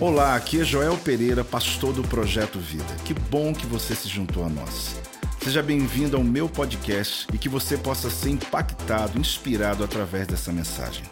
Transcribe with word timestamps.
Olá, 0.00 0.34
aqui 0.34 0.60
é 0.60 0.64
Joel 0.64 0.98
Pereira, 0.98 1.44
pastor 1.44 1.92
do 1.92 2.02
Projeto 2.02 2.58
Vida. 2.58 2.96
Que 3.04 3.14
bom 3.14 3.54
que 3.54 3.66
você 3.66 3.94
se 3.94 4.08
juntou 4.08 4.44
a 4.44 4.48
nós. 4.48 4.96
Seja 5.42 5.62
bem-vindo 5.62 6.16
ao 6.16 6.24
meu 6.24 6.48
podcast 6.48 7.26
e 7.32 7.38
que 7.38 7.48
você 7.48 7.76
possa 7.76 8.10
ser 8.10 8.30
impactado, 8.30 9.18
inspirado 9.18 9.84
através 9.84 10.26
dessa 10.26 10.52
mensagem. 10.52 11.04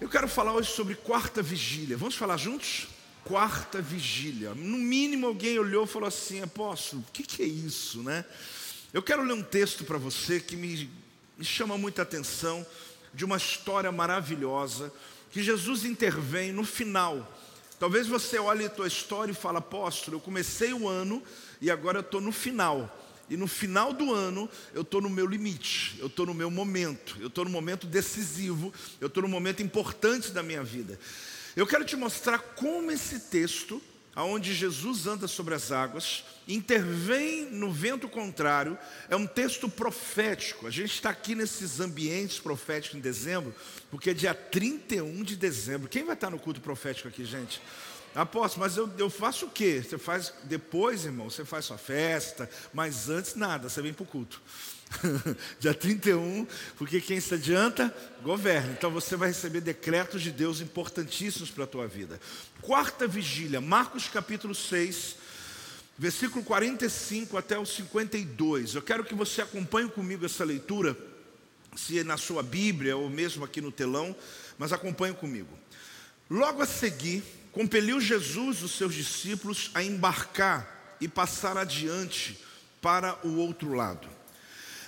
Eu 0.00 0.08
quero 0.08 0.28
falar 0.28 0.52
hoje 0.52 0.70
sobre 0.70 0.94
quarta 0.94 1.42
vigília. 1.42 1.96
Vamos 1.96 2.16
falar 2.16 2.36
juntos? 2.36 2.88
Quarta 3.24 3.80
vigília. 3.80 4.54
No 4.54 4.76
mínimo, 4.76 5.26
alguém 5.26 5.58
olhou 5.58 5.84
e 5.84 5.88
falou 5.88 6.08
assim: 6.08 6.42
Apóstolo, 6.42 7.02
o 7.02 7.12
que, 7.12 7.22
que 7.22 7.42
é 7.42 7.46
isso, 7.46 8.02
né? 8.02 8.24
Eu 8.92 9.02
quero 9.02 9.24
ler 9.24 9.34
um 9.34 9.42
texto 9.42 9.84
para 9.84 9.96
você 9.96 10.38
que 10.38 10.56
me, 10.56 10.90
me 11.38 11.44
chama 11.44 11.78
muita 11.78 12.02
atenção, 12.02 12.66
de 13.14 13.24
uma 13.24 13.38
história 13.38 13.90
maravilhosa, 13.90 14.92
que 15.30 15.42
Jesus 15.42 15.84
intervém 15.84 16.52
no 16.52 16.64
final 16.64 17.26
Talvez 17.84 18.06
você 18.06 18.38
olhe 18.38 18.64
a 18.64 18.70
tua 18.70 18.86
história 18.86 19.30
e 19.30 19.34
fale, 19.34 19.58
apóstolo, 19.58 20.16
eu 20.16 20.20
comecei 20.20 20.72
o 20.72 20.88
ano 20.88 21.22
e 21.60 21.70
agora 21.70 21.98
eu 21.98 22.00
estou 22.00 22.18
no 22.18 22.32
final. 22.32 22.98
E 23.28 23.36
no 23.36 23.46
final 23.46 23.92
do 23.92 24.10
ano 24.10 24.48
eu 24.72 24.80
estou 24.80 25.02
no 25.02 25.10
meu 25.10 25.26
limite, 25.26 25.94
eu 25.98 26.06
estou 26.06 26.24
no 26.24 26.32
meu 26.32 26.50
momento, 26.50 27.18
eu 27.20 27.26
estou 27.26 27.44
no 27.44 27.50
momento 27.50 27.86
decisivo, 27.86 28.72
eu 29.02 29.08
estou 29.08 29.22
no 29.22 29.28
momento 29.28 29.62
importante 29.62 30.32
da 30.32 30.42
minha 30.42 30.64
vida. 30.64 30.98
Eu 31.54 31.66
quero 31.66 31.84
te 31.84 31.94
mostrar 31.94 32.38
como 32.38 32.90
esse 32.90 33.20
texto 33.20 33.82
aonde 34.14 34.54
Jesus 34.54 35.06
anda 35.06 35.26
sobre 35.26 35.54
as 35.54 35.72
águas, 35.72 36.24
intervém 36.46 37.50
no 37.50 37.72
vento 37.72 38.08
contrário, 38.08 38.78
é 39.08 39.16
um 39.16 39.26
texto 39.26 39.68
profético. 39.68 40.66
A 40.66 40.70
gente 40.70 40.92
está 40.92 41.10
aqui 41.10 41.34
nesses 41.34 41.80
ambientes 41.80 42.38
proféticos 42.38 42.98
em 42.98 43.00
dezembro, 43.00 43.54
porque 43.90 44.10
é 44.10 44.14
dia 44.14 44.34
31 44.34 45.22
de 45.22 45.36
dezembro. 45.36 45.88
Quem 45.88 46.04
vai 46.04 46.14
estar 46.14 46.30
no 46.30 46.38
culto 46.38 46.60
profético 46.60 47.08
aqui, 47.08 47.24
gente? 47.24 47.60
Apóstolo, 48.14 48.64
mas 48.64 48.76
eu, 48.76 48.88
eu 48.96 49.10
faço 49.10 49.46
o 49.46 49.50
quê? 49.50 49.82
Você 49.82 49.98
faz 49.98 50.32
depois, 50.44 51.04
irmão? 51.04 51.28
Você 51.28 51.44
faz 51.44 51.64
sua 51.64 51.78
festa, 51.78 52.48
mas 52.72 53.08
antes 53.08 53.34
nada, 53.34 53.68
você 53.68 53.82
vem 53.82 53.92
para 53.92 54.04
o 54.04 54.06
culto. 54.06 54.40
Dia 55.58 55.74
31, 55.74 56.46
porque 56.76 57.00
quem 57.00 57.20
se 57.20 57.34
adianta, 57.34 57.94
governa. 58.22 58.72
Então 58.72 58.90
você 58.90 59.16
vai 59.16 59.28
receber 59.28 59.60
decretos 59.60 60.22
de 60.22 60.30
Deus 60.30 60.60
importantíssimos 60.60 61.50
para 61.50 61.64
a 61.64 61.68
tua 61.68 61.86
vida. 61.86 62.20
Quarta 62.60 63.06
vigília, 63.06 63.60
Marcos 63.60 64.08
capítulo 64.08 64.54
6, 64.54 65.16
versículo 65.98 66.44
45 66.44 67.36
até 67.36 67.58
o 67.58 67.66
52. 67.66 68.74
Eu 68.74 68.82
quero 68.82 69.04
que 69.04 69.14
você 69.14 69.42
acompanhe 69.42 69.88
comigo 69.88 70.24
essa 70.24 70.44
leitura, 70.44 70.96
se 71.76 71.98
é 71.98 72.04
na 72.04 72.16
sua 72.16 72.42
Bíblia 72.42 72.96
ou 72.96 73.10
mesmo 73.10 73.44
aqui 73.44 73.60
no 73.60 73.72
telão, 73.72 74.14
mas 74.58 74.72
acompanhe 74.72 75.14
comigo. 75.14 75.58
Logo 76.30 76.62
a 76.62 76.66
seguir, 76.66 77.22
compeliu 77.52 78.00
Jesus 78.00 78.62
os 78.62 78.72
seus 78.72 78.94
discípulos 78.94 79.70
a 79.74 79.82
embarcar 79.82 80.96
e 81.00 81.08
passar 81.08 81.58
adiante 81.58 82.40
para 82.80 83.18
o 83.26 83.36
outro 83.36 83.74
lado 83.74 84.13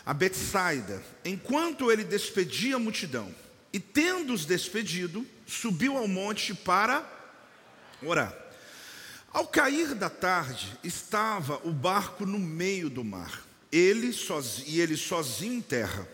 a 0.06 0.14
Betsaida, 0.14 1.02
enquanto 1.24 1.90
ele 1.90 2.04
despedia 2.04 2.76
a 2.76 2.78
multidão. 2.78 3.34
E 3.72 3.80
tendo-os 3.80 4.46
despedido, 4.46 5.26
subiu 5.44 5.96
ao 5.96 6.06
monte 6.06 6.54
para 6.54 7.04
orar. 8.00 8.32
Ao 9.32 9.48
cair 9.48 9.96
da 9.96 10.08
tarde, 10.08 10.78
estava 10.84 11.60
o 11.64 11.72
barco 11.72 12.24
no 12.24 12.38
meio 12.38 12.88
do 12.88 13.02
mar, 13.02 13.44
ele 13.70 14.12
sozinho, 14.12 14.68
e 14.68 14.80
ele 14.80 14.96
sozinho 14.96 15.54
em 15.54 15.60
terra. 15.60 16.08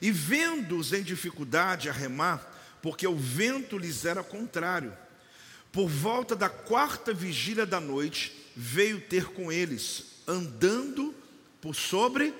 E 0.00 0.10
vendo-os 0.10 0.94
em 0.94 1.02
dificuldade 1.02 1.90
a 1.90 1.92
remar, 1.92 2.50
porque 2.80 3.06
o 3.06 3.14
vento 3.14 3.76
lhes 3.76 4.06
era 4.06 4.24
contrário, 4.24 4.96
por 5.70 5.88
volta 5.88 6.34
da 6.34 6.48
quarta 6.48 7.12
vigília 7.12 7.66
da 7.66 7.80
noite, 7.80 8.50
veio 8.56 9.00
ter 9.02 9.26
com 9.26 9.52
eles, 9.52 10.04
andando 10.26 11.14
por 11.60 11.74
sobre 11.74 12.34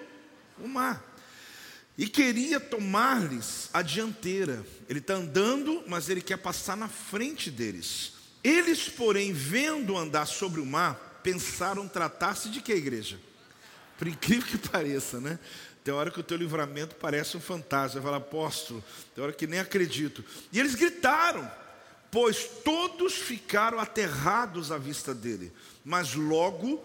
o 0.58 0.68
mar. 0.68 1.14
E 1.96 2.08
queria 2.08 2.58
tomar-lhes 2.58 3.70
a 3.72 3.80
dianteira. 3.80 4.64
Ele 4.88 4.98
está 4.98 5.14
andando, 5.14 5.84
mas 5.86 6.08
ele 6.08 6.20
quer 6.20 6.38
passar 6.38 6.76
na 6.76 6.88
frente 6.88 7.50
deles. 7.50 8.14
Eles, 8.42 8.88
porém, 8.88 9.32
vendo 9.32 9.96
andar 9.96 10.26
sobre 10.26 10.60
o 10.60 10.66
mar, 10.66 11.20
pensaram 11.22 11.88
tratar-se 11.88 12.48
de 12.48 12.60
que 12.60 12.72
igreja? 12.72 13.18
Por 13.96 14.08
incrível 14.08 14.46
que 14.46 14.68
pareça, 14.68 15.20
né? 15.20 15.38
Tem 15.84 15.94
hora 15.94 16.10
que 16.10 16.18
o 16.18 16.22
teu 16.22 16.36
livramento 16.36 16.96
parece 16.96 17.36
um 17.36 17.40
fantasma. 17.40 18.00
Vai 18.00 18.10
falar, 18.10 18.16
apóstolo, 18.16 18.82
tem 19.14 19.22
hora 19.22 19.32
que 19.32 19.46
nem 19.46 19.60
acredito. 19.60 20.24
E 20.50 20.58
eles 20.58 20.74
gritaram, 20.74 21.50
pois 22.10 22.44
todos 22.64 23.14
ficaram 23.14 23.78
aterrados 23.78 24.72
à 24.72 24.78
vista 24.78 25.14
dele. 25.14 25.52
Mas 25.84 26.14
logo 26.14 26.82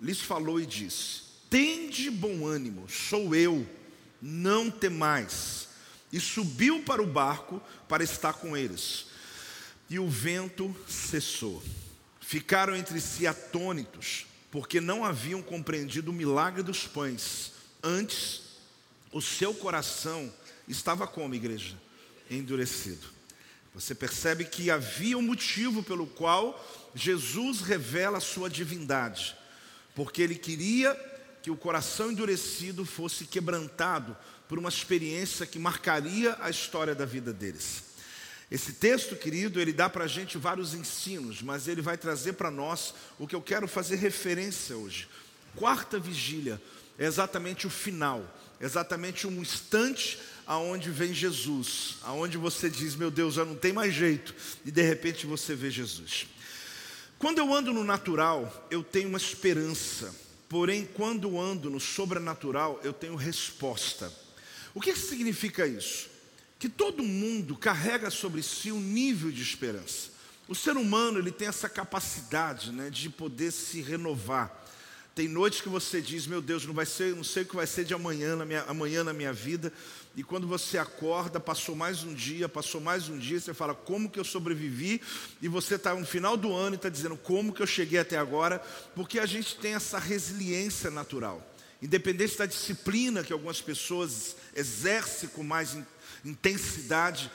lhes 0.00 0.20
falou 0.20 0.60
e 0.60 0.66
disse: 0.66 1.22
Tende 1.50 2.10
bom 2.10 2.46
ânimo, 2.46 2.88
sou 2.88 3.34
eu, 3.34 3.66
não 4.20 4.70
temais. 4.70 5.68
E 6.12 6.20
subiu 6.20 6.82
para 6.82 7.02
o 7.02 7.06
barco 7.06 7.62
para 7.88 8.02
estar 8.02 8.34
com 8.34 8.56
eles. 8.56 9.06
E 9.90 9.98
o 9.98 10.08
vento 10.08 10.74
cessou. 10.86 11.62
Ficaram 12.20 12.74
entre 12.76 13.00
si 13.00 13.26
atônitos, 13.26 14.26
porque 14.50 14.80
não 14.80 15.04
haviam 15.04 15.42
compreendido 15.42 16.10
o 16.10 16.14
milagre 16.14 16.62
dos 16.62 16.86
pães. 16.86 17.52
Antes, 17.82 18.42
o 19.12 19.20
seu 19.20 19.54
coração 19.54 20.32
estava 20.66 21.06
como, 21.06 21.34
igreja? 21.34 21.76
Endurecido. 22.30 23.06
Você 23.74 23.94
percebe 23.94 24.44
que 24.44 24.70
havia 24.70 25.16
um 25.16 25.22
motivo 25.22 25.82
pelo 25.82 26.06
qual 26.06 26.58
Jesus 26.94 27.60
revela 27.60 28.18
a 28.18 28.20
sua 28.20 28.50
divindade, 28.50 29.36
porque 29.94 30.20
ele 30.20 30.34
queria 30.34 30.94
que 31.48 31.52
o 31.52 31.56
coração 31.56 32.12
endurecido 32.12 32.84
fosse 32.84 33.24
quebrantado 33.24 34.14
por 34.46 34.58
uma 34.58 34.68
experiência 34.68 35.46
que 35.46 35.58
marcaria 35.58 36.36
a 36.40 36.50
história 36.50 36.94
da 36.94 37.06
vida 37.06 37.32
deles. 37.32 37.84
Esse 38.50 38.74
texto, 38.74 39.16
querido, 39.16 39.58
ele 39.58 39.72
dá 39.72 39.88
para 39.88 40.04
a 40.04 40.08
gente 40.08 40.36
vários 40.36 40.74
ensinos, 40.74 41.40
mas 41.40 41.66
ele 41.66 41.80
vai 41.80 41.96
trazer 41.96 42.34
para 42.34 42.50
nós 42.50 42.92
o 43.18 43.26
que 43.26 43.34
eu 43.34 43.40
quero 43.40 43.66
fazer 43.66 43.96
referência 43.96 44.76
hoje. 44.76 45.08
Quarta 45.56 45.98
vigília 45.98 46.60
é 46.98 47.06
exatamente 47.06 47.66
o 47.66 47.70
final, 47.70 48.22
exatamente 48.60 49.26
um 49.26 49.40
instante 49.40 50.18
aonde 50.46 50.90
vem 50.90 51.14
Jesus, 51.14 51.96
aonde 52.02 52.36
você 52.36 52.68
diz, 52.68 52.94
meu 52.94 53.10
Deus, 53.10 53.32
já 53.32 53.44
não 53.46 53.56
tem 53.56 53.72
mais 53.72 53.94
jeito, 53.94 54.34
e 54.66 54.70
de 54.70 54.82
repente 54.82 55.26
você 55.26 55.54
vê 55.54 55.70
Jesus. 55.70 56.26
Quando 57.18 57.38
eu 57.38 57.54
ando 57.54 57.72
no 57.72 57.84
natural, 57.84 58.68
eu 58.70 58.82
tenho 58.82 59.08
uma 59.08 59.16
esperança, 59.16 60.14
Porém, 60.48 60.88
quando 60.94 61.38
ando 61.38 61.68
no 61.68 61.78
sobrenatural, 61.78 62.80
eu 62.82 62.92
tenho 62.92 63.14
resposta. 63.14 64.12
O 64.74 64.80
que 64.80 64.94
significa 64.96 65.66
isso? 65.66 66.08
Que 66.58 66.68
todo 66.68 67.02
mundo 67.02 67.56
carrega 67.56 68.10
sobre 68.10 68.42
si 68.42 68.72
um 68.72 68.80
nível 68.80 69.30
de 69.30 69.42
esperança. 69.42 70.10
O 70.48 70.54
ser 70.54 70.76
humano 70.76 71.18
ele 71.18 71.30
tem 71.30 71.46
essa 71.46 71.68
capacidade 71.68 72.72
né, 72.72 72.88
de 72.88 73.10
poder 73.10 73.52
se 73.52 73.82
renovar. 73.82 74.66
Tem 75.14 75.28
noites 75.28 75.60
que 75.60 75.68
você 75.68 76.00
diz, 76.00 76.26
meu 76.26 76.40
Deus, 76.40 76.64
não 76.64 76.72
vai 76.72 76.86
ser, 76.86 77.14
não 77.14 77.24
sei 77.24 77.42
o 77.42 77.46
que 77.46 77.56
vai 77.56 77.66
ser 77.66 77.84
de 77.84 77.92
amanhã 77.92 78.36
na 78.36 78.44
minha, 78.46 78.62
amanhã 78.62 79.04
na 79.04 79.12
minha 79.12 79.32
vida, 79.32 79.72
e 80.18 80.24
quando 80.24 80.48
você 80.48 80.76
acorda, 80.76 81.38
passou 81.38 81.76
mais 81.76 82.02
um 82.02 82.12
dia, 82.12 82.48
passou 82.48 82.80
mais 82.80 83.08
um 83.08 83.16
dia, 83.16 83.38
você 83.38 83.54
fala, 83.54 83.72
como 83.72 84.10
que 84.10 84.18
eu 84.18 84.24
sobrevivi? 84.24 85.00
E 85.40 85.46
você 85.46 85.76
está 85.76 85.94
no 85.94 86.04
final 86.04 86.36
do 86.36 86.52
ano 86.52 86.74
e 86.74 86.76
está 86.76 86.88
dizendo, 86.88 87.16
como 87.16 87.52
que 87.52 87.62
eu 87.62 87.66
cheguei 87.68 88.00
até 88.00 88.18
agora? 88.18 88.58
Porque 88.96 89.20
a 89.20 89.26
gente 89.26 89.54
tem 89.58 89.74
essa 89.74 89.96
resiliência 89.96 90.90
natural. 90.90 91.40
Independente 91.80 92.36
da 92.36 92.46
disciplina 92.46 93.22
que 93.22 93.32
algumas 93.32 93.60
pessoas 93.60 94.34
exercem 94.56 95.28
com 95.28 95.44
mais 95.44 95.78
intensidade, 96.24 97.30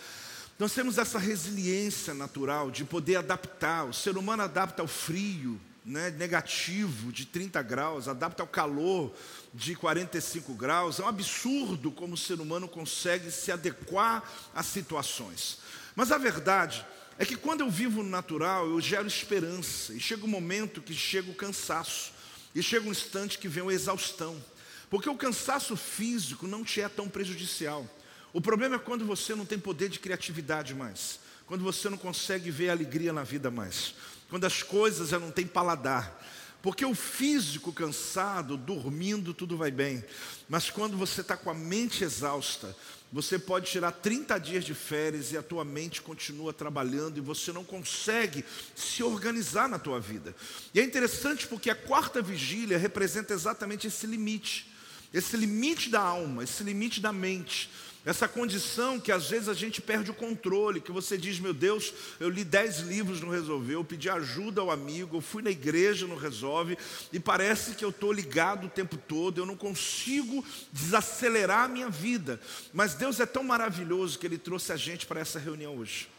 nós 0.59 0.73
temos 0.73 0.97
essa 0.97 1.17
resiliência 1.17 2.13
natural 2.13 2.69
de 2.69 2.83
poder 2.83 3.16
adaptar. 3.16 3.85
O 3.85 3.93
ser 3.93 4.17
humano 4.17 4.43
adapta 4.43 4.81
ao 4.81 4.90
frio, 4.90 5.58
né, 5.85 6.09
negativo 6.12 7.12
de 7.12 7.26
30 7.26 7.62
graus, 7.62 8.08
adapta 8.08 8.41
ao 8.41 8.47
calor 8.47 9.14
de 9.53 9.76
45 9.76 10.53
graus. 10.53 11.00
É 11.00 11.03
um 11.03 11.08
absurdo 11.08 11.91
como 11.91 12.14
o 12.14 12.18
ser 12.18 12.40
humano 12.40 12.68
consegue 12.68 13.30
se 13.32 13.52
adequar 13.52 14.24
às 14.53 14.66
situações. 14.66 15.59
Mas 15.96 16.12
a 16.12 16.18
verdade 16.18 16.85
é 17.18 17.26
que 17.26 17.35
quando 17.35 17.62
eu 17.62 17.70
vivo 17.70 18.02
no 18.02 18.09
natural, 18.09 18.68
eu 18.68 18.80
gero 18.80 19.08
esperança. 19.08 19.94
E 19.94 20.00
chega 20.00 20.26
um 20.26 20.30
momento 20.30 20.82
que 20.82 20.94
chega 20.94 21.30
o 21.30 21.35
cansaço. 21.35 22.14
E 22.56 22.64
chega 22.64 22.88
um 22.88 22.91
instante 22.91 23.38
que 23.38 23.47
vem 23.47 23.68
a 23.68 23.74
exaustão. 23.74 24.41
Porque 24.90 25.09
o 25.09 25.18
cansaço 25.18 25.76
físico 25.76 26.47
não 26.47 26.64
te 26.64 26.82
é 26.82 26.88
tão 26.88 27.09
prejudicial. 27.09 27.88
O 28.32 28.41
problema 28.41 28.76
é 28.76 28.80
quando 28.80 29.06
você 29.06 29.35
não 29.35 29.46
tem 29.46 29.59
poder 29.59 29.90
de 29.90 30.00
criatividade 30.00 30.74
mais. 30.74 31.20
Quando 31.46 31.64
você 31.64 31.90
não 31.90 31.97
consegue 31.97 32.50
ver 32.50 32.70
alegria 32.70 33.12
na 33.12 33.24
vida 33.24 33.52
mais 33.52 33.94
quando 34.34 34.46
as 34.46 34.64
coisas 34.64 35.09
já 35.09 35.20
não 35.20 35.30
têm 35.30 35.46
paladar. 35.46 36.20
Porque 36.59 36.84
o 36.84 36.96
físico 36.96 37.72
cansado, 37.72 38.58
dormindo, 38.58 39.32
tudo 39.32 39.56
vai 39.56 39.70
bem. 39.70 40.03
Mas 40.50 40.72
quando 40.72 40.97
você 40.97 41.22
está 41.22 41.38
com 41.38 41.52
a 41.52 41.53
mente 41.53 42.03
exausta, 42.03 42.76
você 43.12 43.38
pode 43.38 43.70
tirar 43.70 43.91
30 43.91 44.40
dias 44.40 44.66
de 44.66 44.74
férias 44.74 45.32
e 45.32 45.38
a 45.38 45.44
tua 45.44 45.64
mente 45.64 46.02
continua 46.02 46.52
trabalhando 46.52 47.20
e 47.20 47.22
você 47.22 47.52
não 47.52 47.64
consegue 47.64 48.44
se 48.76 49.03
organizar 49.03 49.70
na 49.70 49.78
tua 49.78 50.00
vida. 50.00 50.35
E 50.74 50.80
é 50.80 50.84
interessante 50.84 51.46
porque 51.46 51.70
a 51.70 51.76
quarta 51.76 52.20
vigília 52.20 52.80
representa 52.80 53.35
exatamente 53.35 53.85
esse 53.85 54.08
limite, 54.08 54.68
esse 55.14 55.38
limite 55.38 55.91
da 55.91 56.02
alma, 56.02 56.44
esse 56.44 56.64
limite 56.64 57.00
da 57.00 57.14
mente. 57.14 57.70
Essa 58.05 58.28
condição 58.28 59.00
que 59.00 59.14
às 59.14 59.29
vezes 59.29 59.47
a 59.47 59.53
gente 59.53 59.79
perde 59.79 60.11
o 60.11 60.14
controle, 60.14 60.82
que 60.82 60.91
você 60.91 61.17
diz, 61.17 61.40
meu 61.40 61.53
Deus, 61.53 61.94
eu 62.20 62.29
li 62.29 62.44
dez 62.44 62.79
livros, 62.79 63.22
não 63.22 63.29
resolveu, 63.29 63.79
eu 63.79 63.85
pedi 63.85 64.09
ajuda 64.09 64.59
ao 64.59 64.70
amigo, 64.70 65.16
eu 65.16 65.22
fui 65.22 65.41
na 65.41 65.50
igreja, 65.50 66.05
não 66.05 66.17
resolve, 66.17 66.78
e 67.14 67.20
parece 67.20 67.76
que 67.76 67.85
eu 67.85 67.91
estou 67.91 68.11
ligado 68.11 68.67
o 68.67 68.70
tempo 68.70 68.97
todo, 68.97 69.40
eu 69.40 69.46
não 69.46 69.55
consigo 69.55 70.44
desacelerar 70.70 71.64
a 71.64 71.67
minha 71.70 71.90
vida. 71.90 72.41
Mas 72.73 72.94
Deus 72.94 73.22
é 73.22 73.26
tão 73.26 73.44
maravilhoso 73.44 74.20
que 74.20 74.28
Ele 74.28 74.38
trouxe 74.38 74.73
a 74.73 74.78
gente 74.78 75.06
para 75.06 75.22
essa 75.22 75.40
reunião 75.40 75.78
hoje, 75.78 76.09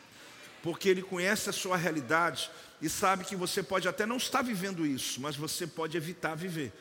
porque 0.62 0.88
Ele 0.88 1.02
conhece 1.02 1.50
a 1.50 1.52
sua 1.52 1.76
realidade 1.76 2.50
e 2.80 2.88
sabe 2.88 3.26
que 3.26 3.36
você 3.36 3.62
pode 3.62 3.86
até 3.86 4.06
não 4.06 4.16
estar 4.16 4.40
vivendo 4.40 4.86
isso, 4.86 5.20
mas 5.20 5.36
você 5.36 5.66
pode 5.66 5.98
evitar 5.98 6.34
viver. 6.34 6.72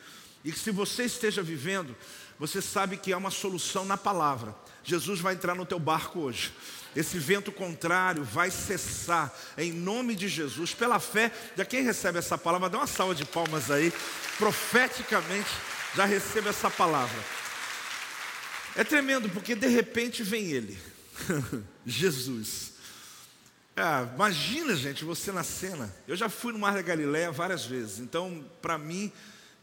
E 0.42 0.50
que 0.50 0.58
se 0.58 0.70
você 0.70 1.04
esteja 1.04 1.42
vivendo, 1.42 1.94
você 2.38 2.62
sabe 2.62 2.96
que 2.96 3.12
há 3.12 3.18
uma 3.18 3.30
solução 3.30 3.84
na 3.84 3.96
palavra. 3.96 4.54
Jesus 4.84 5.20
vai 5.20 5.34
entrar 5.34 5.54
no 5.54 5.66
teu 5.66 5.78
barco 5.78 6.20
hoje. 6.20 6.52
Esse 6.94 7.18
vento 7.18 7.50
contrário 7.50 8.22
vai 8.22 8.50
cessar 8.50 9.34
em 9.58 9.72
nome 9.72 10.14
de 10.14 10.28
Jesus, 10.28 10.74
pela 10.74 11.00
fé 11.00 11.32
de 11.56 11.64
quem 11.64 11.82
recebe 11.82 12.18
essa 12.18 12.38
palavra. 12.38 12.68
Dá 12.70 12.78
uma 12.78 12.86
salva 12.86 13.14
de 13.14 13.24
palmas 13.24 13.70
aí, 13.70 13.92
profeticamente 14.38 15.50
já 15.94 16.04
recebe 16.04 16.48
essa 16.48 16.70
palavra. 16.70 17.18
É 18.76 18.84
tremendo 18.84 19.28
porque 19.28 19.54
de 19.54 19.68
repente 19.68 20.22
vem 20.22 20.50
ele, 20.50 20.78
Jesus. 21.86 22.74
Ah, 23.76 24.08
imagina, 24.14 24.74
gente, 24.76 25.04
você 25.04 25.32
na 25.32 25.42
cena. 25.42 25.92
Eu 26.06 26.14
já 26.14 26.28
fui 26.28 26.52
no 26.52 26.58
Mar 26.58 26.74
da 26.74 26.82
Galiléia 26.82 27.32
várias 27.32 27.64
vezes, 27.64 27.98
então 27.98 28.44
para 28.62 28.78
mim 28.78 29.12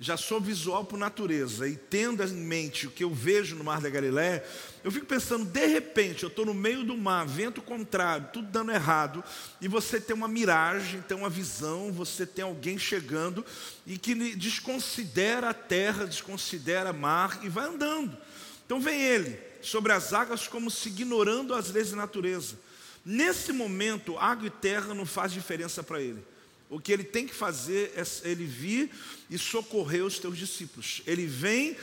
já 0.02 0.18
sou 0.18 0.42
visual 0.42 0.84
por 0.84 0.98
natureza 0.98 1.68
e 1.68 1.76
tendo 1.76 2.24
em 2.24 2.34
mente 2.34 2.88
o 2.88 2.92
que 2.92 3.04
eu 3.04 3.14
vejo 3.14 3.56
no 3.56 3.64
Mar 3.64 3.80
da 3.80 3.88
Galiléia, 3.88 4.44
eu 4.84 4.92
fico 4.92 5.06
pensando, 5.06 5.46
de 5.46 5.68
repente, 5.68 6.24
eu 6.24 6.30
estou 6.30 6.44
no 6.44 6.56
meio 6.56 6.84
do 6.84 6.98
mar, 6.98 7.28
vento 7.28 7.62
contrário, 7.62 8.28
tudo 8.34 8.48
dando 8.48 8.72
errado, 8.72 9.24
e 9.62 9.68
você 9.68 10.02
tem 10.02 10.16
uma 10.16 10.28
miragem, 10.28 11.04
tem 11.04 11.16
uma 11.16 11.30
visão, 11.30 11.92
você 11.92 12.26
tem 12.26 12.44
alguém 12.44 12.80
chegando 12.80 13.46
e 13.86 13.96
que 13.96 14.16
desconsidera 14.36 15.52
a 15.52 15.54
terra, 15.54 16.08
desconsidera 16.08 16.92
mar 16.92 17.40
e 17.44 17.48
vai 17.48 17.68
andando. 17.68 18.18
Então 18.66 18.82
vem 18.82 19.00
ele 19.00 19.40
sobre 19.62 19.92
as 19.94 20.14
águas 20.14 20.48
como 20.48 20.72
se 20.72 20.90
ignorando 20.90 21.54
as 21.54 21.70
leis 21.70 21.92
da 21.92 21.98
natureza. 21.98 22.58
Nesse 23.06 23.54
momento, 23.54 24.18
água 24.18 24.48
e 24.48 24.50
terra 24.50 24.96
não 24.96 25.06
faz 25.06 25.32
diferença 25.32 25.84
para 25.84 26.02
ele. 26.02 26.24
O 26.72 26.80
que 26.80 26.94
ele 26.94 27.04
tem 27.04 27.28
que 27.28 27.34
fazer 27.34 27.92
é 27.98 28.30
ele 28.30 28.46
vir 28.46 28.90
e 29.30 29.38
socorrer 29.38 30.06
os 30.06 30.18
teus 30.18 30.38
discípulos. 30.38 31.02
Ele 31.06 31.28
vem 31.28 31.76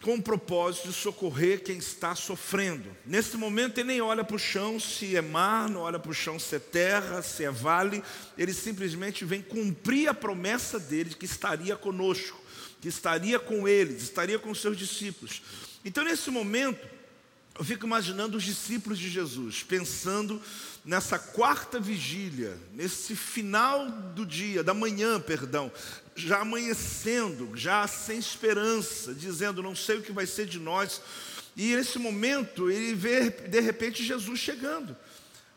com 0.00 0.14
o 0.14 0.22
propósito 0.22 0.86
de 0.86 0.94
socorrer 0.94 1.64
quem 1.64 1.78
está 1.78 2.14
sofrendo. 2.14 2.96
Nesse 3.04 3.36
momento 3.36 3.78
ele 3.78 3.88
nem 3.88 4.00
olha 4.00 4.22
para 4.22 4.36
o 4.36 4.38
chão 4.38 4.78
se 4.78 5.16
é 5.16 5.20
mar, 5.20 5.68
não 5.68 5.80
olha 5.80 5.98
para 5.98 6.12
o 6.12 6.14
chão 6.14 6.38
se 6.38 6.54
é 6.54 6.58
terra, 6.60 7.22
se 7.22 7.44
é 7.44 7.50
vale, 7.50 8.04
ele 8.38 8.54
simplesmente 8.54 9.24
vem 9.24 9.42
cumprir 9.42 10.08
a 10.08 10.14
promessa 10.14 10.78
dele 10.78 11.10
de 11.10 11.16
que 11.16 11.26
estaria 11.26 11.74
conosco, 11.74 12.40
que 12.80 12.86
estaria 12.86 13.38
com 13.40 13.66
eles, 13.66 14.00
estaria 14.00 14.38
com 14.38 14.52
os 14.52 14.60
seus 14.60 14.76
discípulos. 14.76 15.42
Então 15.84 16.04
nesse 16.04 16.30
momento, 16.30 16.86
eu 17.58 17.64
fico 17.64 17.84
imaginando 17.84 18.38
os 18.38 18.44
discípulos 18.44 18.96
de 18.96 19.10
Jesus, 19.10 19.64
pensando 19.64 20.40
nessa 20.84 21.18
quarta 21.18 21.78
vigília, 21.78 22.56
nesse 22.72 23.14
final 23.14 23.90
do 23.90 24.24
dia, 24.24 24.62
da 24.62 24.74
manhã, 24.74 25.20
perdão, 25.20 25.70
já 26.14 26.40
amanhecendo, 26.40 27.56
já 27.56 27.86
sem 27.86 28.18
esperança, 28.18 29.14
dizendo: 29.14 29.62
Não 29.62 29.74
sei 29.74 29.98
o 29.98 30.02
que 30.02 30.12
vai 30.12 30.26
ser 30.26 30.46
de 30.46 30.58
nós. 30.58 31.00
E 31.56 31.74
nesse 31.74 31.98
momento, 31.98 32.70
ele 32.70 32.94
vê 32.94 33.30
de 33.30 33.60
repente 33.60 34.04
Jesus 34.04 34.38
chegando. 34.38 34.96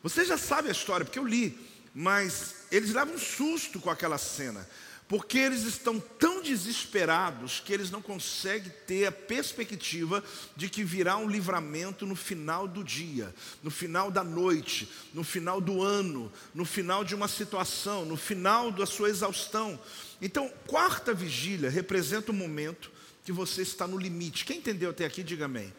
Você 0.02 0.26
já 0.26 0.38
sabe 0.38 0.68
a 0.68 0.72
história, 0.72 1.06
porque 1.06 1.20
eu 1.20 1.26
li, 1.26 1.58
mas 1.94 2.56
eles 2.72 2.94
levam 2.94 3.16
um 3.16 3.20
susto 3.20 3.80
com 3.80 3.90
aquela 3.90 4.18
cena 4.18 4.68
porque 5.08 5.38
eles 5.38 5.64
estão 5.64 6.00
tão 6.00 6.42
desesperados 6.42 7.60
que 7.60 7.74
eles 7.74 7.92
não 7.92 8.02
conseguem 8.02 8.72
ter 8.88 9.06
a 9.06 9.12
perspectiva 9.12 10.24
de 10.56 10.70
que 10.70 10.84
virá 10.84 11.18
um 11.18 11.28
livramento 11.28 12.06
no 12.06 12.16
final 12.16 12.68
do 12.68 12.84
dia, 12.84 13.34
no 13.62 13.70
final 13.70 14.10
da 14.10 14.24
noite, 14.24 14.90
no 15.14 15.24
final 15.24 15.60
do 15.60 15.82
ano, 15.82 16.32
no 16.54 16.66
final 16.66 17.04
de 17.04 17.14
uma 17.14 17.28
situação, 17.28 18.06
no 18.06 18.18
final 18.18 18.72
da 18.72 18.86
sua 18.86 19.10
exaustão. 19.10 19.80
Então, 20.22 20.52
quarta 20.68 21.14
vigília 21.14 21.70
representa 21.70 22.32
o 22.32 22.36
momento 22.36 22.92
que 23.24 23.32
você 23.32 23.62
está 23.62 23.88
no 23.88 23.98
limite. 23.98 24.46
Quem 24.46 24.58
entendeu 24.58 24.90
até 24.90 25.06
aqui, 25.06 25.24
diga 25.24 25.46
amém. 25.46 25.74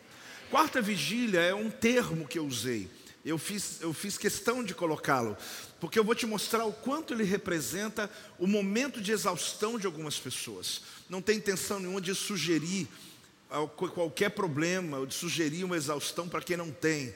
Quarta 0.50 0.80
vigília 0.80 1.40
é 1.40 1.54
um 1.54 1.70
termo 1.70 2.28
que 2.28 2.38
eu 2.38 2.46
usei. 2.46 2.88
Eu 3.24 3.38
fiz, 3.38 3.80
eu 3.80 3.94
fiz 3.94 4.18
questão 4.18 4.62
de 4.62 4.74
colocá-lo, 4.74 5.36
porque 5.80 5.98
eu 5.98 6.04
vou 6.04 6.14
te 6.14 6.26
mostrar 6.26 6.66
o 6.66 6.72
quanto 6.72 7.14
ele 7.14 7.24
representa 7.24 8.10
o 8.38 8.46
momento 8.46 9.00
de 9.00 9.12
exaustão 9.12 9.78
de 9.78 9.86
algumas 9.86 10.18
pessoas. 10.18 10.82
Não 11.08 11.22
tem 11.22 11.38
intenção 11.38 11.80
nenhuma 11.80 12.02
de 12.02 12.14
sugerir 12.14 12.86
qualquer 13.94 14.30
problema, 14.30 14.98
ou 14.98 15.06
de 15.06 15.14
sugerir 15.14 15.64
uma 15.64 15.76
exaustão 15.76 16.28
para 16.28 16.42
quem 16.42 16.56
não 16.56 16.70
tem, 16.70 17.14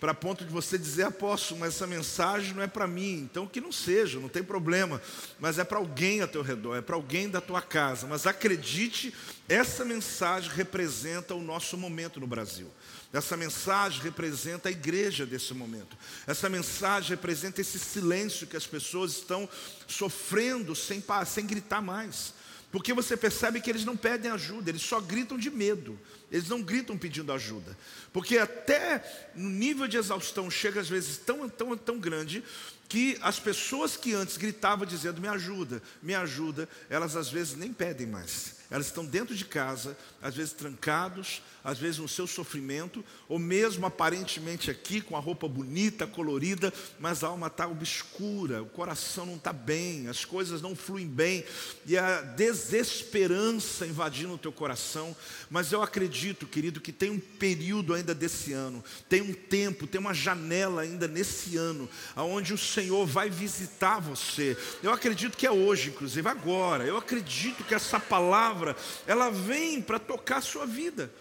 para 0.00 0.14
ponto 0.14 0.46
de 0.46 0.50
você 0.50 0.78
dizer, 0.78 1.04
apóstolo, 1.04 1.60
mas 1.60 1.74
essa 1.74 1.86
mensagem 1.86 2.54
não 2.54 2.62
é 2.62 2.66
para 2.66 2.86
mim, 2.86 3.28
então 3.30 3.46
que 3.46 3.60
não 3.60 3.70
seja, 3.70 4.18
não 4.18 4.30
tem 4.30 4.42
problema, 4.42 5.00
mas 5.38 5.58
é 5.58 5.64
para 5.64 5.76
alguém 5.76 6.22
a 6.22 6.26
teu 6.26 6.40
redor, 6.40 6.74
é 6.76 6.80
para 6.80 6.96
alguém 6.96 7.28
da 7.28 7.40
tua 7.40 7.60
casa. 7.60 8.06
Mas 8.06 8.26
acredite, 8.26 9.14
essa 9.46 9.84
mensagem 9.84 10.50
representa 10.52 11.34
o 11.34 11.42
nosso 11.42 11.76
momento 11.76 12.18
no 12.18 12.26
Brasil. 12.26 12.68
Essa 13.12 13.36
mensagem 13.36 14.00
representa 14.00 14.68
a 14.68 14.72
igreja 14.72 15.26
desse 15.26 15.52
momento. 15.52 15.96
Essa 16.26 16.48
mensagem 16.48 17.10
representa 17.10 17.60
esse 17.60 17.78
silêncio 17.78 18.46
que 18.46 18.56
as 18.56 18.66
pessoas 18.66 19.12
estão 19.12 19.48
sofrendo 19.86 20.74
sem, 20.74 21.04
sem 21.26 21.46
gritar 21.46 21.82
mais. 21.82 22.32
Porque 22.70 22.92
você 22.92 23.16
percebe 23.16 23.60
que 23.60 23.68
eles 23.68 23.84
não 23.84 23.96
pedem 23.96 24.30
ajuda, 24.30 24.70
eles 24.70 24.82
só 24.82 25.00
gritam 25.00 25.36
de 25.36 25.50
medo, 25.50 25.98
eles 26.30 26.48
não 26.48 26.62
gritam 26.62 26.96
pedindo 26.96 27.32
ajuda. 27.32 27.76
Porque 28.12 28.38
até 28.38 29.30
no 29.34 29.48
nível 29.48 29.88
de 29.88 29.96
exaustão 29.96 30.48
chega 30.48 30.80
às 30.80 30.88
vezes 30.88 31.16
tão, 31.16 31.48
tão, 31.48 31.76
tão 31.76 31.98
grande 31.98 32.44
que 32.88 33.18
as 33.22 33.38
pessoas 33.38 33.96
que 33.96 34.12
antes 34.14 34.36
gritavam 34.36 34.86
dizendo 34.86 35.20
me 35.20 35.28
ajuda, 35.28 35.82
me 36.02 36.14
ajuda, 36.14 36.68
elas 36.88 37.16
às 37.16 37.28
vezes 37.28 37.56
nem 37.56 37.72
pedem 37.72 38.06
mais. 38.06 38.56
Elas 38.70 38.86
estão 38.86 39.04
dentro 39.04 39.34
de 39.34 39.44
casa, 39.44 39.96
às 40.22 40.36
vezes 40.36 40.52
trancados, 40.52 41.42
às 41.62 41.78
vezes 41.78 41.98
no 41.98 42.08
seu 42.08 42.26
sofrimento, 42.26 43.04
ou 43.28 43.38
mesmo 43.38 43.86
aparentemente 43.86 44.70
aqui 44.70 45.00
com 45.00 45.16
a 45.16 45.20
roupa 45.20 45.48
bonita, 45.48 46.06
colorida, 46.06 46.72
mas 46.98 47.22
a 47.22 47.28
alma 47.28 47.46
está 47.48 47.66
obscura, 47.66 48.62
o 48.62 48.66
coração 48.66 49.26
não 49.26 49.36
está 49.36 49.52
bem, 49.52 50.08
as 50.08 50.24
coisas 50.24 50.62
não 50.62 50.74
fluem 50.74 51.06
bem, 51.06 51.44
e 51.86 51.96
a 51.96 52.22
desesperança 52.22 53.86
invadindo 53.86 54.34
o 54.34 54.38
teu 54.38 54.52
coração. 54.52 55.14
Mas 55.48 55.72
eu 55.72 55.82
acredito, 55.82 56.46
querido, 56.46 56.80
que 56.80 56.92
tem 56.92 57.10
um 57.10 57.20
período 57.20 57.94
ainda 57.94 58.14
desse 58.14 58.52
ano, 58.52 58.82
tem 59.08 59.20
um 59.20 59.32
tempo, 59.32 59.86
tem 59.86 60.00
uma 60.00 60.14
janela 60.14 60.82
ainda 60.82 61.06
nesse 61.06 61.56
ano, 61.56 61.88
aonde 62.14 62.52
o 62.54 62.58
Senhor 62.58 63.06
vai 63.06 63.28
visitar 63.28 64.00
você. 64.00 64.56
Eu 64.82 64.92
acredito 64.92 65.36
que 65.36 65.46
é 65.46 65.50
hoje, 65.50 65.90
inclusive 65.90 66.28
agora. 66.28 66.84
Eu 66.84 66.96
acredito 66.96 67.64
que 67.64 67.74
essa 67.74 67.98
palavra, 67.98 68.76
ela 69.06 69.30
vem 69.30 69.80
para 69.82 69.98
tocar 69.98 70.38
a 70.38 70.42
sua 70.42 70.66
vida. 70.66 71.12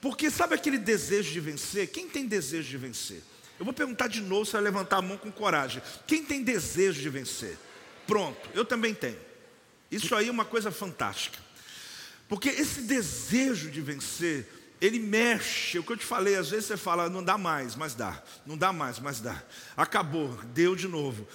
Porque 0.00 0.30
sabe 0.30 0.54
aquele 0.54 0.78
desejo 0.78 1.32
de 1.32 1.40
vencer? 1.40 1.88
Quem 1.88 2.08
tem 2.08 2.26
desejo 2.26 2.68
de 2.68 2.76
vencer? 2.76 3.22
Eu 3.58 3.64
vou 3.64 3.74
perguntar 3.74 4.06
de 4.06 4.20
novo, 4.20 4.44
você 4.44 4.52
vai 4.52 4.62
levantar 4.62 4.98
a 4.98 5.02
mão 5.02 5.16
com 5.16 5.32
coragem. 5.32 5.82
Quem 6.06 6.24
tem 6.24 6.42
desejo 6.44 7.00
de 7.00 7.10
vencer? 7.10 7.58
Pronto, 8.06 8.48
eu 8.54 8.64
também 8.64 8.94
tenho. 8.94 9.18
Isso 9.90 10.14
aí 10.14 10.28
é 10.28 10.30
uma 10.30 10.44
coisa 10.44 10.70
fantástica. 10.70 11.38
Porque 12.28 12.48
esse 12.48 12.82
desejo 12.82 13.70
de 13.70 13.80
vencer, 13.80 14.46
ele 14.80 14.98
mexe. 14.98 15.78
O 15.78 15.82
que 15.82 15.92
eu 15.92 15.96
te 15.96 16.04
falei, 16.04 16.36
às 16.36 16.50
vezes 16.50 16.66
você 16.66 16.76
fala, 16.76 17.08
não 17.08 17.24
dá 17.24 17.36
mais, 17.36 17.74
mas 17.74 17.94
dá. 17.94 18.22
Não 18.46 18.56
dá 18.56 18.72
mais, 18.72 18.98
mas 19.00 19.18
dá. 19.20 19.42
Acabou, 19.76 20.38
deu 20.54 20.76
de 20.76 20.86
novo. 20.86 21.26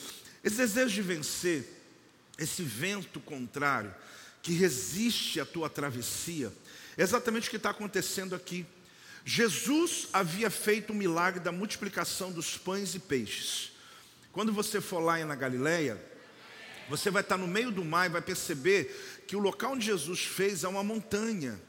Esse 0.44 0.58
desejo 0.58 0.94
de 0.94 1.02
vencer, 1.02 1.68
esse 2.38 2.64
vento 2.64 3.20
contrário, 3.20 3.94
que 4.44 4.52
resiste 4.52 5.40
à 5.40 5.46
tua 5.46 5.70
travessia, 5.70 6.54
é 6.96 7.02
exatamente 7.02 7.48
o 7.48 7.50
que 7.50 7.58
está 7.58 7.72
acontecendo 7.72 8.36
aqui. 8.36 8.66
Jesus 9.26 10.10
havia 10.12 10.50
feito 10.50 10.92
o 10.92 10.96
milagre 10.96 11.40
da 11.40 11.52
multiplicação 11.52 12.32
dos 12.32 12.58
pães 12.58 12.94
e 12.94 13.00
peixes. 13.00 13.72
Quando 14.34 14.52
você 14.52 14.82
for 14.82 15.00
lá 15.00 15.18
na 15.26 15.34
Galileia, 15.34 16.00
você 16.90 17.10
vai 17.10 17.22
estar 17.22 17.38
no 17.38 17.48
meio 17.48 17.72
do 17.72 17.86
mar 17.86 18.08
e 18.08 18.12
vai 18.12 18.22
perceber 18.22 19.24
que 19.26 19.36
o 19.36 19.40
local 19.40 19.72
onde 19.72 19.86
Jesus 19.86 20.26
fez 20.26 20.64
é 20.66 20.68
uma 20.68 20.84
montanha 20.84 21.60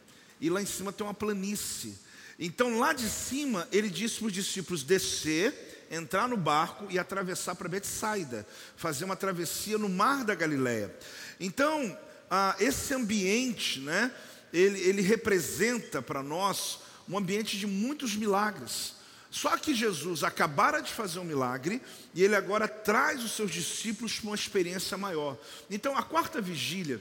e 0.40 0.50
lá 0.50 0.60
em 0.60 0.66
cima 0.66 0.92
tem 0.92 1.06
uma 1.06 1.14
planície. 1.14 1.96
Então, 2.38 2.78
lá 2.80 2.92
de 2.92 3.08
cima, 3.08 3.68
ele 3.70 3.88
disse 3.88 4.18
para 4.18 4.26
os 4.26 4.32
discípulos 4.32 4.82
descer, 4.82 5.86
entrar 5.90 6.28
no 6.28 6.36
barco 6.36 6.86
e 6.90 6.98
atravessar 6.98 7.54
para 7.54 7.68
Betsaida, 7.68 8.44
fazer 8.76 9.04
uma 9.04 9.14
travessia 9.14 9.78
no 9.78 9.88
mar 9.88 10.24
da 10.24 10.34
Galileia. 10.34 10.92
Então, 11.38 11.96
ah, 12.34 12.56
esse 12.58 12.92
ambiente, 12.92 13.78
né, 13.78 14.12
ele, 14.52 14.80
ele 14.80 15.02
representa 15.02 16.02
para 16.02 16.20
nós 16.20 16.80
um 17.08 17.16
ambiente 17.16 17.56
de 17.56 17.64
muitos 17.64 18.16
milagres. 18.16 18.94
Só 19.30 19.56
que 19.56 19.72
Jesus 19.72 20.24
acabara 20.24 20.80
de 20.80 20.92
fazer 20.92 21.20
um 21.20 21.24
milagre 21.24 21.80
e 22.12 22.24
ele 22.24 22.34
agora 22.34 22.66
traz 22.66 23.22
os 23.22 23.32
seus 23.32 23.52
discípulos 23.52 24.18
para 24.18 24.30
uma 24.30 24.34
experiência 24.34 24.96
maior. 24.96 25.36
Então, 25.70 25.96
a 25.96 26.02
quarta 26.02 26.40
vigília, 26.40 27.00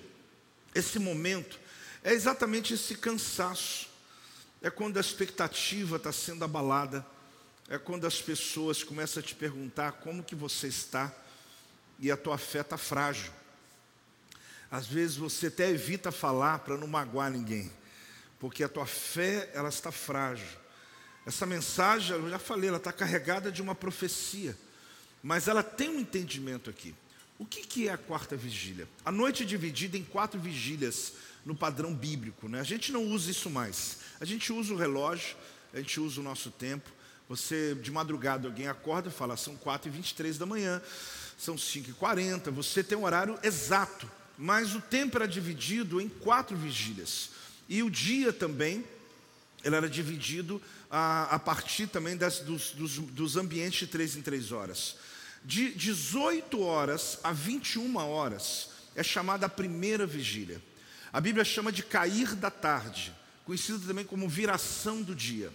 esse 0.75 0.99
momento, 0.99 1.59
é 2.03 2.13
exatamente 2.13 2.75
esse 2.75 2.95
cansaço 2.95 3.87
é 4.61 4.69
quando 4.69 4.97
a 4.97 5.01
expectativa 5.01 5.97
está 5.97 6.11
sendo 6.11 6.45
abalada, 6.45 7.05
é 7.67 7.77
quando 7.77 8.05
as 8.05 8.21
pessoas 8.21 8.83
começam 8.83 9.21
a 9.21 9.25
te 9.25 9.35
perguntar 9.35 9.93
como 9.93 10.23
que 10.23 10.35
você 10.35 10.67
está 10.67 11.11
e 11.99 12.09
a 12.11 12.15
tua 12.15 12.37
fé 12.37 12.61
está 12.61 12.77
frágil. 12.77 13.31
Às 14.73 14.87
vezes 14.87 15.17
você 15.17 15.47
até 15.47 15.69
evita 15.69 16.11
falar 16.11 16.57
para 16.57 16.75
não 16.75 16.87
magoar 16.87 17.29
ninguém, 17.29 17.71
porque 18.39 18.63
a 18.63 18.67
tua 18.67 18.87
fé 18.87 19.51
ela 19.53 19.69
está 19.69 19.91
frágil. 19.91 20.47
Essa 21.27 21.45
mensagem, 21.45 22.17
eu 22.17 22.27
já 22.27 22.39
falei, 22.39 22.69
ela 22.69 22.79
está 22.79 22.91
carregada 22.91 23.51
de 23.51 23.61
uma 23.61 23.75
profecia, 23.75 24.57
mas 25.21 25.47
ela 25.47 25.61
tem 25.61 25.89
um 25.89 25.99
entendimento 25.99 26.71
aqui. 26.71 26.95
O 27.37 27.45
que, 27.45 27.61
que 27.61 27.87
é 27.87 27.91
a 27.91 27.97
quarta 27.99 28.35
vigília? 28.35 28.87
A 29.05 29.11
noite 29.11 29.43
é 29.43 29.45
dividida 29.45 29.95
em 29.95 30.03
quatro 30.03 30.39
vigílias 30.39 31.13
no 31.45 31.53
padrão 31.53 31.93
bíblico. 31.93 32.49
Né? 32.49 32.59
A 32.59 32.63
gente 32.63 32.91
não 32.91 33.05
usa 33.05 33.29
isso 33.29 33.51
mais. 33.51 33.99
A 34.19 34.25
gente 34.25 34.51
usa 34.51 34.73
o 34.73 34.77
relógio, 34.77 35.37
a 35.71 35.77
gente 35.77 35.99
usa 35.99 36.19
o 36.19 36.23
nosso 36.23 36.49
tempo. 36.49 36.89
Você, 37.29 37.75
de 37.75 37.91
madrugada, 37.91 38.47
alguém 38.47 38.67
acorda 38.67 39.09
e 39.09 39.11
fala, 39.11 39.37
são 39.37 39.55
4h23 39.55 40.39
da 40.39 40.47
manhã, 40.47 40.81
são 41.37 41.57
5h40, 41.57 42.49
você 42.49 42.83
tem 42.83 42.97
um 42.97 43.03
horário 43.03 43.37
exato. 43.43 44.09
Mas 44.37 44.75
o 44.75 44.81
tempo 44.81 45.17
era 45.17 45.27
dividido 45.27 46.01
em 46.01 46.09
quatro 46.09 46.57
vigílias. 46.57 47.29
E 47.69 47.83
o 47.83 47.89
dia 47.89 48.33
também, 48.33 48.83
ele 49.63 49.75
era 49.75 49.89
dividido 49.89 50.61
a, 50.89 51.35
a 51.35 51.39
partir 51.39 51.87
também 51.87 52.15
das, 52.15 52.39
dos, 52.39 52.71
dos, 52.71 52.97
dos 52.97 53.37
ambientes 53.37 53.79
de 53.79 53.87
três 53.87 54.15
em 54.15 54.21
três 54.21 54.51
horas. 54.51 54.95
De 55.43 55.71
18 55.71 56.61
horas 56.61 57.19
a 57.23 57.31
21 57.31 57.95
horas 57.97 58.69
é 58.95 59.03
chamada 59.03 59.45
a 59.45 59.49
primeira 59.49 60.05
vigília. 60.05 60.61
A 61.11 61.19
Bíblia 61.19 61.45
chama 61.45 61.71
de 61.71 61.83
cair 61.83 62.35
da 62.35 62.49
tarde, 62.49 63.13
conhecido 63.45 63.79
também 63.79 64.05
como 64.05 64.27
viração 64.27 65.01
do 65.01 65.13
dia. 65.13 65.51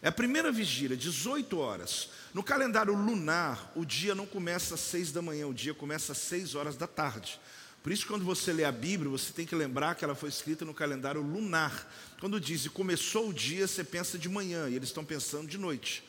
É 0.00 0.08
a 0.08 0.12
primeira 0.12 0.52
vigília, 0.52 0.96
18 0.96 1.58
horas. 1.58 2.10
No 2.32 2.42
calendário 2.42 2.94
lunar, 2.94 3.72
o 3.74 3.84
dia 3.84 4.14
não 4.14 4.26
começa 4.26 4.74
às 4.74 4.80
6 4.80 5.12
da 5.12 5.22
manhã, 5.22 5.46
o 5.46 5.54
dia 5.54 5.74
começa 5.74 6.12
às 6.12 6.18
6 6.18 6.54
horas 6.54 6.76
da 6.76 6.86
tarde. 6.86 7.40
Por 7.82 7.92
isso, 7.92 8.06
quando 8.06 8.24
você 8.24 8.52
lê 8.52 8.64
a 8.64 8.72
Bíblia, 8.72 9.10
você 9.10 9.32
tem 9.32 9.46
que 9.46 9.54
lembrar 9.54 9.94
que 9.94 10.04
ela 10.04 10.14
foi 10.14 10.28
escrita 10.28 10.64
no 10.64 10.74
calendário 10.74 11.22
lunar. 11.22 11.90
Quando 12.20 12.40
diz 12.40 12.66
começou 12.68 13.28
o 13.28 13.32
dia, 13.32 13.66
você 13.66 13.84
pensa 13.84 14.18
de 14.18 14.28
manhã, 14.28 14.68
e 14.68 14.74
eles 14.74 14.88
estão 14.88 15.04
pensando 15.04 15.46
de 15.46 15.56
noite. 15.56 16.02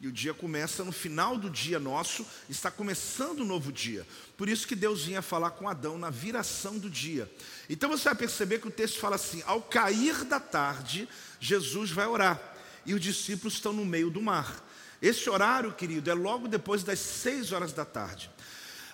E 0.00 0.06
o 0.06 0.12
dia 0.12 0.34
começa 0.34 0.84
no 0.84 0.92
final 0.92 1.38
do 1.38 1.48
dia 1.48 1.78
nosso, 1.80 2.24
está 2.50 2.70
começando 2.70 3.40
um 3.40 3.46
novo 3.46 3.72
dia. 3.72 4.06
Por 4.36 4.48
isso 4.48 4.66
que 4.66 4.76
Deus 4.76 5.04
vinha 5.04 5.22
falar 5.22 5.50
com 5.50 5.68
Adão 5.68 5.96
na 5.96 6.10
viração 6.10 6.78
do 6.78 6.90
dia. 6.90 7.30
Então 7.68 7.88
você 7.88 8.04
vai 8.04 8.14
perceber 8.14 8.60
que 8.60 8.68
o 8.68 8.70
texto 8.70 9.00
fala 9.00 9.16
assim: 9.16 9.42
ao 9.46 9.62
cair 9.62 10.24
da 10.24 10.38
tarde, 10.38 11.08
Jesus 11.40 11.90
vai 11.90 12.06
orar. 12.06 12.40
E 12.84 12.92
os 12.92 13.00
discípulos 13.00 13.54
estão 13.54 13.72
no 13.72 13.86
meio 13.86 14.10
do 14.10 14.20
mar. 14.20 14.62
Esse 15.00 15.28
horário, 15.30 15.72
querido, 15.72 16.10
é 16.10 16.14
logo 16.14 16.46
depois 16.46 16.82
das 16.82 16.98
seis 16.98 17.50
horas 17.52 17.72
da 17.72 17.84
tarde. 17.84 18.30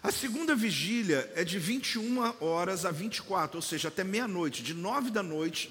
A 0.03 0.11
segunda 0.11 0.57
vigília 0.57 1.31
é 1.37 1.45
de 1.45 1.61
21 1.61 2.35
horas 2.41 2.85
a 2.85 2.91
24, 2.91 3.57
ou 3.57 3.63
seja, 3.63 3.87
até 3.87 4.03
meia-noite, 4.03 4.61
de 4.61 4.75
nove 4.75 5.13
da 5.13 5.23
noite 5.23 5.71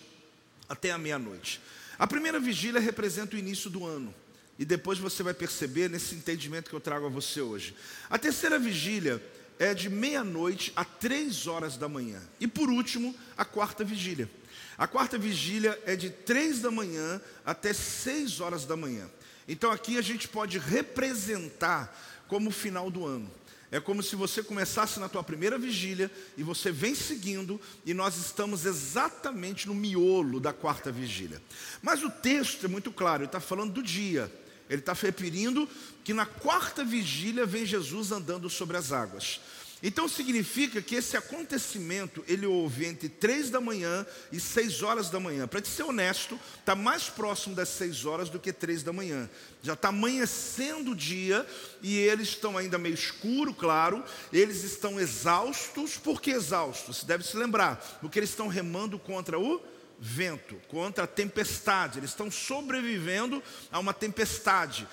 até 0.70 0.92
a 0.92 0.98
meia-noite. 0.98 1.60
A 2.00 2.08
primeira 2.08 2.40
vigília 2.40 2.80
representa 2.80 3.36
o 3.36 3.40
início 3.40 3.70
do 3.70 3.86
ano. 3.86 4.14
E 4.58 4.64
depois 4.64 5.00
você 5.00 5.22
vai 5.22 5.34
perceber 5.34 5.90
nesse 5.90 6.16
entendimento 6.16 6.70
que 6.70 6.76
eu 6.76 6.80
trago 6.80 7.08
a 7.08 7.10
você 7.10 7.42
hoje. 7.42 7.76
A 8.10 8.18
terceira 8.18 8.58
vigília 8.58 9.22
é 9.60 9.74
de 9.74 9.90
meia-noite 9.90 10.72
a 10.78 10.86
três 10.86 11.46
horas 11.46 11.76
da 11.76 11.90
manhã. 11.90 12.22
E 12.40 12.48
por 12.48 12.70
último, 12.70 13.14
a 13.36 13.44
quarta 13.44 13.84
vigília. 13.84 14.30
A 14.78 14.88
quarta 14.88 15.18
vigília 15.18 15.78
é 15.86 15.98
de 15.98 16.10
três 16.10 16.62
da 16.62 16.72
manhã 16.72 17.20
até 17.46 17.74
seis 17.74 18.40
horas 18.40 18.66
da 18.66 18.78
manhã. 18.78 19.10
Então 19.46 19.72
aqui 19.72 19.98
a 19.98 20.02
gente 20.02 20.28
pode 20.28 20.58
representar 20.58 21.94
como 22.30 22.50
o 22.50 22.54
final 22.54 22.90
do 22.90 23.06
ano. 23.06 23.30
É 23.72 23.80
como 23.80 24.04
se 24.04 24.18
você 24.18 24.44
começasse 24.44 25.00
na 25.00 25.08
tua 25.08 25.24
primeira 25.24 25.58
vigília 25.58 26.12
e 26.36 26.44
você 26.44 26.72
vem 26.72 26.94
seguindo 26.94 27.60
e 27.86 27.94
nós 27.94 28.18
estamos 28.18 28.66
exatamente 28.66 29.66
no 29.66 29.74
miolo 29.74 30.42
da 30.42 30.52
quarta 30.52 30.92
vigília. 30.92 31.42
Mas 31.82 32.04
o 32.04 32.10
texto 32.10 32.66
é 32.66 32.70
muito 32.70 32.92
claro, 32.92 33.24
ele 33.24 33.30
está 33.30 33.40
falando 33.40 33.72
do 33.72 33.82
dia. 33.82 34.30
Ele 34.70 34.80
está 34.80 34.94
referindo 34.94 35.68
que 36.04 36.14
na 36.14 36.26
quarta 36.26 36.84
vigília 36.84 37.46
vem 37.46 37.66
Jesus 37.66 38.12
andando 38.12 38.50
sobre 38.50 38.78
as 38.78 38.92
águas. 38.94 39.42
Então 39.84 40.08
significa 40.08 40.82
que 40.82 40.96
esse 40.96 41.18
acontecimento 41.18 42.24
ele 42.28 42.46
houve 42.46 42.86
entre 42.86 43.10
três 43.10 43.50
da 43.50 43.60
manhã 43.60 44.06
e 44.32 44.40
seis 44.40 44.84
horas 44.84 45.10
da 45.10 45.20
manhã. 45.20 45.48
Para 45.48 45.62
te 45.62 45.68
ser 45.68 45.84
honesto, 45.84 46.40
está 46.60 46.76
mais 46.76 47.10
próximo 47.10 47.56
das 47.56 47.70
seis 47.70 48.06
horas 48.06 48.30
do 48.30 48.40
que 48.40 48.54
três 48.54 48.84
da 48.84 48.94
manhã. 48.94 49.30
Já 49.64 49.74
está 49.74 49.90
amanhecendo 49.90 50.92
o 50.92 50.96
dia 50.96 51.46
e 51.82 51.98
eles 51.98 52.30
estão 52.30 52.58
ainda 52.58 52.78
meio 52.78 52.94
escuro, 52.94 53.54
claro. 53.54 54.04
Eles 54.32 54.64
estão 54.64 55.00
exaustos. 55.00 55.98
Por 55.98 56.22
que 56.22 56.30
exaustos? 56.30 56.98
Você 56.98 57.06
deve 57.06 57.26
se 57.26 57.36
lembrar, 57.36 57.78
porque 58.02 58.20
eles 58.20 58.30
estão 58.30 58.48
remando 58.48 59.00
contra 59.00 59.40
o 59.40 59.62
vento, 60.00 60.56
contra 60.68 61.06
a 61.06 61.08
tempestade. 61.08 61.98
Eles 61.98 62.12
estão 62.12 62.30
sobrevivendo 62.30 63.42
a 63.72 63.80
uma 63.80 63.94
tempestade. 63.94 64.88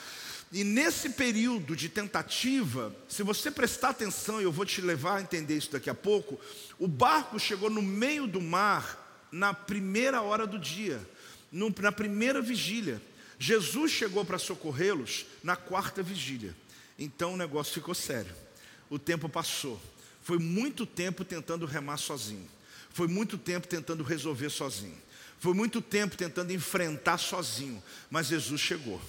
E 0.50 0.64
nesse 0.64 1.10
período 1.10 1.76
de 1.76 1.88
tentativa, 1.88 2.94
se 3.06 3.22
você 3.22 3.50
prestar 3.50 3.90
atenção, 3.90 4.40
e 4.40 4.44
eu 4.44 4.52
vou 4.52 4.64
te 4.64 4.80
levar 4.80 5.16
a 5.16 5.20
entender 5.20 5.56
isso 5.56 5.72
daqui 5.72 5.90
a 5.90 5.94
pouco, 5.94 6.40
o 6.78 6.88
barco 6.88 7.38
chegou 7.38 7.68
no 7.68 7.82
meio 7.82 8.26
do 8.26 8.40
mar 8.40 9.26
na 9.30 9.52
primeira 9.52 10.22
hora 10.22 10.46
do 10.46 10.58
dia, 10.58 11.00
no, 11.52 11.74
na 11.80 11.92
primeira 11.92 12.40
vigília. 12.40 13.00
Jesus 13.38 13.92
chegou 13.92 14.24
para 14.24 14.38
socorrê-los 14.38 15.26
na 15.44 15.54
quarta 15.54 16.02
vigília. 16.02 16.56
Então 16.98 17.34
o 17.34 17.36
negócio 17.36 17.74
ficou 17.74 17.94
sério. 17.94 18.34
O 18.88 18.98
tempo 18.98 19.28
passou. 19.28 19.80
Foi 20.22 20.38
muito 20.38 20.86
tempo 20.86 21.24
tentando 21.24 21.66
remar 21.66 21.98
sozinho. 21.98 22.48
Foi 22.90 23.06
muito 23.06 23.36
tempo 23.38 23.68
tentando 23.68 24.02
resolver 24.02 24.50
sozinho. 24.50 24.96
Foi 25.38 25.54
muito 25.54 25.80
tempo 25.80 26.16
tentando 26.16 26.52
enfrentar 26.52 27.18
sozinho. 27.18 27.82
Mas 28.10 28.26
Jesus 28.26 28.60
chegou. 28.60 29.00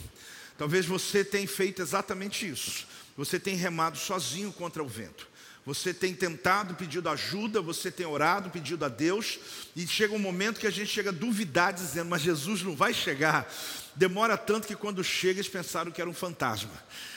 Talvez 0.59 0.85
você 0.85 1.23
tenha 1.23 1.47
feito 1.47 1.81
exatamente 1.81 2.45
isso. 2.47 2.85
Você 3.15 3.39
tem 3.39 3.55
remado 3.55 3.97
sozinho 3.97 4.51
contra 4.51 4.83
o 4.83 4.87
vento. 4.87 5.25
Você 5.65 5.93
tem 5.93 6.13
tentado, 6.13 6.75
pedido 6.75 7.07
ajuda, 7.07 7.61
você 7.61 7.89
tem 7.89 8.05
orado, 8.05 8.49
pedido 8.49 8.83
a 8.83 8.89
Deus, 8.89 9.39
e 9.75 9.87
chega 9.87 10.13
um 10.13 10.19
momento 10.19 10.59
que 10.59 10.67
a 10.67 10.71
gente 10.71 10.87
chega 10.87 11.11
a 11.11 11.13
duvidar, 11.13 11.71
dizendo, 11.71 12.09
mas 12.09 12.21
Jesus 12.21 12.61
não 12.61 12.75
vai 12.75 12.93
chegar. 12.93 13.49
Demora 13.95 14.37
tanto 14.37 14.67
que 14.67 14.75
quando 14.75 15.01
chega, 15.01 15.39
eles 15.39 15.47
pensaram 15.47 15.91
que 15.91 16.01
era 16.01 16.09
um 16.09 16.13
fantasma. 16.13 16.71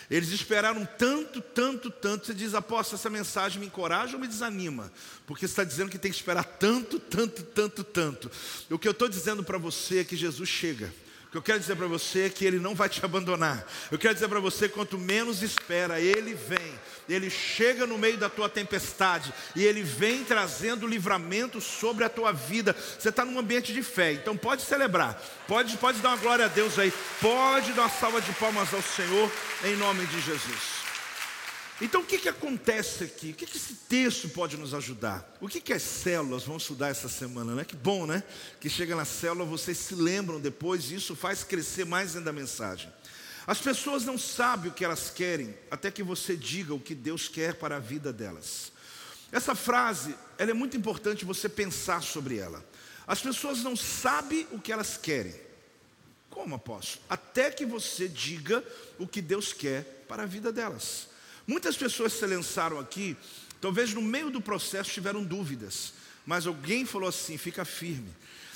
Eles 0.08 0.28
esperaram 0.28 0.87
tanto, 0.99 1.40
tanto, 1.40 1.90
tanto. 1.90 2.26
Você 2.26 2.34
diz, 2.34 2.54
apóstolo, 2.54 3.00
essa 3.00 3.11
mensagem 3.11 3.58
me 3.58 3.66
encoraja 3.66 4.14
ou 4.14 4.20
me 4.20 4.28
desanima? 4.28 4.92
Porque 5.26 5.49
você 5.49 5.52
está 5.52 5.64
dizendo 5.64 5.90
que 5.90 5.99
tem 5.99 6.12
que 6.12 6.16
esperar 6.16 6.44
tanto, 6.44 7.00
tanto, 7.00 7.42
tanto, 7.42 7.82
tanto. 7.82 8.30
O 8.70 8.78
que 8.78 8.87
eu 8.87 8.92
estou 8.92 9.08
dizendo 9.08 9.42
para 9.42 9.58
você 9.58 10.00
é 10.00 10.04
que 10.04 10.16
Jesus 10.16 10.49
chega. 10.49 10.92
O 11.33 11.33
que 11.33 11.39
eu 11.39 11.43
quero 11.43 11.61
dizer 11.61 11.77
para 11.77 11.87
você 11.87 12.25
é 12.25 12.29
que 12.29 12.45
Ele 12.45 12.59
não 12.59 12.75
vai 12.75 12.91
te 12.91 13.03
abandonar. 13.03 13.67
Eu 13.91 13.99
quero 13.99 14.12
dizer 14.12 14.29
para 14.29 14.39
você, 14.39 14.69
quanto 14.69 14.99
menos 14.99 15.43
espera, 15.43 15.99
Ele 15.99 16.35
vem. 16.35 16.79
Ele 17.09 17.31
chega 17.31 17.87
no 17.87 17.97
meio 17.97 18.19
da 18.19 18.29
tua 18.29 18.51
tempestade 18.51 19.33
e 19.57 19.65
Ele 19.65 19.83
vem 19.83 20.25
trazendo 20.25 20.87
livramento 20.87 21.59
sobre 21.59 22.05
a 22.05 22.11
tua 22.11 22.33
vida. 22.33 22.77
Você 22.99 23.09
está 23.09 23.25
num 23.25 23.39
ambiente 23.39 23.73
de 23.73 23.83
fé, 23.83 24.12
então 24.12 24.37
pode 24.37 24.61
celebrar, 24.61 25.19
pode, 25.49 25.75
pode 25.79 26.01
dar 26.01 26.11
uma 26.11 26.19
glória 26.19 26.45
a 26.45 26.49
Deus 26.49 26.79
aí, 26.79 26.93
pode 27.19 27.73
dar 27.73 27.85
uma 27.85 27.89
salva 27.89 28.21
de 28.21 28.33
palmas 28.33 28.75
ao 28.75 28.83
Senhor, 28.83 29.33
em 29.65 29.75
nome 29.77 30.05
de 30.05 30.21
Jesus. 30.21 30.82
Então 31.81 32.02
o 32.02 32.05
que, 32.05 32.19
que 32.19 32.29
acontece 32.29 33.05
aqui? 33.05 33.31
O 33.31 33.35
que, 33.35 33.47
que 33.47 33.57
esse 33.57 33.75
texto 33.75 34.29
pode 34.29 34.57
nos 34.57 34.75
ajudar? 34.75 35.37
O 35.41 35.49
que, 35.49 35.61
que 35.61 35.73
as 35.73 35.83
células 35.83 36.45
vão 36.45 36.57
estudar 36.57 36.88
essa 36.88 37.09
semana? 37.09 37.55
Né? 37.55 37.64
Que 37.64 37.75
bom, 37.75 38.07
né? 38.07 38.23
Que 38.61 38.69
chega 38.69 38.95
na 38.95 39.05
célula, 39.05 39.45
vocês 39.45 39.79
se 39.79 39.95
lembram 39.95 40.41
depois, 40.41 40.91
e 40.91 40.97
isso 40.97 41.17
faz 41.17 41.43
crescer 41.43 41.85
mais 41.85 42.17
ainda 42.17 42.31
a 42.31 42.33
mensagem. 42.33 42.93
As 43.47 43.59
pessoas 43.59 44.05
não 44.05 44.17
sabem 44.17 44.71
o 44.71 44.75
que 44.75 44.85
elas 44.85 45.11
querem 45.11 45.55
até 45.71 45.91
que 45.91 46.02
você 46.02 46.37
diga 46.37 46.75
o 46.75 46.81
que 46.81 46.95
Deus 46.95 47.26
quer 47.26 47.55
para 47.55 47.76
a 47.76 47.81
vida 47.81 48.12
delas. 48.12 48.71
Essa 49.33 49.55
frase, 49.55 50.14
ela 50.38 50.50
é 50.50 50.55
muito 50.55 50.76
importante 50.76 51.25
você 51.25 51.49
pensar 51.49 52.02
sobre 52.02 52.37
ela. 52.37 52.64
As 53.07 53.21
pessoas 53.21 53.62
não 53.62 53.75
sabem 53.75 54.47
o 54.52 54.61
que 54.61 54.73
elas 54.73 54.97
querem 54.97 55.35
Como 56.31 56.55
apóstolo? 56.55 57.05
Até 57.11 57.50
que 57.50 57.67
você 57.67 58.07
diga 58.09 58.62
o 58.99 59.09
que 59.09 59.21
Deus 59.21 59.52
quer 59.52 60.05
para 60.07 60.23
a 60.23 60.26
vida 60.26 60.52
delas. 60.52 61.09
Muitas 61.46 61.76
pessoas 61.76 62.12
se 62.12 62.26
lançaram 62.26 62.78
aqui, 62.78 63.16
talvez 63.61 63.92
no 63.92 64.02
meio 64.02 64.30
do 64.30 64.40
processo 64.40 64.90
tiveram 64.90 65.25
dúvidas, 65.25 65.92
mas 66.25 66.46
alguém 66.46 66.84
falou 66.84 67.08
assim: 67.08 67.37
fica 67.37 67.64
firme. 67.64 68.11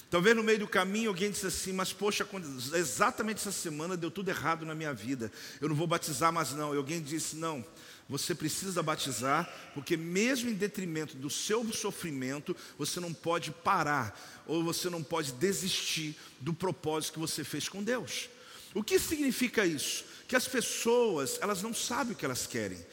Talvez 0.08 0.36
no 0.36 0.42
meio 0.42 0.60
do 0.60 0.68
caminho 0.68 1.08
alguém 1.08 1.32
disse 1.32 1.46
assim, 1.46 1.72
mas 1.72 1.92
poxa, 1.92 2.26
exatamente 2.74 3.38
essa 3.38 3.50
semana 3.50 3.96
deu 3.96 4.08
tudo 4.08 4.28
errado 4.28 4.64
na 4.64 4.72
minha 4.72 4.94
vida, 4.94 5.32
eu 5.60 5.68
não 5.68 5.74
vou 5.74 5.86
batizar 5.86 6.32
mais 6.32 6.52
não. 6.52 6.72
E 6.72 6.76
alguém 6.76 7.02
disse, 7.02 7.34
não, 7.34 7.64
você 8.08 8.32
precisa 8.32 8.84
batizar, 8.84 9.52
porque 9.74 9.96
mesmo 9.96 10.48
em 10.48 10.54
detrimento 10.54 11.16
do 11.16 11.28
seu 11.28 11.64
sofrimento, 11.72 12.56
você 12.78 13.00
não 13.00 13.12
pode 13.12 13.50
parar, 13.50 14.16
ou 14.46 14.62
você 14.62 14.88
não 14.88 15.02
pode 15.02 15.32
desistir 15.32 16.16
do 16.40 16.54
propósito 16.54 17.14
que 17.14 17.18
você 17.18 17.42
fez 17.42 17.68
com 17.68 17.82
Deus. 17.82 18.28
O 18.74 18.84
que 18.84 19.00
significa 19.00 19.66
isso? 19.66 20.04
Que 20.26 20.37
as 20.37 20.47
pessoas, 20.49 21.38
elas 21.40 21.62
não 21.62 21.73
sabem 21.73 22.12
o 22.12 22.16
que 22.16 22.25
elas 22.25 22.47
querem. 22.47 22.85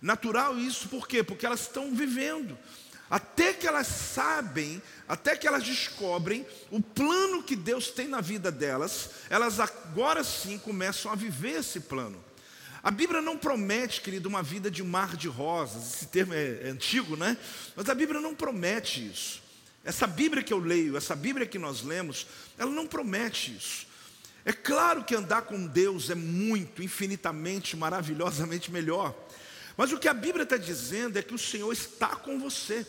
Natural 0.00 0.58
isso, 0.58 0.88
por 0.88 1.06
quê? 1.06 1.22
Porque 1.22 1.46
elas 1.46 1.60
estão 1.60 1.94
vivendo. 1.94 2.56
Até 3.10 3.52
que 3.52 3.66
elas 3.66 3.88
sabem, 3.88 4.80
até 5.08 5.36
que 5.36 5.46
elas 5.46 5.64
descobrem 5.64 6.46
o 6.70 6.80
plano 6.80 7.42
que 7.42 7.56
Deus 7.56 7.90
tem 7.90 8.06
na 8.06 8.20
vida 8.20 8.52
delas, 8.52 9.10
elas 9.28 9.58
agora 9.58 10.22
sim 10.22 10.56
começam 10.58 11.10
a 11.10 11.16
viver 11.16 11.58
esse 11.58 11.80
plano. 11.80 12.24
A 12.82 12.90
Bíblia 12.90 13.20
não 13.20 13.36
promete, 13.36 14.00
querido, 14.00 14.28
uma 14.28 14.42
vida 14.42 14.70
de 14.70 14.82
mar 14.82 15.16
de 15.16 15.28
rosas. 15.28 15.94
Esse 15.94 16.06
termo 16.06 16.32
é, 16.32 16.60
é 16.62 16.68
antigo, 16.68 17.16
né? 17.16 17.36
Mas 17.76 17.88
a 17.88 17.94
Bíblia 17.94 18.20
não 18.20 18.34
promete 18.34 19.06
isso. 19.06 19.42
Essa 19.84 20.06
Bíblia 20.06 20.42
que 20.42 20.52
eu 20.52 20.58
leio, 20.58 20.96
essa 20.96 21.16
Bíblia 21.16 21.46
que 21.46 21.58
nós 21.58 21.82
lemos, 21.82 22.26
ela 22.56 22.70
não 22.70 22.86
promete 22.86 23.54
isso. 23.54 23.86
É 24.44 24.52
claro 24.52 25.04
que 25.04 25.14
andar 25.14 25.42
com 25.42 25.66
Deus 25.66 26.10
é 26.10 26.14
muito, 26.14 26.82
infinitamente, 26.82 27.76
maravilhosamente 27.76 28.70
melhor. 28.70 29.14
Mas 29.76 29.92
o 29.92 29.98
que 29.98 30.08
a 30.08 30.14
Bíblia 30.14 30.44
está 30.44 30.56
dizendo 30.56 31.18
é 31.18 31.22
que 31.22 31.34
o 31.34 31.38
Senhor 31.38 31.72
está 31.72 32.08
com 32.16 32.38
você. 32.38 32.86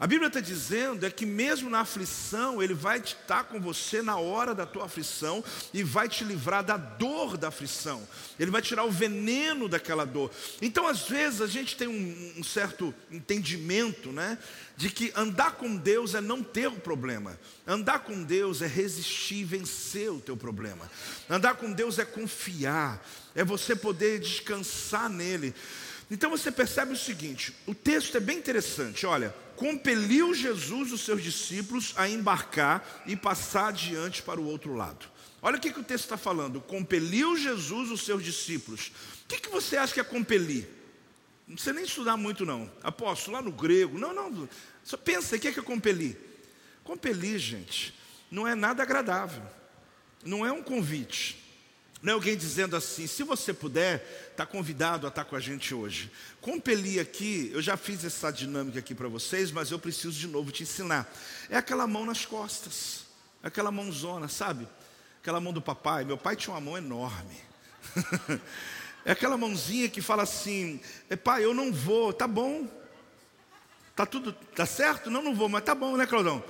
A 0.00 0.06
Bíblia 0.06 0.26
está 0.26 0.40
dizendo 0.40 1.06
é 1.06 1.10
que 1.10 1.24
mesmo 1.24 1.70
na 1.70 1.80
aflição, 1.80 2.60
Ele 2.60 2.74
vai 2.74 2.98
estar 2.98 3.44
com 3.44 3.60
você 3.60 4.02
na 4.02 4.16
hora 4.16 4.52
da 4.52 4.66
tua 4.66 4.86
aflição 4.86 5.44
e 5.72 5.84
vai 5.84 6.08
te 6.08 6.24
livrar 6.24 6.64
da 6.64 6.76
dor 6.76 7.36
da 7.36 7.48
aflição. 7.48 8.06
Ele 8.38 8.50
vai 8.50 8.60
tirar 8.60 8.84
o 8.84 8.90
veneno 8.90 9.68
daquela 9.68 10.04
dor. 10.04 10.30
Então, 10.60 10.88
às 10.88 11.08
vezes, 11.08 11.40
a 11.40 11.46
gente 11.46 11.76
tem 11.76 11.86
um, 11.86 12.40
um 12.40 12.42
certo 12.42 12.92
entendimento, 13.12 14.10
né? 14.10 14.38
De 14.76 14.90
que 14.90 15.12
andar 15.14 15.52
com 15.52 15.76
Deus 15.76 16.16
é 16.16 16.20
não 16.20 16.42
ter 16.42 16.66
o 16.66 16.80
problema. 16.80 17.38
Andar 17.64 18.00
com 18.00 18.24
Deus 18.24 18.60
é 18.60 18.66
resistir 18.66 19.36
e 19.36 19.44
vencer 19.44 20.10
o 20.10 20.20
teu 20.20 20.36
problema. 20.36 20.90
Andar 21.30 21.54
com 21.54 21.70
Deus 21.70 22.00
é 22.00 22.04
confiar, 22.04 23.00
é 23.36 23.44
você 23.44 23.76
poder 23.76 24.18
descansar 24.18 25.08
nele. 25.08 25.54
Então 26.10 26.28
você 26.28 26.50
percebe 26.50 26.92
o 26.92 26.96
seguinte: 26.96 27.54
o 27.66 27.74
texto 27.74 28.16
é 28.16 28.20
bem 28.20 28.38
interessante. 28.38 29.06
Olha, 29.06 29.34
compeliu 29.56 30.34
Jesus 30.34 30.92
os 30.92 31.02
seus 31.02 31.22
discípulos 31.22 31.92
a 31.96 32.08
embarcar 32.08 33.02
e 33.06 33.16
passar 33.16 33.68
adiante 33.68 34.22
para 34.22 34.40
o 34.40 34.46
outro 34.46 34.74
lado. 34.74 35.06
Olha 35.40 35.56
o 35.56 35.60
que, 35.60 35.72
que 35.72 35.80
o 35.80 35.84
texto 35.84 36.04
está 36.04 36.16
falando: 36.16 36.60
compeliu 36.60 37.36
Jesus 37.36 37.90
os 37.90 38.04
seus 38.04 38.24
discípulos. 38.24 38.92
O 39.24 39.28
que, 39.28 39.40
que 39.40 39.48
você 39.48 39.76
acha 39.76 39.94
que 39.94 40.00
é 40.00 40.04
compelir? 40.04 40.68
Não 41.46 41.54
precisa 41.54 41.74
nem 41.74 41.84
estudar 41.84 42.16
muito, 42.16 42.46
não. 42.46 42.70
Apóstolo, 42.82 43.36
lá 43.36 43.42
no 43.42 43.50
grego. 43.50 43.98
Não, 43.98 44.14
não. 44.14 44.48
Só 44.84 44.96
pensa, 44.96 45.36
o 45.36 45.38
que 45.38 45.48
é, 45.48 45.52
que 45.52 45.60
é 45.60 45.62
compelir? 45.62 46.16
Compelir, 46.84 47.38
gente, 47.38 47.94
não 48.30 48.46
é 48.46 48.54
nada 48.54 48.82
agradável. 48.82 49.42
Não 50.24 50.46
é 50.46 50.52
um 50.52 50.62
convite. 50.62 51.41
Não 52.02 52.10
é 52.10 52.14
alguém 52.14 52.36
dizendo 52.36 52.74
assim, 52.74 53.06
se 53.06 53.22
você 53.22 53.54
puder, 53.54 54.28
está 54.32 54.44
convidado 54.44 55.06
a 55.06 55.08
estar 55.08 55.24
com 55.24 55.36
a 55.36 55.40
gente 55.40 55.72
hoje. 55.72 56.10
Compelir 56.40 57.00
aqui, 57.00 57.48
eu 57.54 57.62
já 57.62 57.76
fiz 57.76 58.04
essa 58.04 58.32
dinâmica 58.32 58.80
aqui 58.80 58.92
para 58.92 59.06
vocês, 59.06 59.52
mas 59.52 59.70
eu 59.70 59.78
preciso 59.78 60.18
de 60.18 60.26
novo 60.26 60.50
te 60.50 60.64
ensinar. 60.64 61.08
É 61.48 61.56
aquela 61.56 61.86
mão 61.86 62.04
nas 62.04 62.26
costas, 62.26 63.04
aquela 63.40 63.70
mãozona, 63.70 64.26
sabe? 64.26 64.66
Aquela 65.20 65.40
mão 65.40 65.52
do 65.52 65.62
papai. 65.62 66.04
Meu 66.04 66.18
pai 66.18 66.34
tinha 66.34 66.52
uma 66.52 66.60
mão 66.60 66.76
enorme. 66.76 67.36
é 69.06 69.12
aquela 69.12 69.36
mãozinha 69.36 69.88
que 69.88 70.02
fala 70.02 70.24
assim: 70.24 70.80
pai, 71.22 71.44
eu 71.44 71.54
não 71.54 71.72
vou, 71.72 72.12
tá 72.12 72.26
bom. 72.26 72.68
Tá 73.94 74.04
tudo, 74.04 74.32
tá 74.32 74.66
certo? 74.66 75.08
Não, 75.08 75.22
não 75.22 75.36
vou, 75.36 75.48
mas 75.48 75.62
tá 75.62 75.74
bom, 75.74 75.96
né, 75.96 76.04
Claudão? 76.04 76.42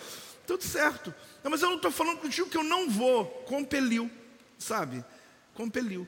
Tudo 0.47 0.65
certo. 0.65 1.15
Não, 1.45 1.51
mas 1.51 1.61
eu 1.61 1.69
não 1.69 1.77
estou 1.77 1.91
falando 1.91 2.21
contigo 2.21 2.49
que 2.49 2.57
eu 2.57 2.65
não 2.65 2.89
vou. 2.89 3.27
Compeliu, 3.47 4.11
sabe? 4.59 5.05
Compeliu. 5.55 6.07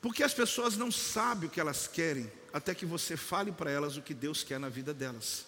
Porque 0.00 0.22
as 0.22 0.34
pessoas 0.34 0.76
não 0.76 0.90
sabem 0.90 1.48
o 1.48 1.52
que 1.52 1.60
elas 1.60 1.86
querem 1.86 2.30
até 2.52 2.74
que 2.74 2.84
você 2.84 3.16
fale 3.16 3.50
para 3.50 3.70
elas 3.70 3.96
o 3.96 4.02
que 4.02 4.12
Deus 4.12 4.42
quer 4.42 4.58
na 4.58 4.68
vida 4.68 4.92
delas. 4.92 5.46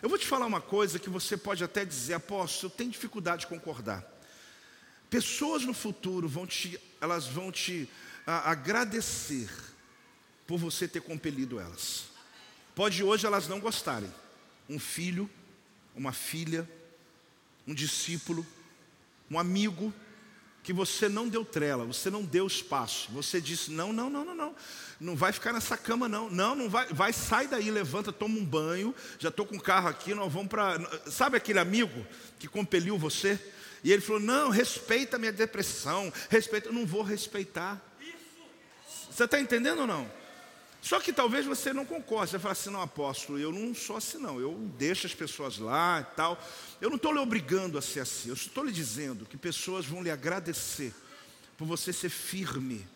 Eu 0.00 0.08
vou 0.08 0.18
te 0.18 0.26
falar 0.26 0.46
uma 0.46 0.60
coisa 0.60 0.98
que 0.98 1.10
você 1.10 1.36
pode 1.36 1.64
até 1.64 1.84
dizer, 1.84 2.14
apóstolo, 2.14 2.72
eu 2.72 2.76
tenho 2.76 2.90
dificuldade 2.90 3.40
de 3.40 3.46
concordar. 3.48 4.06
Pessoas 5.10 5.64
no 5.64 5.74
futuro 5.74 6.28
vão 6.28 6.46
te, 6.46 6.78
elas 7.00 7.26
vão 7.26 7.50
te 7.50 7.88
a, 8.26 8.50
agradecer 8.50 9.50
por 10.46 10.58
você 10.58 10.86
ter 10.86 11.00
compelido 11.00 11.58
elas. 11.58 12.04
Pode 12.74 13.02
hoje 13.02 13.26
elas 13.26 13.48
não 13.48 13.58
gostarem. 13.58 14.12
Um 14.68 14.78
filho, 14.78 15.28
uma 15.96 16.12
filha, 16.12 16.68
um 17.66 17.74
discípulo, 17.74 18.46
um 19.30 19.38
amigo, 19.38 19.92
que 20.68 20.72
você 20.74 21.08
não 21.08 21.26
deu 21.26 21.46
trela, 21.46 21.86
você 21.86 22.10
não 22.10 22.22
deu 22.22 22.46
espaço. 22.46 23.10
Você 23.12 23.40
disse: 23.40 23.70
"Não, 23.70 23.90
não, 23.90 24.10
não, 24.10 24.22
não, 24.22 24.34
não. 24.34 24.54
Não 25.00 25.16
vai 25.16 25.32
ficar 25.32 25.50
nessa 25.50 25.78
cama 25.78 26.06
não. 26.10 26.28
Não, 26.28 26.54
não 26.54 26.68
vai, 26.68 26.86
vai 26.88 27.10
sai 27.10 27.48
daí, 27.48 27.70
levanta, 27.70 28.12
toma 28.12 28.38
um 28.38 28.44
banho. 28.44 28.94
Já 29.18 29.30
estou 29.30 29.46
com 29.46 29.56
o 29.56 29.60
carro 29.62 29.88
aqui, 29.88 30.12
nós 30.12 30.30
vamos 30.30 30.48
para 30.48 30.78
Sabe 31.10 31.38
aquele 31.38 31.58
amigo 31.58 32.06
que 32.38 32.46
compeliu 32.46 32.98
você? 32.98 33.40
E 33.82 33.90
ele 33.90 34.02
falou: 34.02 34.20
"Não, 34.20 34.50
respeita 34.50 35.16
a 35.16 35.18
minha 35.18 35.32
depressão, 35.32 36.12
respeita, 36.28 36.68
eu 36.68 36.74
não 36.74 36.84
vou 36.84 37.00
respeitar". 37.00 37.80
Você 39.10 39.24
está 39.24 39.40
entendendo 39.40 39.80
ou 39.80 39.86
não? 39.86 40.17
Só 40.88 40.98
que 40.98 41.12
talvez 41.12 41.44
você 41.44 41.70
não 41.70 41.84
concorde, 41.84 42.30
você 42.30 42.38
fala 42.38 42.52
assim, 42.52 42.70
não, 42.70 42.80
apóstolo, 42.80 43.38
eu 43.38 43.52
não 43.52 43.74
sou 43.74 43.98
assim 43.98 44.16
não, 44.16 44.40
eu 44.40 44.54
deixo 44.78 45.06
as 45.06 45.14
pessoas 45.14 45.58
lá 45.58 46.00
e 46.00 46.16
tal. 46.16 46.42
Eu 46.80 46.88
não 46.88 46.96
estou 46.96 47.12
lhe 47.12 47.18
obrigando 47.18 47.76
a 47.76 47.82
ser 47.82 48.00
assim, 48.00 48.30
eu 48.30 48.34
estou 48.34 48.64
lhe 48.64 48.72
dizendo 48.72 49.26
que 49.26 49.36
pessoas 49.36 49.84
vão 49.84 50.02
lhe 50.02 50.10
agradecer 50.10 50.94
por 51.58 51.66
você 51.66 51.92
ser 51.92 52.08
firme, 52.08 52.88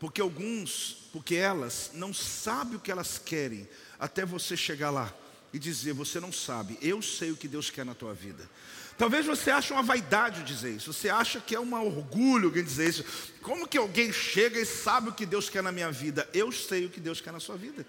porque 0.00 0.20
alguns, 0.20 1.08
porque 1.12 1.36
elas 1.36 1.92
não 1.94 2.12
sabem 2.12 2.74
o 2.74 2.80
que 2.80 2.90
elas 2.90 3.16
querem, 3.16 3.68
até 3.96 4.26
você 4.26 4.56
chegar 4.56 4.90
lá 4.90 5.14
e 5.52 5.58
dizer, 5.60 5.92
você 5.92 6.18
não 6.18 6.32
sabe, 6.32 6.76
eu 6.82 7.00
sei 7.00 7.30
o 7.30 7.36
que 7.36 7.46
Deus 7.46 7.70
quer 7.70 7.84
na 7.84 7.94
tua 7.94 8.12
vida. 8.12 8.50
Talvez 8.98 9.26
você 9.26 9.50
ache 9.50 9.72
uma 9.72 9.82
vaidade 9.82 10.42
dizer 10.42 10.70
isso, 10.70 10.92
você 10.92 11.10
acha 11.10 11.38
que 11.38 11.54
é 11.54 11.60
um 11.60 11.74
orgulho 11.74 12.46
alguém 12.46 12.64
dizer 12.64 12.88
isso. 12.88 13.04
Como 13.42 13.68
que 13.68 13.76
alguém 13.76 14.12
chega 14.12 14.58
e 14.58 14.64
sabe 14.64 15.10
o 15.10 15.12
que 15.12 15.26
Deus 15.26 15.50
quer 15.50 15.62
na 15.62 15.70
minha 15.70 15.92
vida? 15.92 16.28
Eu 16.32 16.50
sei 16.50 16.86
o 16.86 16.90
que 16.90 16.98
Deus 16.98 17.20
quer 17.20 17.32
na 17.32 17.40
sua 17.40 17.56
vida. 17.56 17.86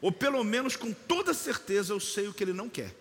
Ou 0.00 0.12
pelo 0.12 0.42
menos 0.44 0.76
com 0.76 0.92
toda 0.92 1.34
certeza 1.34 1.92
eu 1.92 2.00
sei 2.00 2.28
o 2.28 2.32
que 2.32 2.44
Ele 2.44 2.52
não 2.52 2.68
quer. 2.68 2.94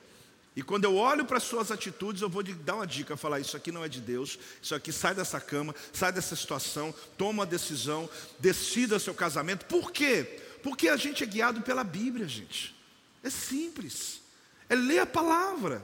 E 0.55 0.63
quando 0.63 0.83
eu 0.83 0.95
olho 0.95 1.23
para 1.23 1.37
as 1.37 1.43
suas 1.43 1.71
atitudes, 1.71 2.21
eu 2.21 2.29
vou 2.29 2.43
dar 2.43 2.75
uma 2.75 2.87
dica, 2.87 3.15
falar, 3.15 3.39
isso 3.39 3.55
aqui 3.55 3.71
não 3.71 3.83
é 3.83 3.87
de 3.87 4.01
Deus, 4.01 4.37
isso 4.61 4.73
aqui 4.73 4.91
sai 4.91 5.13
dessa 5.13 5.39
cama, 5.39 5.73
sai 5.93 6.11
dessa 6.11 6.35
situação, 6.35 6.93
toma 7.17 7.43
a 7.43 7.45
decisão, 7.45 8.09
decida 8.39 8.99
seu 8.99 9.13
casamento. 9.13 9.65
Por 9.65 9.91
quê? 9.91 10.41
Porque 10.63 10.89
a 10.89 10.97
gente 10.97 11.23
é 11.23 11.27
guiado 11.27 11.61
pela 11.61 11.83
Bíblia, 11.83 12.27
gente. 12.27 12.75
É 13.23 13.29
simples. 13.29 14.21
É 14.67 14.75
ler 14.75 14.99
a 14.99 15.05
palavra. 15.05 15.83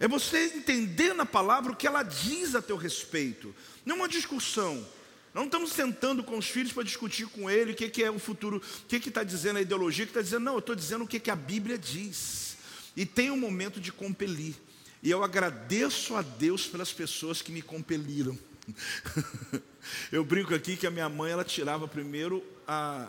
É 0.00 0.08
você 0.08 0.52
entender 0.54 1.14
na 1.14 1.24
palavra 1.24 1.72
o 1.72 1.76
que 1.76 1.86
ela 1.86 2.02
diz 2.02 2.54
a 2.54 2.62
teu 2.62 2.76
respeito. 2.76 3.54
Não 3.84 3.96
uma 3.96 4.08
discussão. 4.08 4.84
Não 5.32 5.44
estamos 5.44 5.72
sentando 5.72 6.22
com 6.22 6.38
os 6.38 6.46
filhos 6.46 6.72
para 6.72 6.84
discutir 6.84 7.26
com 7.26 7.50
ele 7.50 7.72
o 7.72 7.74
que, 7.74 7.88
que 7.88 8.04
é 8.04 8.10
o 8.10 8.20
futuro, 8.20 8.58
o 8.58 8.86
que 8.86 8.96
está 8.96 9.24
dizendo 9.24 9.58
a 9.58 9.62
ideologia, 9.62 10.04
o 10.04 10.06
que 10.06 10.12
está 10.12 10.22
dizendo, 10.22 10.44
não, 10.44 10.52
eu 10.52 10.58
estou 10.60 10.76
dizendo 10.76 11.04
o 11.04 11.08
que, 11.08 11.18
que 11.18 11.30
a 11.30 11.36
Bíblia 11.36 11.76
diz. 11.76 12.56
E 12.96 13.04
tem 13.04 13.30
um 13.32 13.36
momento 13.36 13.80
de 13.80 13.90
compelir. 13.90 14.54
E 15.02 15.10
eu 15.10 15.24
agradeço 15.24 16.14
a 16.14 16.22
Deus 16.22 16.66
pelas 16.66 16.92
pessoas 16.92 17.42
que 17.42 17.50
me 17.50 17.60
compeliram. 17.62 18.38
eu 20.10 20.24
brinco 20.24 20.54
aqui 20.54 20.76
que 20.76 20.86
a 20.86 20.90
minha 20.90 21.08
mãe 21.08 21.32
ela 21.32 21.44
tirava 21.44 21.88
primeiro 21.88 22.42
a, 22.66 23.08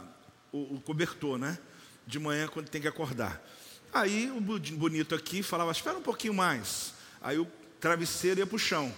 o, 0.51 0.75
o 0.75 0.81
cobertor, 0.81 1.37
né? 1.37 1.57
De 2.07 2.19
manhã 2.19 2.47
quando 2.47 2.69
tem 2.69 2.81
que 2.81 2.87
acordar. 2.87 3.41
Aí 3.93 4.31
o 4.31 4.41
bonito 4.41 5.15
aqui 5.15 5.41
falava, 5.41 5.71
espera 5.71 5.97
um 5.97 6.01
pouquinho 6.01 6.33
mais. 6.33 6.93
Aí 7.21 7.37
o 7.37 7.47
travesseiro 7.79 8.39
ia 8.39 8.47
para 8.47 8.55
o 8.55 8.59
chão. 8.59 8.93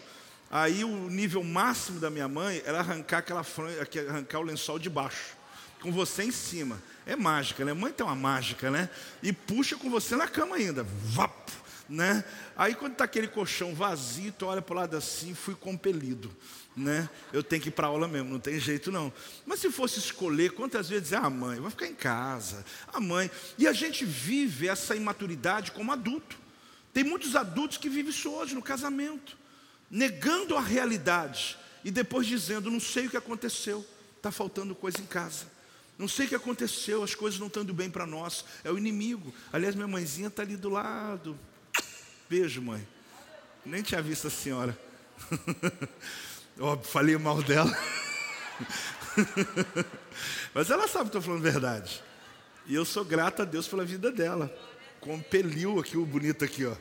Aí 0.49 0.83
o 0.83 1.09
nível 1.09 1.43
máximo 1.43 1.99
da 1.99 2.09
minha 2.09 2.27
mãe 2.27 2.61
era 2.65 2.79
arrancar 2.79 3.19
aquela 3.19 3.43
franja, 3.43 3.87
arrancar 4.09 4.39
o 4.39 4.43
lençol 4.43 4.79
de 4.79 4.89
baixo, 4.89 5.35
com 5.81 5.91
você 5.91 6.23
em 6.23 6.31
cima. 6.31 6.81
É 7.05 7.15
mágica, 7.15 7.63
né? 7.65 7.73
Mãe 7.73 7.91
tem 7.91 8.05
uma 8.05 8.15
mágica, 8.15 8.71
né? 8.71 8.89
E 9.21 9.31
puxa 9.33 9.75
com 9.75 9.89
você 9.89 10.15
na 10.15 10.27
cama 10.27 10.55
ainda. 10.55 10.83
Vapo! 10.83 11.67
né? 11.89 12.23
Aí 12.55 12.75
quando 12.75 12.93
está 12.93 13.05
aquele 13.05 13.27
colchão 13.27 13.73
vazio, 13.73 14.31
tu 14.31 14.45
olha 14.45 14.61
para 14.61 14.73
o 14.73 14.77
lado 14.77 14.97
assim, 14.97 15.33
fui 15.33 15.55
compelido, 15.55 16.31
né? 16.77 17.09
Eu 17.33 17.41
tenho 17.41 17.61
que 17.61 17.69
ir 17.69 17.71
para 17.71 17.87
aula 17.87 18.07
mesmo, 18.07 18.29
não 18.29 18.39
tem 18.39 18.59
jeito 18.59 18.91
não. 18.91 19.11
Mas 19.45 19.59
se 19.59 19.71
fosse 19.71 19.97
escolher, 19.97 20.51
quantas 20.51 20.87
vezes 20.87 21.11
ah 21.11 21.29
mãe, 21.29 21.59
vai 21.59 21.71
ficar 21.71 21.87
em 21.87 21.95
casa, 21.95 22.63
a 22.87 22.97
ah, 22.97 23.01
mãe. 23.01 23.31
E 23.57 23.67
a 23.67 23.73
gente 23.73 24.05
vive 24.05 24.67
essa 24.67 24.95
imaturidade 24.95 25.71
como 25.71 25.91
adulto. 25.91 26.37
Tem 26.93 27.03
muitos 27.03 27.35
adultos 27.35 27.77
que 27.77 27.89
vivem 27.89 28.11
isso 28.11 28.29
hoje 28.29 28.53
no 28.53 28.61
casamento, 28.61 29.35
negando 29.89 30.55
a 30.55 30.61
realidade 30.61 31.57
e 31.83 31.89
depois 31.89 32.27
dizendo, 32.27 32.69
não 32.69 32.79
sei 32.79 33.07
o 33.07 33.09
que 33.09 33.17
aconteceu, 33.17 33.85
está 34.15 34.31
faltando 34.31 34.75
coisa 34.75 35.01
em 35.01 35.05
casa. 35.05 35.45
Não 35.97 36.07
sei 36.07 36.27
o 36.27 36.29
que 36.29 36.35
aconteceu, 36.35 37.01
as 37.01 37.15
coisas 37.15 37.39
não 37.39 37.47
estão 37.47 37.63
indo 37.63 37.73
bem 37.73 37.89
para 37.89 38.05
nós. 38.05 38.45
É 38.63 38.71
o 38.71 38.77
inimigo. 38.77 39.33
Aliás, 39.51 39.73
minha 39.73 39.87
mãezinha 39.87 40.27
está 40.27 40.43
ali 40.43 40.55
do 40.55 40.69
lado. 40.69 41.37
Beijo, 42.29 42.61
mãe. 42.61 42.87
Nem 43.65 43.81
tinha 43.81 43.99
visto 43.99 44.27
a 44.27 44.29
senhora. 44.29 44.77
Óbvio, 46.59 46.89
falei 46.89 47.17
mal 47.17 47.41
dela. 47.43 47.71
Mas 50.53 50.71
ela 50.71 50.87
sabe 50.87 51.03
que 51.03 51.17
estou 51.17 51.21
falando 51.21 51.41
verdade. 51.41 52.01
E 52.65 52.73
eu 52.73 52.83
sou 52.83 53.05
grato 53.05 53.43
a 53.43 53.45
Deus 53.45 53.67
pela 53.67 53.85
vida 53.85 54.11
dela. 54.11 54.51
Compeliu 54.99 55.79
aqui 55.79 55.97
o 55.97 56.05
bonito 56.05 56.43
aqui, 56.43 56.65
ó. 56.65 56.75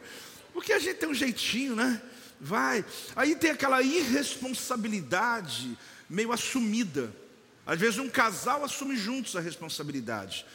Porque 0.53 0.73
a 0.73 0.79
gente 0.79 0.97
tem 0.97 1.09
um 1.09 1.15
jeitinho, 1.15 1.77
né? 1.77 2.01
Vai. 2.41 2.85
Aí 3.15 3.37
tem 3.37 3.51
aquela 3.51 3.83
irresponsabilidade 3.83 5.77
meio 6.09 6.33
assumida. 6.33 7.13
Às 7.67 7.79
vezes 7.79 7.99
um 7.99 8.09
casal 8.09 8.65
assume 8.65 8.97
juntos 8.97 9.37
a 9.37 9.41
responsabilidade. 9.41 10.47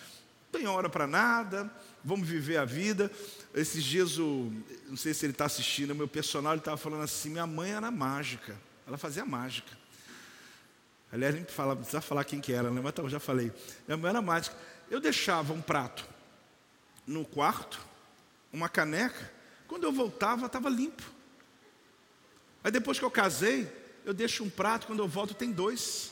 Não 0.52 0.60
tem 0.60 0.68
hora 0.68 0.90
para 0.90 1.06
nada, 1.06 1.72
vamos 2.04 2.28
viver 2.28 2.58
a 2.58 2.66
vida. 2.66 3.12
Esses 3.54 3.84
dias, 3.84 4.18
o, 4.18 4.52
não 4.88 4.98
sei 4.98 5.14
se 5.14 5.26
ele 5.26 5.34
está 5.34 5.46
assistindo, 5.46 5.94
meu 5.94 6.08
personal 6.08 6.56
estava 6.56 6.78
falando 6.78 7.04
assim: 7.04 7.30
minha 7.30 7.46
mãe 7.48 7.72
era 7.72 7.92
mágica, 7.92 8.58
ela 8.92 8.98
fazia 8.98 9.26
mágica. 9.26 9.72
Aliás, 11.14 11.34
gente 11.34 11.52
fala, 11.52 11.78
precisa 11.78 12.02
falar 12.02 12.26
quem 12.26 12.42
que 12.42 12.52
era, 12.52 12.70
né? 12.70 12.82
mas 12.84 12.94
tá, 12.94 13.02
eu 13.02 13.10
já 13.10 13.22
falei. 13.22 13.50
Minha 13.88 13.96
mãe 13.98 14.10
era 14.10 14.22
mágica. 14.22 14.56
Eu 14.90 15.00
deixava 15.00 15.54
um 15.54 15.62
prato 15.62 16.06
no 17.08 17.24
quarto, 17.24 17.80
uma 18.52 18.68
caneca, 18.68 19.32
quando 19.66 19.86
eu 19.86 19.94
voltava, 19.94 20.46
estava 20.46 20.70
limpo. 20.70 21.04
Aí 22.62 22.70
depois 22.70 23.00
que 23.00 23.06
eu 23.06 23.10
casei, 23.10 23.72
eu 24.04 24.14
deixo 24.14 24.44
um 24.44 24.50
prato, 24.50 24.88
quando 24.88 25.00
eu 25.00 25.08
volto 25.08 25.34
tem 25.34 25.54
dois. 25.54 26.12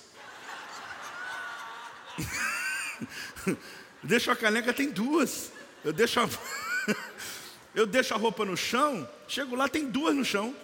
deixo 4.01 4.31
a 4.31 4.37
caneca, 4.37 4.73
tem 4.73 4.89
duas. 4.89 5.51
Eu 5.83 5.91
deixo 5.91 6.21
a... 6.21 6.29
eu 7.75 7.85
deixo 7.85 8.13
a 8.13 8.17
roupa 8.17 8.45
no 8.45 8.55
chão, 8.55 9.07
chego 9.27 9.53
lá, 9.53 9.67
tem 9.67 9.85
duas 9.85 10.15
no 10.15 10.23
chão. 10.23 10.55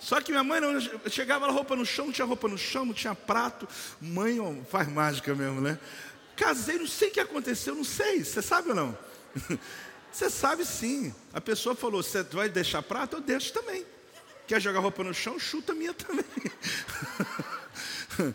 Só 0.00 0.20
que 0.20 0.30
minha 0.30 0.44
mãe 0.44 0.60
não, 0.60 0.80
chegava 1.10 1.46
a 1.46 1.50
roupa 1.50 1.74
no 1.74 1.84
chão, 1.84 2.06
não 2.06 2.12
tinha 2.12 2.26
roupa 2.26 2.48
no 2.48 2.58
chão, 2.58 2.84
não 2.84 2.94
tinha 2.94 3.14
prato. 3.14 3.68
Mãe 4.00 4.38
faz 4.70 4.88
mágica 4.88 5.34
mesmo, 5.34 5.60
né? 5.60 5.78
Casei, 6.36 6.78
não 6.78 6.86
sei 6.86 7.08
o 7.08 7.12
que 7.12 7.20
aconteceu, 7.20 7.74
não 7.74 7.84
sei. 7.84 8.24
Você 8.24 8.40
sabe 8.40 8.68
ou 8.68 8.74
não? 8.74 8.96
Você 10.12 10.30
sabe 10.30 10.64
sim. 10.64 11.14
A 11.32 11.40
pessoa 11.40 11.74
falou: 11.74 12.02
Você 12.02 12.22
vai 12.22 12.48
deixar 12.48 12.82
prato? 12.82 13.16
Eu 13.16 13.20
deixo 13.20 13.52
também. 13.52 13.84
Quer 14.46 14.60
jogar 14.60 14.80
roupa 14.80 15.04
no 15.04 15.12
chão? 15.12 15.38
Chuta 15.38 15.72
a 15.72 15.74
minha 15.74 15.94
também. 15.94 16.24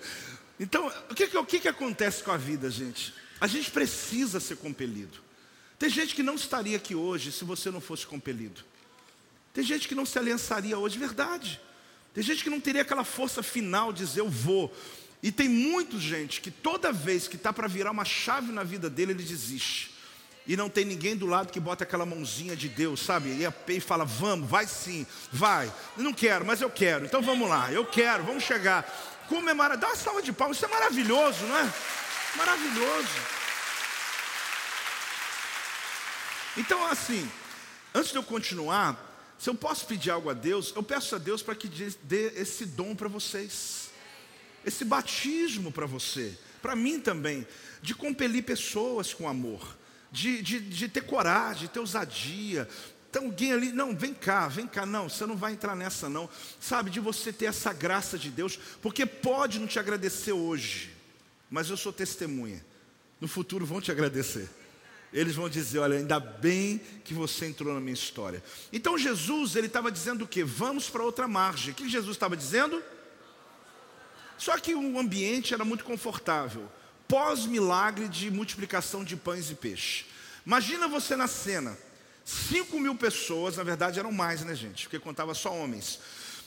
Então, 0.59 0.87
o 1.09 1.15
que, 1.15 1.37
o 1.37 1.45
que 1.45 1.67
acontece 1.67 2.23
com 2.23 2.31
a 2.31 2.37
vida, 2.37 2.69
gente? 2.69 3.13
A 3.41 3.47
gente 3.47 3.71
precisa 3.71 4.39
ser 4.39 4.55
compelido. 4.55 5.17
Tem 5.77 5.89
gente 5.89 6.15
que 6.15 6.23
não 6.23 6.35
estaria 6.35 6.77
aqui 6.77 6.95
hoje 6.95 7.31
se 7.31 7.43
você 7.43 7.69
não 7.69 7.81
fosse 7.81 8.05
compelido. 8.05 8.63
Tem 9.53 9.63
gente 9.63 9.87
que 9.87 9.95
não 9.95 10.05
se 10.05 10.17
aliançaria 10.17 10.77
hoje, 10.77 10.97
verdade. 10.97 11.61
Tem 12.13 12.23
gente 12.23 12.43
que 12.43 12.49
não 12.49 12.59
teria 12.59 12.81
aquela 12.81 13.03
força 13.03 13.41
final 13.43 13.93
de 13.93 14.05
dizer 14.05 14.21
eu 14.21 14.29
vou. 14.29 14.75
E 15.21 15.31
tem 15.31 15.47
muita 15.47 15.97
gente 15.99 16.41
que 16.41 16.51
toda 16.51 16.91
vez 16.91 17.27
que 17.27 17.35
está 17.35 17.53
para 17.53 17.67
virar 17.67 17.91
uma 17.91 18.03
chave 18.05 18.51
na 18.51 18.63
vida 18.63 18.89
dele, 18.89 19.13
ele 19.13 19.23
desiste. 19.23 19.93
E 20.45 20.57
não 20.57 20.69
tem 20.69 20.83
ninguém 20.83 21.15
do 21.15 21.25
lado 21.25 21.53
que 21.53 21.59
bota 21.59 21.85
aquela 21.85 22.05
mãozinha 22.05 22.55
de 22.55 22.67
Deus, 22.67 22.99
sabe? 22.99 23.29
E, 23.69 23.79
fala, 23.79 24.03
vamos, 24.03 24.49
vai 24.49 24.67
sim, 24.67 25.07
vai. 25.31 25.71
Não 25.95 26.13
quero, 26.13 26.45
mas 26.45 26.61
eu 26.61 26.69
quero. 26.69 27.05
Então 27.05 27.21
vamos 27.21 27.47
lá, 27.47 27.71
eu 27.71 27.85
quero, 27.85 28.23
vamos 28.23 28.43
chegar 28.43 28.85
comemorar, 29.27 29.77
dá 29.77 29.87
uma 29.87 29.95
salva 29.95 30.21
de 30.21 30.31
palmas, 30.31 30.57
isso 30.57 30.65
é 30.65 30.69
maravilhoso, 30.69 31.45
não 31.45 31.57
é? 31.57 31.73
Maravilhoso. 32.35 33.07
Então, 36.57 36.85
assim, 36.87 37.29
antes 37.93 38.11
de 38.11 38.17
eu 38.17 38.23
continuar, 38.23 39.12
se 39.43 39.49
eu 39.49 39.55
posso 39.55 39.85
pedir 39.85 40.09
algo 40.09 40.29
a 40.29 40.33
Deus, 40.33 40.71
eu 40.73 40.81
peço 40.81 41.15
a 41.15 41.17
Deus 41.17 41.43
para 41.43 41.53
que 41.53 41.67
dê 42.03 42.27
esse 42.27 42.65
dom 42.65 42.95
para 42.95 43.09
vocês, 43.09 43.89
esse 44.63 44.85
batismo 44.85 45.69
para 45.69 45.85
você, 45.85 46.39
para 46.61 46.77
mim 46.77 46.97
também, 46.97 47.45
de 47.81 47.93
compelir 47.93 48.45
pessoas 48.45 49.13
com 49.13 49.27
amor, 49.27 49.75
de, 50.09 50.41
de, 50.41 50.61
de 50.61 50.87
ter 50.87 51.01
coragem, 51.01 51.63
de 51.63 51.73
ter 51.73 51.81
ousadia, 51.81 52.69
então 53.09 53.25
alguém 53.25 53.51
ali, 53.51 53.73
não, 53.73 53.93
vem 53.93 54.13
cá, 54.13 54.47
vem 54.47 54.65
cá, 54.65 54.85
não, 54.85 55.09
você 55.09 55.25
não 55.25 55.35
vai 55.35 55.51
entrar 55.51 55.75
nessa 55.75 56.07
não. 56.07 56.29
Sabe, 56.57 56.89
de 56.89 57.01
você 57.01 57.33
ter 57.33 57.47
essa 57.47 57.73
graça 57.73 58.17
de 58.17 58.29
Deus, 58.29 58.57
porque 58.81 59.05
pode 59.05 59.59
não 59.59 59.67
te 59.67 59.77
agradecer 59.77 60.31
hoje, 60.31 60.95
mas 61.51 61.69
eu 61.69 61.75
sou 61.75 61.91
testemunha. 61.91 62.65
No 63.19 63.27
futuro 63.27 63.65
vão 63.65 63.81
te 63.81 63.91
agradecer. 63.91 64.49
Eles 65.13 65.35
vão 65.35 65.47
dizer, 65.47 65.79
olha, 65.79 65.97
ainda 65.97 66.19
bem 66.19 66.81
que 67.03 67.13
você 67.13 67.45
entrou 67.45 67.73
na 67.73 67.79
minha 67.79 67.93
história. 67.93 68.43
Então 68.71 68.97
Jesus, 68.97 69.55
ele 69.55 69.67
estava 69.67 69.91
dizendo 69.91 70.23
o 70.23 70.27
quê? 70.27 70.43
Vamos 70.43 70.89
para 70.89 71.03
outra 71.03 71.27
margem. 71.27 71.71
O 71.71 71.75
que 71.75 71.87
Jesus 71.87 72.15
estava 72.15 72.35
dizendo? 72.35 72.81
Só 74.37 74.57
que 74.57 74.73
o 74.73 74.99
ambiente 74.99 75.53
era 75.53 75.63
muito 75.63 75.83
confortável. 75.83 76.69
Pós-milagre 77.07 78.09
de 78.09 78.31
multiplicação 78.31 79.03
de 79.03 79.15
pães 79.15 79.51
e 79.51 79.55
peixe. 79.55 80.05
Imagina 80.45 80.87
você 80.87 81.15
na 81.15 81.27
cena 81.27 81.77
5 82.25 82.79
mil 82.79 82.95
pessoas, 82.95 83.57
na 83.57 83.63
verdade 83.63 83.99
eram 83.99 84.11
mais, 84.11 84.43
né, 84.43 84.55
gente? 84.55 84.83
Porque 84.83 84.99
contava 84.99 85.33
só 85.33 85.53
homens. 85.53 85.99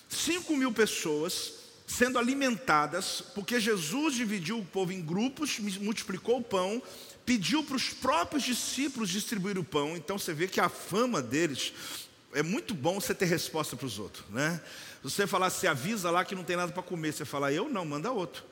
5 0.09 0.57
mil 0.57 0.73
pessoas 0.73 1.55
sendo 1.87 2.19
alimentadas, 2.19 3.23
porque 3.35 3.61
Jesus 3.61 4.15
dividiu 4.15 4.59
o 4.59 4.65
povo 4.65 4.93
em 4.93 5.01
grupos, 5.01 5.59
multiplicou 5.59 6.39
o 6.39 6.43
pão, 6.43 6.83
pediu 7.27 7.65
para 7.65 7.77
os 7.77 7.91
próprios 7.91 8.45
discípulos 8.45 9.11
distribuir 9.11 9.59
o 9.59 9.65
pão. 9.65 9.97
Então 9.97 10.17
você 10.17 10.33
vê 10.33 10.47
que 10.47 10.61
a 10.61 10.69
fama 10.69 11.21
deles 11.21 11.75
é 12.33 12.43
muito 12.43 12.73
bom 12.73 13.01
você 13.01 13.15
ter 13.15 13.27
resposta 13.27 13.77
para 13.77 13.87
os 13.87 13.99
outros, 13.99 14.25
né? 14.31 14.61
Você 15.03 15.27
falar, 15.27 15.51
se 15.51 15.67
avisa 15.67 16.11
lá 16.11 16.25
que 16.25 16.35
não 16.35 16.45
tem 16.45 16.57
nada 16.57 16.73
para 16.73 16.83
comer, 16.83 17.13
você 17.13 17.25
fala, 17.25 17.53
eu 17.53 17.69
não, 17.69 17.85
manda 17.85 18.11
outro. 18.11 18.45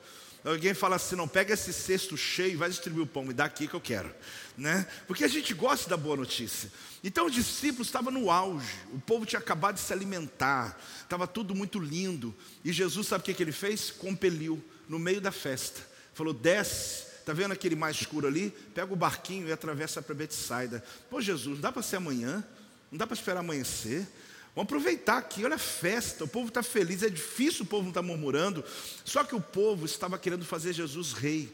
Alguém 0.43 0.73
fala 0.75 0.95
assim, 0.97 1.15
não, 1.15 1.27
pega 1.27 1.53
esse 1.53 1.73
cesto 1.73 2.15
cheio 2.15 2.53
e 2.53 2.55
vai 2.55 2.69
distribuir 2.69 3.03
o 3.03 3.07
pão, 3.07 3.25
me 3.25 3.33
dá 3.33 3.45
aqui 3.45 3.67
que 3.67 3.73
eu 3.73 3.81
quero. 3.81 4.13
Né? 4.55 4.87
Porque 5.07 5.23
a 5.23 5.27
gente 5.27 5.53
gosta 5.53 5.89
da 5.89 5.97
boa 5.97 6.15
notícia. 6.15 6.71
Então 7.03 7.25
os 7.25 7.33
discípulos 7.33 7.87
estavam 7.87 8.11
no 8.11 8.29
auge, 8.29 8.75
o 8.93 8.99
povo 8.99 9.25
tinha 9.25 9.39
acabado 9.39 9.75
de 9.75 9.81
se 9.81 9.91
alimentar, 9.91 10.79
estava 11.01 11.25
tudo 11.25 11.55
muito 11.55 11.79
lindo. 11.79 12.33
E 12.63 12.71
Jesus, 12.71 13.07
sabe 13.07 13.21
o 13.21 13.25
que, 13.25 13.33
que 13.33 13.41
ele 13.41 13.51
fez? 13.51 13.89
Compeliu 13.89 14.63
no 14.87 14.99
meio 14.99 15.19
da 15.19 15.31
festa. 15.31 15.81
Falou, 16.13 16.33
desce, 16.33 17.05
está 17.25 17.33
vendo 17.33 17.51
aquele 17.53 17.75
mais 17.75 17.95
escuro 17.99 18.27
ali? 18.27 18.51
Pega 18.75 18.93
o 18.93 18.95
barquinho 18.95 19.47
e 19.47 19.51
atravessa 19.51 19.99
para 19.99 20.13
Betsaida. 20.13 20.83
Pô 21.09 21.19
Jesus, 21.19 21.55
não 21.55 21.61
dá 21.61 21.71
para 21.71 21.81
ser 21.81 21.95
amanhã? 21.95 22.45
Não 22.91 22.99
dá 22.99 23.07
para 23.07 23.15
esperar 23.15 23.39
amanhecer? 23.39 24.07
Vamos 24.53 24.69
aproveitar 24.69 25.17
aqui, 25.17 25.43
olha 25.43 25.55
a 25.55 25.59
festa, 25.59 26.23
o 26.23 26.27
povo 26.27 26.49
está 26.49 26.61
feliz, 26.61 27.01
é 27.01 27.09
difícil 27.09 27.63
o 27.63 27.67
povo 27.67 27.81
não 27.81 27.89
estar 27.89 28.01
tá 28.01 28.07
murmurando. 28.07 28.63
Só 29.03 29.23
que 29.23 29.35
o 29.35 29.41
povo 29.41 29.85
estava 29.85 30.19
querendo 30.19 30.45
fazer 30.45 30.71
Jesus 30.71 31.13
rei. 31.13 31.51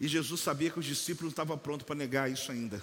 E 0.00 0.06
Jesus 0.06 0.40
sabia 0.40 0.70
que 0.70 0.78
os 0.78 0.86
discípulos 0.86 1.22
não 1.22 1.30
estavam 1.30 1.58
prontos 1.58 1.84
para 1.84 1.96
negar 1.96 2.30
isso 2.30 2.52
ainda. 2.52 2.80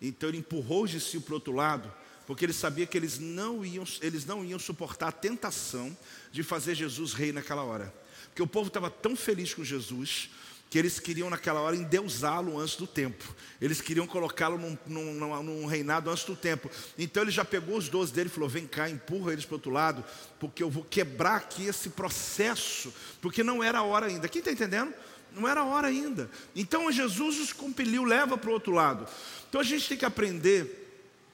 Então 0.00 0.28
ele 0.28 0.38
empurrou 0.38 0.84
os 0.84 0.90
discípulos 0.90 1.24
para 1.24 1.32
o 1.32 1.36
outro 1.36 1.52
lado, 1.52 1.92
porque 2.26 2.44
ele 2.44 2.52
sabia 2.52 2.86
que 2.86 2.96
eles 2.96 3.18
não, 3.18 3.64
iam, 3.64 3.84
eles 4.02 4.26
não 4.26 4.44
iam 4.44 4.58
suportar 4.58 5.08
a 5.08 5.12
tentação 5.12 5.96
de 6.30 6.42
fazer 6.42 6.74
Jesus 6.74 7.14
rei 7.14 7.32
naquela 7.32 7.62
hora. 7.62 7.92
Porque 8.26 8.42
o 8.42 8.46
povo 8.46 8.68
estava 8.68 8.90
tão 8.90 9.16
feliz 9.16 9.54
com 9.54 9.64
Jesus, 9.64 10.30
que 10.70 10.78
eles 10.78 11.00
queriam 11.00 11.30
naquela 11.30 11.60
hora 11.60 11.74
endeusá-lo 11.74 12.58
antes 12.58 12.76
do 12.76 12.86
tempo. 12.86 13.34
Eles 13.60 13.80
queriam 13.80 14.06
colocá-lo 14.06 14.58
num, 14.58 14.76
num, 14.86 15.42
num, 15.42 15.66
reinado 15.66 16.10
antes 16.10 16.24
do 16.24 16.36
tempo. 16.36 16.70
Então 16.98 17.22
ele 17.22 17.30
já 17.30 17.44
pegou 17.44 17.76
os 17.76 17.88
doze 17.88 18.12
dele 18.12 18.28
e 18.28 18.32
falou: 18.32 18.48
vem 18.48 18.66
cá, 18.66 18.88
empurra 18.88 19.32
eles 19.32 19.44
para 19.44 19.54
o 19.54 19.56
outro 19.56 19.70
lado, 19.70 20.04
porque 20.38 20.62
eu 20.62 20.70
vou 20.70 20.84
quebrar 20.84 21.36
aqui 21.36 21.66
esse 21.66 21.90
processo, 21.90 22.92
porque 23.20 23.42
não 23.42 23.62
era 23.62 23.78
a 23.78 23.82
hora 23.82 24.06
ainda. 24.06 24.28
Quem 24.28 24.40
está 24.40 24.52
entendendo? 24.52 24.92
Não 25.32 25.48
era 25.48 25.60
a 25.60 25.64
hora 25.64 25.88
ainda. 25.88 26.30
Então 26.54 26.90
Jesus 26.92 27.38
os 27.38 27.52
compeliu, 27.52 28.04
leva 28.04 28.36
para 28.36 28.50
o 28.50 28.52
outro 28.52 28.72
lado. 28.72 29.06
Então 29.48 29.60
a 29.60 29.64
gente 29.64 29.88
tem 29.88 29.96
que 29.96 30.04
aprender 30.04 30.86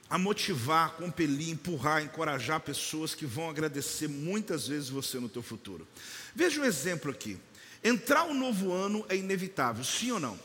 a 0.09 0.17
motivar, 0.17 0.91
compelir, 0.91 1.49
empurrar, 1.49 2.03
encorajar 2.03 2.59
pessoas 2.59 3.15
que 3.15 3.25
vão 3.25 3.49
agradecer 3.49 4.07
muitas 4.07 4.67
vezes 4.67 4.89
você 4.89 5.19
no 5.19 5.27
teu 5.27 5.41
futuro. 5.41 5.87
Veja 6.33 6.61
um 6.61 6.65
exemplo 6.65 7.11
aqui. 7.11 7.37
Entrar 7.85 8.23
o 8.23 8.33
novo 8.33 8.73
ano 8.73 9.05
é 9.07 9.15
inevitável, 9.15 9.83
sim 9.83 10.09
ou 10.09 10.19
não? 10.19 10.39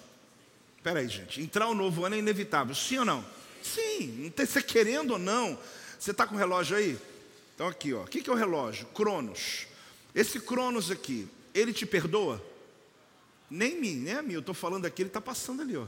Espera 0.77 1.01
aí, 1.01 1.09
gente. 1.09 1.41
Entrar 1.41 1.69
o 1.69 1.75
novo 1.75 2.05
ano 2.05 2.15
é 2.15 2.19
inevitável, 2.19 2.75
sim 2.75 2.99
ou 2.99 3.05
não? 3.07 3.25
Sim, 3.63 4.31
você 4.37 4.63
querendo 4.63 5.13
ou 5.13 5.19
não, 5.19 5.59
Você 5.99 6.11
está 6.11 6.27
com 6.27 6.35
o 6.35 6.39
relógio 6.39 6.77
aí? 6.77 6.99
Então 7.55 7.67
aqui, 7.67 7.95
ó. 7.95 8.03
O 8.03 8.07
que 8.07 8.29
é 8.29 8.33
o 8.33 8.37
relógio? 8.37 8.85
Cronos. 8.89 9.67
Esse 10.15 10.39
Cronos 10.39 10.91
aqui, 10.91 11.27
ele 11.55 11.73
te 11.73 11.87
perdoa? 11.87 12.45
Nem 13.51 13.81
mim, 13.81 13.97
nem 13.97 14.15
a 14.15 14.23
mim. 14.23 14.35
Eu 14.35 14.41
estou 14.41 14.55
falando 14.55 14.85
aqui, 14.85 15.01
ele 15.01 15.09
está 15.09 15.21
passando 15.21 15.63
ali, 15.63 15.79
ó. 15.79 15.87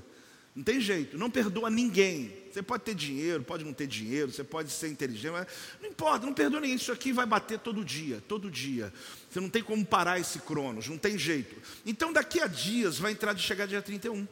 Não 0.55 0.63
tem 0.63 0.81
jeito, 0.81 1.17
não 1.17 1.31
perdoa 1.31 1.71
ninguém. 1.71 2.43
Você 2.53 2.63
pode 2.63 2.85
ter 2.85 2.95
dinheiro, 2.95 3.43
pode 3.43 3.65
não 3.65 3.73
ter 3.73 3.87
dinheiro, 3.87 4.31
você 4.31 4.45
pode 4.45 4.71
ser 4.71 4.89
inteligente, 4.89 5.33
mas 5.33 5.47
não 5.81 5.89
importa, 5.89 6.27
não 6.27 6.35
perdoa 6.35 6.61
ninguém. 6.61 6.77
Isso 6.77 6.93
aqui 6.93 7.11
vai 7.11 7.25
bater 7.25 7.59
todo 7.59 7.83
dia, 7.83 8.23
todo 8.29 8.51
dia. 8.51 8.93
Você 9.31 9.41
não 9.41 9.49
tem 9.49 9.63
como 9.63 9.85
parar 9.85 10.21
esse 10.21 10.41
cronos, 10.41 10.89
não 10.89 10.99
tem 10.99 11.17
jeito. 11.17 11.57
Então 11.87 12.13
daqui 12.13 12.41
a 12.41 12.47
dias 12.47 12.99
vai 12.99 13.13
entrar 13.13 13.33
de 13.33 13.43
chegar 13.43 13.67
dia 13.67 13.81
31. 13.81 14.29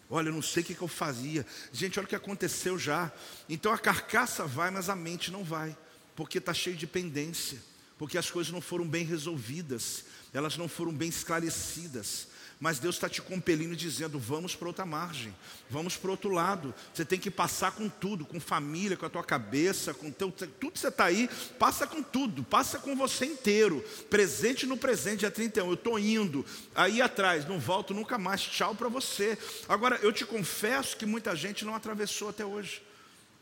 Olha, 0.09 0.29
eu 0.29 0.33
não 0.33 0.41
sei 0.41 0.63
o 0.63 0.65
que, 0.65 0.73
que 0.73 0.81
eu 0.81 0.87
fazia. 0.87 1.45
Gente, 1.71 1.99
olha 1.99 2.05
o 2.05 2.09
que 2.09 2.15
aconteceu 2.15 2.79
já. 2.79 3.11
Então 3.47 3.71
a 3.73 3.77
carcaça 3.77 4.45
vai, 4.45 4.71
mas 4.71 4.89
a 4.89 4.95
mente 4.95 5.31
não 5.31 5.43
vai 5.43 5.77
porque 6.19 6.37
está 6.37 6.53
cheio 6.53 6.75
de 6.75 6.85
pendência, 6.85 7.57
porque 7.97 8.17
as 8.17 8.29
coisas 8.29 8.51
não 8.51 8.59
foram 8.59 8.85
bem 8.85 9.05
resolvidas, 9.05 10.03
elas 10.33 10.57
não 10.57 10.67
foram 10.67 10.91
bem 10.91 11.07
esclarecidas. 11.07 12.27
Mas 12.59 12.77
Deus 12.77 12.95
está 12.95 13.07
te 13.07 13.21
compelindo 13.21 13.73
dizendo: 13.73 14.19
vamos 14.19 14.53
para 14.53 14.67
outra 14.67 14.85
margem, 14.85 15.33
vamos 15.69 15.95
para 15.95 16.11
outro 16.11 16.29
lado. 16.31 16.75
Você 16.93 17.05
tem 17.05 17.17
que 17.17 17.31
passar 17.31 17.71
com 17.71 17.87
tudo, 17.87 18.25
com 18.25 18.37
família, 18.37 18.97
com 18.97 19.05
a 19.05 19.09
tua 19.09 19.23
cabeça, 19.23 19.93
com 19.93 20.11
teu, 20.11 20.29
tudo 20.29 20.73
que 20.73 20.79
você 20.79 20.89
está 20.89 21.05
aí, 21.05 21.29
passa 21.57 21.87
com 21.87 22.03
tudo, 22.03 22.43
passa 22.43 22.79
com 22.79 22.97
você 22.97 23.25
inteiro. 23.25 23.81
Presente 24.09 24.65
no 24.65 24.75
presente, 24.75 25.19
dia 25.21 25.31
31. 25.31 25.67
Eu 25.67 25.73
estou 25.75 25.97
indo, 25.97 26.45
aí 26.75 27.01
atrás, 27.01 27.47
não 27.47 27.61
volto 27.61 27.93
nunca 27.93 28.17
mais. 28.17 28.41
Tchau 28.41 28.75
para 28.75 28.89
você. 28.89 29.37
Agora, 29.69 29.97
eu 30.01 30.11
te 30.11 30.25
confesso 30.25 30.97
que 30.97 31.05
muita 31.05 31.33
gente 31.33 31.63
não 31.63 31.75
atravessou 31.75 32.27
até 32.27 32.43
hoje. 32.43 32.81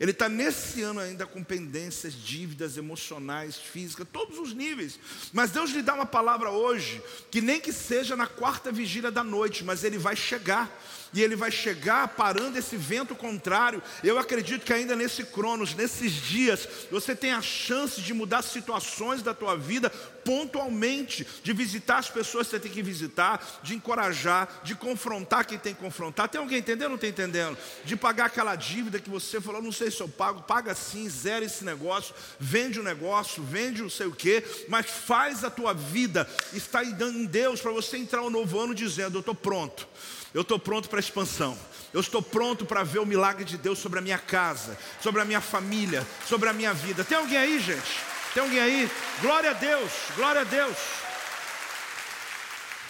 Ele 0.00 0.12
está 0.12 0.28
nesse 0.28 0.80
ano 0.82 1.00
ainda 1.00 1.26
com 1.26 1.42
pendências, 1.42 2.14
dívidas 2.14 2.76
emocionais, 2.76 3.56
físicas, 3.56 4.06
todos 4.12 4.38
os 4.38 4.54
níveis. 4.54 4.98
Mas 5.32 5.50
Deus 5.50 5.70
lhe 5.70 5.82
dá 5.82 5.92
uma 5.92 6.06
palavra 6.06 6.50
hoje, 6.50 7.02
que 7.32 7.40
nem 7.40 7.60
que 7.60 7.72
seja 7.72 8.14
na 8.14 8.26
quarta 8.26 8.70
vigília 8.70 9.10
da 9.10 9.24
noite, 9.24 9.64
mas 9.64 9.82
ele 9.82 9.98
vai 9.98 10.14
chegar 10.14 10.70
e 11.12 11.22
ele 11.22 11.36
vai 11.36 11.50
chegar 11.50 12.08
parando 12.08 12.58
esse 12.58 12.76
vento 12.76 13.14
contrário. 13.14 13.82
Eu 14.02 14.18
acredito 14.18 14.64
que 14.64 14.72
ainda 14.72 14.94
nesse 14.94 15.24
cronos, 15.24 15.74
nesses 15.74 16.12
dias, 16.12 16.68
você 16.90 17.14
tem 17.14 17.32
a 17.32 17.42
chance 17.42 18.00
de 18.00 18.12
mudar 18.12 18.42
situações 18.42 19.22
da 19.22 19.34
tua 19.34 19.56
vida 19.56 19.90
pontualmente, 20.24 21.26
de 21.42 21.52
visitar 21.54 21.98
as 21.98 22.10
pessoas 22.10 22.46
que 22.46 22.50
você 22.50 22.60
tem 22.60 22.70
que 22.70 22.82
visitar, 22.82 23.60
de 23.62 23.74
encorajar, 23.74 24.60
de 24.62 24.74
confrontar 24.74 25.46
quem 25.46 25.58
tem 25.58 25.74
que 25.74 25.80
confrontar. 25.80 26.28
Tem 26.28 26.40
alguém 26.40 26.58
entendendo 26.58 26.84
ou 26.84 26.88
não 26.90 26.96
está 26.96 27.08
entendendo? 27.08 27.56
De 27.84 27.96
pagar 27.96 28.26
aquela 28.26 28.54
dívida 28.54 29.00
que 29.00 29.08
você 29.08 29.40
falou, 29.40 29.62
não 29.62 29.72
sei 29.72 29.90
se 29.90 30.00
eu 30.00 30.08
pago, 30.08 30.42
paga 30.42 30.74
sim, 30.74 31.08
zera 31.08 31.44
esse 31.44 31.64
negócio, 31.64 32.14
vende 32.38 32.78
o 32.78 32.82
um 32.82 32.84
negócio, 32.84 33.42
vende 33.42 33.80
não 33.80 33.88
sei 33.88 34.06
o 34.06 34.12
quê, 34.12 34.44
mas 34.68 34.86
faz 34.86 35.44
a 35.44 35.50
tua 35.50 35.72
vida 35.72 36.28
estar 36.52 36.84
em 36.84 37.24
Deus 37.24 37.60
para 37.60 37.72
você 37.72 37.96
entrar 37.96 38.20
no 38.20 38.30
novo 38.30 38.60
ano 38.60 38.74
dizendo: 38.74 39.16
Eu 39.16 39.20
estou 39.20 39.34
pronto. 39.34 39.88
Eu 40.34 40.42
estou 40.42 40.58
pronto 40.58 40.88
para 40.88 40.98
a 40.98 41.00
expansão. 41.00 41.58
Eu 41.92 42.00
estou 42.00 42.20
pronto 42.20 42.66
para 42.66 42.84
ver 42.84 42.98
o 42.98 43.06
milagre 43.06 43.44
de 43.44 43.56
Deus 43.56 43.78
sobre 43.78 43.98
a 43.98 44.02
minha 44.02 44.18
casa, 44.18 44.78
sobre 45.00 45.22
a 45.22 45.24
minha 45.24 45.40
família, 45.40 46.06
sobre 46.26 46.48
a 46.48 46.52
minha 46.52 46.74
vida. 46.74 47.04
Tem 47.04 47.16
alguém 47.16 47.38
aí, 47.38 47.58
gente? 47.58 48.00
Tem 48.34 48.42
alguém 48.42 48.60
aí? 48.60 48.90
Glória 49.22 49.50
a 49.50 49.54
Deus, 49.54 49.90
glória 50.14 50.42
a 50.42 50.44
Deus. 50.44 50.76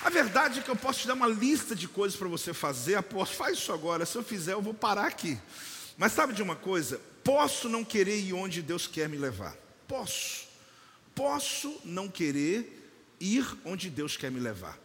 A 0.05 0.11
verdade 0.11 0.61
é 0.61 0.63
que 0.63 0.71
eu 0.71 0.77
posso 0.77 1.01
te 1.01 1.07
dar 1.07 1.15
uma 1.15 1.27
lista 1.27 1.75
de 1.75 1.87
coisas 1.87 2.19
para 2.19 2.29
você 2.29 2.53
fazer. 2.53 2.97
Aposto, 2.97 3.37
faz 3.37 3.59
isso 3.59 3.73
agora. 3.73 4.07
Se 4.07 4.17
eu 4.17 4.23
fizer, 4.23 4.53
eu 4.53 4.63
vou 4.63 4.75
parar 4.75 5.07
aqui. 5.07 5.39
Mas 5.97 6.13
sabe 6.13 6.33
de 6.33 6.43
uma 6.43 6.57
coisa? 6.57 7.01
Posso 7.25 7.69
não 7.69 7.85
querer 7.85 8.19
ir 8.19 8.33
onde 8.33 8.63
Deus 8.63 8.87
quer 8.87 9.09
me 9.09 9.17
levar. 9.17 9.57
Posso. 9.87 10.47
Posso 11.15 11.81
não 11.85 12.09
querer 12.09 12.91
ir 13.21 13.45
onde 13.65 13.91
Deus 13.91 14.17
quer 14.17 14.31
me 14.31 14.39
levar. 14.39 14.79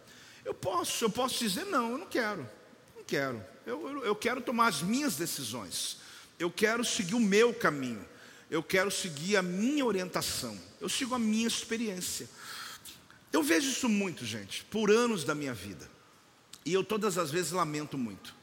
Eu 0.44 0.52
posso, 0.52 1.04
eu 1.04 1.10
posso 1.10 1.38
dizer, 1.38 1.64
não, 1.66 1.92
eu 1.92 1.98
não 1.98 2.06
quero, 2.06 2.48
não 2.94 3.04
quero. 3.04 3.42
Eu, 3.66 3.88
eu, 3.88 4.04
eu 4.04 4.16
quero 4.16 4.40
tomar 4.40 4.68
as 4.68 4.82
minhas 4.82 5.16
decisões. 5.16 5.98
Eu 6.38 6.50
quero 6.50 6.84
seguir 6.84 7.14
o 7.14 7.20
meu 7.20 7.54
caminho. 7.54 8.04
Eu 8.50 8.62
quero 8.62 8.90
seguir 8.90 9.36
a 9.36 9.42
minha 9.42 9.84
orientação. 9.84 10.58
Eu 10.80 10.88
sigo 10.88 11.14
a 11.14 11.18
minha 11.18 11.46
experiência. 11.46 12.28
Eu 13.32 13.42
vejo 13.42 13.70
isso 13.70 13.88
muito, 13.88 14.24
gente, 14.24 14.64
por 14.64 14.90
anos 14.90 15.24
da 15.24 15.34
minha 15.34 15.54
vida. 15.54 15.90
E 16.64 16.72
eu 16.72 16.84
todas 16.84 17.18
as 17.18 17.30
vezes 17.30 17.52
lamento 17.52 17.98
muito. 17.98 18.34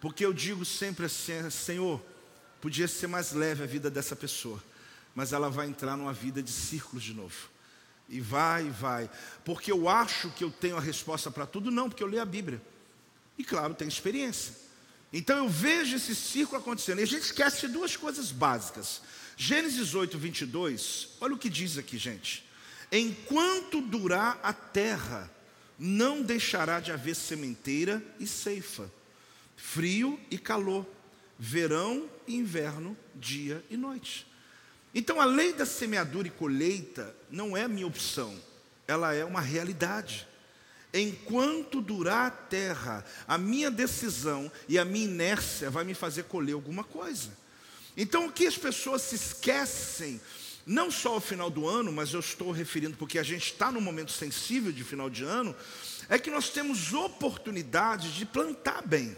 Porque 0.00 0.24
eu 0.24 0.32
digo 0.32 0.64
sempre 0.64 1.06
assim, 1.06 1.48
Senhor, 1.50 2.00
podia 2.60 2.86
ser 2.86 3.06
mais 3.06 3.32
leve 3.32 3.62
a 3.62 3.66
vida 3.66 3.90
dessa 3.90 4.14
pessoa, 4.14 4.62
mas 5.14 5.32
ela 5.32 5.48
vai 5.48 5.66
entrar 5.66 5.96
numa 5.96 6.12
vida 6.12 6.42
de 6.42 6.50
círculos 6.50 7.02
de 7.02 7.14
novo. 7.14 7.48
E 8.08 8.20
vai, 8.20 8.66
e 8.66 8.70
vai. 8.70 9.10
Porque 9.44 9.72
eu 9.72 9.88
acho 9.88 10.30
que 10.30 10.44
eu 10.44 10.50
tenho 10.50 10.76
a 10.76 10.80
resposta 10.80 11.30
para 11.30 11.46
tudo? 11.46 11.70
Não, 11.70 11.88
porque 11.88 12.02
eu 12.02 12.08
leio 12.08 12.22
a 12.22 12.26
Bíblia. 12.26 12.60
E 13.38 13.44
claro, 13.44 13.74
tenho 13.74 13.88
experiência. 13.88 14.54
Então 15.12 15.38
eu 15.38 15.48
vejo 15.48 15.96
esse 15.96 16.14
círculo 16.14 16.60
acontecendo. 16.60 16.98
E 16.98 17.02
a 17.02 17.06
gente 17.06 17.22
esquece 17.22 17.68
duas 17.68 17.96
coisas 17.96 18.30
básicas. 18.30 19.00
Gênesis 19.36 19.94
8, 19.94 20.16
22, 20.18 21.08
olha 21.20 21.34
o 21.34 21.38
que 21.38 21.48
diz 21.48 21.76
aqui, 21.78 21.98
gente. 21.98 22.44
Enquanto 22.92 23.80
durar 23.80 24.38
a 24.42 24.52
terra, 24.52 25.30
não 25.78 26.22
deixará 26.22 26.78
de 26.78 26.92
haver 26.92 27.16
sementeira 27.16 28.02
e 28.20 28.26
ceifa, 28.26 28.90
frio 29.56 30.20
e 30.30 30.38
calor, 30.38 30.86
verão 31.38 32.08
e 32.26 32.36
inverno, 32.36 32.96
dia 33.14 33.64
e 33.68 33.76
noite. 33.76 34.26
Então 34.94 35.20
a 35.20 35.24
lei 35.24 35.52
da 35.52 35.66
semeadura 35.66 36.28
e 36.28 36.30
colheita 36.30 37.14
não 37.30 37.56
é 37.56 37.66
minha 37.66 37.86
opção, 37.86 38.34
ela 38.86 39.12
é 39.12 39.24
uma 39.24 39.40
realidade. 39.40 40.26
Enquanto 40.92 41.80
durar 41.80 42.26
a 42.26 42.30
terra, 42.30 43.04
a 43.26 43.36
minha 43.36 43.68
decisão 43.68 44.50
e 44.68 44.78
a 44.78 44.84
minha 44.84 45.06
inércia 45.06 45.68
vai 45.68 45.82
me 45.82 45.94
fazer 45.94 46.24
colher 46.24 46.54
alguma 46.54 46.84
coisa. 46.84 47.30
Então 47.96 48.26
o 48.26 48.32
que 48.32 48.46
as 48.46 48.56
pessoas 48.56 49.02
se 49.02 49.16
esquecem, 49.16 50.20
não 50.64 50.92
só 50.92 51.14
ao 51.14 51.20
final 51.20 51.50
do 51.50 51.66
ano, 51.66 51.92
mas 51.92 52.12
eu 52.12 52.20
estou 52.20 52.52
referindo 52.52 52.96
porque 52.96 53.18
a 53.18 53.24
gente 53.24 53.46
está 53.46 53.72
num 53.72 53.80
momento 53.80 54.12
sensível 54.12 54.70
de 54.70 54.84
final 54.84 55.10
de 55.10 55.24
ano, 55.24 55.54
é 56.08 56.16
que 56.16 56.30
nós 56.30 56.50
temos 56.50 56.92
oportunidade 56.92 58.14
de 58.14 58.24
plantar 58.24 58.86
bem 58.86 59.16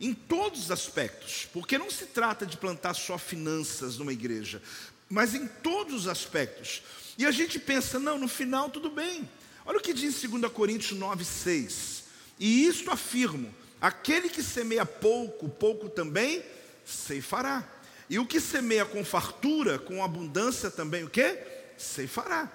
em 0.00 0.14
todos 0.14 0.64
os 0.64 0.70
aspectos, 0.70 1.48
porque 1.52 1.76
não 1.78 1.90
se 1.90 2.06
trata 2.06 2.46
de 2.46 2.56
plantar 2.56 2.94
só 2.94 3.18
finanças 3.18 3.98
numa 3.98 4.12
igreja, 4.12 4.62
mas 5.08 5.34
em 5.34 5.46
todos 5.46 5.94
os 5.94 6.08
aspectos. 6.08 6.82
E 7.16 7.26
a 7.26 7.30
gente 7.30 7.58
pensa, 7.58 7.98
não, 7.98 8.18
no 8.18 8.28
final 8.28 8.70
tudo 8.70 8.90
bem. 8.90 9.28
Olha 9.64 9.78
o 9.78 9.82
que 9.82 9.92
diz 9.92 10.20
2 10.22 10.52
Coríntios 10.52 10.98
9, 10.98 11.24
6. 11.24 12.04
E 12.38 12.66
isto 12.66 12.90
afirmo: 12.90 13.54
aquele 13.80 14.28
que 14.28 14.42
semeia 14.42 14.86
pouco, 14.86 15.48
pouco 15.48 15.88
também 15.88 16.42
ceifará. 16.84 17.66
E 18.08 18.18
o 18.18 18.26
que 18.26 18.40
semeia 18.40 18.86
com 18.86 19.04
fartura, 19.04 19.78
com 19.78 20.02
abundância 20.02 20.70
também, 20.70 21.04
o 21.04 21.10
que? 21.10 21.38
Ceifará. 21.76 22.50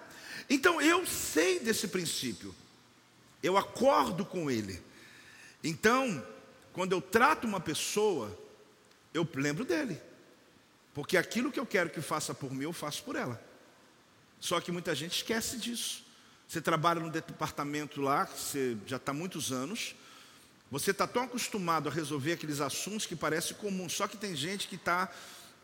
Então 0.50 0.82
eu 0.82 1.06
sei 1.06 1.60
desse 1.60 1.88
princípio. 1.88 2.54
Eu 3.42 3.58
acordo 3.58 4.26
com 4.26 4.50
ele. 4.50 4.82
Então, 5.64 6.26
quando 6.72 6.94
eu 6.94 7.02
trato 7.02 7.46
uma 7.46 7.60
pessoa, 7.60 8.36
eu 9.14 9.28
lembro 9.36 9.64
dele. 9.64 10.00
Porque 10.94 11.18
aquilo 11.18 11.52
que 11.52 11.60
eu 11.60 11.66
quero 11.66 11.90
que 11.90 12.02
faça 12.02 12.34
por 12.34 12.52
mim, 12.54 12.64
eu 12.64 12.74
faço 12.74 13.04
por 13.04 13.16
ela. 13.16 13.42
Só 14.40 14.60
que 14.60 14.72
muita 14.72 14.94
gente 14.94 15.18
esquece 15.18 15.58
disso. 15.58 16.04
Você 16.48 16.62
trabalha 16.62 17.00
no 17.00 17.10
departamento 17.10 18.02
lá, 18.02 18.26
você 18.26 18.78
já 18.86 18.98
está 18.98 19.12
há 19.12 19.16
muitos 19.16 19.52
anos, 19.52 19.96
você 20.70 20.92
está 20.92 21.08
tão 21.08 21.24
acostumado 21.24 21.88
a 21.88 21.92
resolver 21.92 22.34
aqueles 22.34 22.60
assuntos 22.60 23.06
que 23.06 23.16
parece 23.16 23.54
comum, 23.54 23.88
só 23.88 24.08
que 24.08 24.18
tem 24.18 24.36
gente 24.36 24.68
que 24.68 24.76
está 24.76 25.12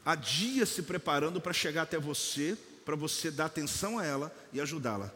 há 0.06 0.16
dias 0.16 0.70
se 0.70 0.82
preparando 0.82 1.42
para 1.42 1.54
chegar 1.54 1.84
até 1.84 1.98
você, 1.98 2.58
para 2.86 2.96
você 2.96 3.30
dar 3.30 3.46
atenção 3.46 4.00
a 4.00 4.06
ela 4.06 4.36
e 4.54 4.62
ajudá-la. 4.62 5.12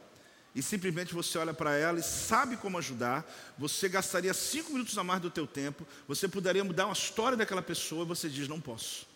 E 0.56 0.62
simplesmente 0.62 1.14
você 1.14 1.38
olha 1.38 1.54
para 1.54 1.76
ela 1.76 2.00
e 2.00 2.04
sabe 2.04 2.58
como 2.58 2.78
ajudar, 2.78 3.26
você 3.58 3.90
gastaria 3.90 4.34
cinco 4.34 4.74
minutos 4.74 4.98
a 4.98 5.04
mais 5.04 5.22
do 5.22 5.32
teu 5.32 5.48
tempo, 5.48 5.88
você 6.08 6.28
poderia 6.28 6.64
mudar 6.64 6.86
uma 6.86 6.94
história 6.94 7.36
daquela 7.36 7.62
pessoa 7.62 8.04
e 8.04 8.08
você 8.08 8.30
diz, 8.30 8.48
não 8.48 8.62
posso, 8.62 9.08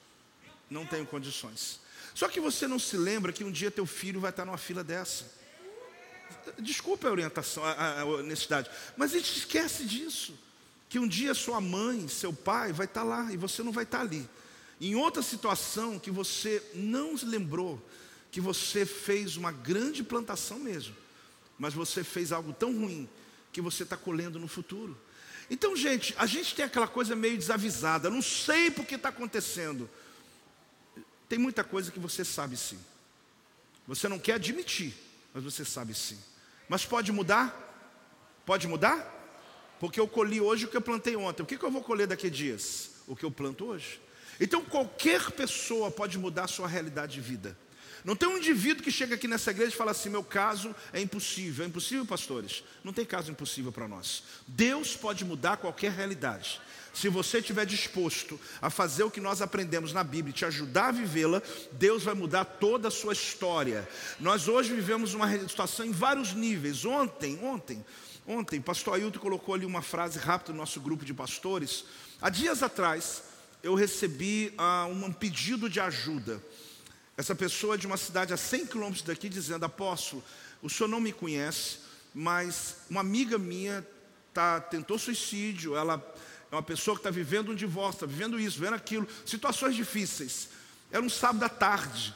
não 0.69 0.85
tenho 0.85 1.05
condições. 1.05 1.79
Só 2.13 2.27
que 2.27 2.39
você 2.39 2.67
não 2.67 2.79
se 2.79 2.97
lembra 2.97 3.31
que 3.31 3.43
um 3.43 3.51
dia 3.51 3.69
teu 3.69 3.85
filho 3.85 4.19
vai 4.19 4.31
estar 4.31 4.45
numa 4.45 4.57
fila 4.57 4.83
dessa. 4.83 5.25
Desculpa 6.59 7.07
a 7.07 7.11
orientação, 7.11 7.63
a, 7.63 8.01
a 8.01 8.05
honestidade, 8.05 8.69
mas 8.95 9.13
a 9.13 9.17
gente 9.17 9.37
esquece 9.37 9.85
disso. 9.85 10.37
Que 10.89 10.99
um 10.99 11.07
dia 11.07 11.33
sua 11.33 11.59
mãe, 11.59 12.07
seu 12.07 12.31
pai 12.31 12.71
vai 12.71 12.85
estar 12.85 13.03
lá 13.03 13.31
e 13.31 13.37
você 13.37 13.61
não 13.61 13.71
vai 13.71 13.83
estar 13.83 13.99
ali. 13.99 14.27
Em 14.79 14.95
outra 14.95 15.21
situação 15.21 15.99
que 15.99 16.09
você 16.09 16.63
não 16.73 17.17
se 17.17 17.25
lembrou, 17.25 17.81
que 18.31 18.39
você 18.39 18.85
fez 18.85 19.35
uma 19.35 19.51
grande 19.51 20.03
plantação 20.03 20.59
mesmo, 20.59 20.95
mas 21.57 21.73
você 21.73 22.03
fez 22.03 22.31
algo 22.31 22.53
tão 22.53 22.71
ruim 22.71 23.09
que 23.51 23.61
você 23.61 23.83
está 23.83 23.97
colhendo 23.97 24.39
no 24.39 24.47
futuro. 24.47 24.97
Então, 25.49 25.75
gente, 25.75 26.13
a 26.17 26.25
gente 26.25 26.53
tem 26.53 26.65
aquela 26.65 26.87
coisa 26.87 27.15
meio 27.15 27.37
desavisada, 27.37 28.09
não 28.09 28.21
sei 28.21 28.69
por 28.69 28.85
que 28.85 28.95
está 28.95 29.09
acontecendo. 29.09 29.89
Tem 31.27 31.37
muita 31.37 31.63
coisa 31.63 31.91
que 31.91 31.99
você 31.99 32.23
sabe 32.23 32.55
sim. 32.55 32.79
Você 33.87 34.07
não 34.07 34.19
quer 34.19 34.33
admitir, 34.33 34.93
mas 35.33 35.43
você 35.43 35.63
sabe 35.63 35.93
sim. 35.93 36.17
Mas 36.67 36.85
pode 36.85 37.11
mudar? 37.11 37.65
Pode 38.45 38.67
mudar? 38.67 39.13
Porque 39.79 39.99
eu 39.99 40.07
colhi 40.07 40.41
hoje 40.41 40.65
o 40.65 40.67
que 40.67 40.77
eu 40.77 40.81
plantei 40.81 41.15
ontem. 41.15 41.43
O 41.43 41.45
que, 41.45 41.57
que 41.57 41.63
eu 41.63 41.71
vou 41.71 41.83
colher 41.83 42.07
daqui 42.07 42.27
a 42.27 42.29
dias? 42.29 42.91
O 43.07 43.15
que 43.15 43.23
eu 43.23 43.31
planto 43.31 43.65
hoje. 43.65 44.01
Então 44.39 44.63
qualquer 44.63 45.31
pessoa 45.31 45.89
pode 45.89 46.17
mudar 46.17 46.45
a 46.45 46.47
sua 46.47 46.67
realidade 46.67 47.13
de 47.13 47.21
vida. 47.21 47.57
Não 48.07 48.15
tem 48.15 48.29
um 48.29 48.37
indivíduo 48.37 48.81
que 48.81 48.89
chega 48.89 49.15
aqui 49.15 49.27
nessa 49.27 49.51
igreja 49.51 49.73
e 49.73 49.77
fala 49.77 49.91
assim: 49.91 50.07
meu 50.07 50.23
caso 50.23 50.73
é 50.93 51.01
impossível. 51.01 51.65
É 51.65 51.67
impossível, 51.67 52.05
pastores? 52.05 52.63
Não 52.81 52.93
tem 52.93 53.03
caso 53.03 53.29
impossível 53.29 53.69
para 53.69 53.85
nós. 53.85 54.23
Deus 54.47 54.95
pode 54.95 55.25
mudar 55.25 55.57
qualquer 55.57 55.91
realidade. 55.91 56.61
Se 56.93 57.09
você 57.09 57.39
estiver 57.39 57.65
disposto 57.65 58.39
a 58.61 58.69
fazer 58.69 59.03
o 59.03 59.11
que 59.11 59.19
nós 59.19 59.41
aprendemos 59.41 59.91
na 59.91 60.05
Bíblia 60.05 60.29
e 60.31 60.33
te 60.33 60.45
ajudar 60.45 60.87
a 60.87 60.91
vivê-la, 60.93 61.41
Deus 61.73 62.03
vai 62.03 62.13
mudar 62.13 62.45
toda 62.45 62.87
a 62.87 62.91
sua 62.91 63.11
história. 63.11 63.85
Nós 64.21 64.47
hoje 64.47 64.73
vivemos 64.73 65.13
uma 65.13 65.29
situação 65.39 65.85
em 65.85 65.91
vários 65.91 66.31
níveis. 66.31 66.85
Ontem, 66.85 67.37
ontem, 67.43 67.85
ontem, 68.25 68.61
pastor 68.61 68.93
Ailton 68.93 69.19
colocou 69.19 69.53
ali 69.53 69.65
uma 69.65 69.81
frase 69.81 70.17
rápida 70.17 70.53
no 70.53 70.59
nosso 70.59 70.79
grupo 70.79 71.03
de 71.03 71.13
pastores. 71.13 71.83
Há 72.21 72.29
dias 72.29 72.63
atrás, 72.63 73.21
eu 73.61 73.75
recebi 73.75 74.53
uh, 74.57 74.89
um 74.89 75.11
pedido 75.11 75.69
de 75.69 75.81
ajuda. 75.81 76.41
Essa 77.17 77.33
pessoa 77.33 77.73
é 77.73 77.77
de 77.77 77.87
uma 77.87 77.97
cidade 77.97 78.31
a 78.31 78.37
100 78.37 78.67
quilômetros 78.67 79.01
daqui, 79.01 79.27
dizendo: 79.27 79.65
Apóstolo, 79.65 80.23
o 80.61 80.69
senhor 80.69 80.87
não 80.87 81.01
me 81.01 81.11
conhece, 81.11 81.79
mas 82.13 82.77
uma 82.89 83.01
amiga 83.01 83.39
minha 83.39 83.85
tá, 84.31 84.61
tentou 84.61 84.99
suicídio, 84.99 85.75
ela 85.75 85.95
é 86.51 86.55
uma 86.55 86.61
pessoa 86.61 86.95
que 86.95 86.99
está 86.99 87.09
vivendo 87.09 87.51
um 87.51 87.55
divórcio, 87.55 87.95
está 87.95 88.05
vivendo 88.05 88.39
isso, 88.39 88.59
vivendo 88.59 88.75
aquilo, 88.75 89.07
situações 89.25 89.75
difíceis. 89.75 90.49
Era 90.91 91.01
um 91.01 91.09
sábado 91.09 91.43
à 91.43 91.49
tarde. 91.49 92.15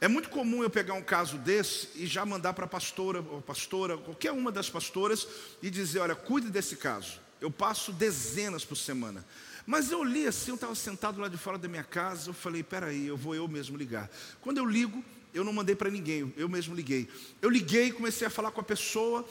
É 0.00 0.08
muito 0.08 0.30
comum 0.30 0.62
eu 0.62 0.70
pegar 0.70 0.94
um 0.94 1.02
caso 1.02 1.36
desse 1.36 1.90
e 1.94 2.06
já 2.06 2.24
mandar 2.24 2.54
para 2.54 2.64
a 2.64 2.68
pastora, 2.68 3.20
ou 3.20 3.42
pastora, 3.42 3.98
qualquer 3.98 4.32
uma 4.32 4.50
das 4.50 4.70
pastoras, 4.70 5.28
e 5.62 5.68
dizer: 5.68 5.98
olha, 5.98 6.14
cuide 6.14 6.48
desse 6.48 6.76
caso. 6.76 7.20
Eu 7.40 7.50
passo 7.50 7.92
dezenas 7.92 8.64
por 8.64 8.76
semana. 8.76 9.24
Mas 9.70 9.92
eu 9.92 10.02
li 10.02 10.26
assim, 10.26 10.50
eu 10.50 10.56
estava 10.56 10.74
sentado 10.74 11.20
lá 11.20 11.28
de 11.28 11.36
fora 11.36 11.56
da 11.56 11.68
minha 11.68 11.84
casa, 11.84 12.30
eu 12.30 12.34
falei, 12.34 12.60
peraí, 12.60 13.06
eu 13.06 13.16
vou 13.16 13.36
eu 13.36 13.46
mesmo 13.46 13.76
ligar. 13.76 14.10
Quando 14.40 14.58
eu 14.58 14.64
ligo, 14.64 15.00
eu 15.32 15.44
não 15.44 15.52
mandei 15.52 15.76
para 15.76 15.88
ninguém, 15.88 16.34
eu 16.36 16.48
mesmo 16.48 16.74
liguei. 16.74 17.08
Eu 17.40 17.48
liguei, 17.48 17.92
comecei 17.92 18.26
a 18.26 18.30
falar 18.30 18.50
com 18.50 18.60
a 18.60 18.64
pessoa, 18.64 19.24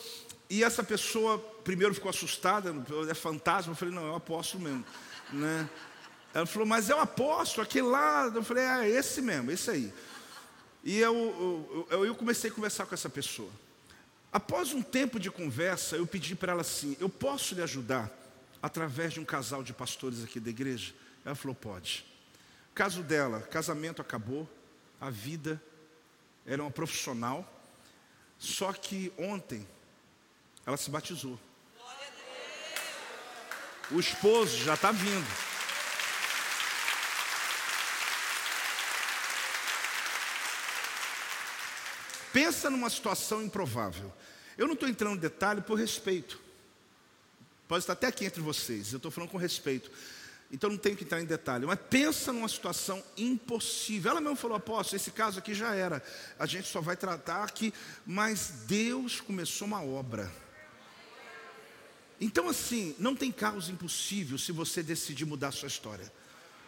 e 0.50 0.64
essa 0.64 0.82
pessoa 0.82 1.38
primeiro 1.66 1.94
ficou 1.94 2.10
assustada, 2.10 2.74
é 3.10 3.14
fantasma, 3.14 3.74
eu 3.74 3.76
falei, 3.76 3.94
não, 3.94 4.08
é 4.08 4.12
o 4.12 4.16
apóstolo 4.16 4.64
mesmo. 4.64 4.86
Né? 5.34 5.70
Ela 6.34 6.46
falou, 6.46 6.66
mas 6.66 6.90
é 6.90 6.96
o 6.96 7.02
apóstolo, 7.02 7.64
aquele 7.64 7.88
lá. 7.88 8.32
Eu 8.34 8.42
falei, 8.42 8.64
é 8.64 8.90
esse 8.92 9.22
mesmo, 9.22 9.52
esse 9.52 9.70
aí. 9.70 9.94
E 10.86 11.00
eu, 11.00 11.86
eu, 11.92 12.06
eu 12.06 12.16
comecei 12.16 12.50
a 12.50 12.54
conversar 12.54 12.86
com 12.86 12.96
essa 12.96 13.10
pessoa. 13.10 13.50
Após 14.32 14.72
um 14.72 14.82
tempo 14.82 15.20
de 15.20 15.30
conversa, 15.30 15.98
eu 15.98 16.08
pedi 16.08 16.34
para 16.34 16.54
ela 16.54 16.62
assim: 16.62 16.96
eu 16.98 17.10
posso 17.10 17.56
lhe 17.56 17.62
ajudar 17.62 18.10
através 18.62 19.14
de 19.14 19.20
um 19.20 19.26
casal 19.26 19.64
de 19.64 19.74
pastores 19.74 20.24
aqui 20.24 20.40
da 20.40 20.50
igreja? 20.50 20.94
Ela 21.26 21.36
falou: 21.36 21.56
pode. 21.56 22.06
Caso 22.74 23.04
dela, 23.04 23.42
casamento 23.42 24.02
acabou, 24.02 24.50
a 25.00 25.10
vida 25.10 25.62
era 26.46 26.62
uma 26.62 26.72
profissional, 26.72 27.48
só 28.38 28.72
que 28.72 29.12
ontem 29.18 29.68
ela 30.66 30.78
se 30.78 30.90
batizou. 30.90 31.40
O 33.92 34.00
esposo 34.00 34.58
já 34.58 34.76
está 34.76 34.92
vindo. 34.92 35.28
Pensa 42.32 42.70
numa 42.70 42.90
situação 42.90 43.42
improvável. 43.42 44.14
Eu 44.58 44.68
não 44.68 44.76
estou 44.76 44.88
entrando 44.88 45.16
em 45.16 45.20
detalhe 45.20 45.62
por 45.62 45.78
respeito. 45.78 46.40
Pode 47.70 47.84
estar 47.84 47.94
até 47.94 48.08
aqui 48.08 48.26
entre 48.26 48.42
vocês, 48.42 48.92
eu 48.92 48.98
estou 48.98 49.12
falando 49.12 49.30
com 49.30 49.38
respeito. 49.38 49.92
Então 50.52 50.72
não 50.72 50.78
tenho 50.78 50.98
que 50.98 51.04
entrar 51.04 51.22
em 51.22 51.26
detalhe, 51.26 51.68
mas 51.68 51.78
pensa 51.88 52.34
numa 52.34 52.48
situação 52.48 53.04
impossível. 53.16 54.10
Ela 54.10 54.20
mesmo 54.20 54.36
falou, 54.36 54.58
apóstolo, 54.58 54.96
esse 54.96 55.12
caso 55.12 55.38
aqui 55.38 55.54
já 55.54 55.76
era. 55.76 56.02
A 56.40 56.48
gente 56.48 56.68
só 56.68 56.82
vai 56.82 56.98
tratar 56.98 57.44
aqui, 57.44 57.72
mas 58.08 58.64
Deus 58.66 59.22
começou 59.22 59.68
uma 59.68 59.84
obra. 59.84 60.32
Então, 62.20 62.50
assim, 62.50 62.96
não 62.98 63.16
tem 63.16 63.32
caos 63.32 63.70
impossível 63.70 64.40
se 64.40 64.52
você 64.52 64.82
decidir 64.82 65.26
mudar 65.26 65.50
a 65.50 65.52
sua 65.52 65.68
história. 65.68 66.12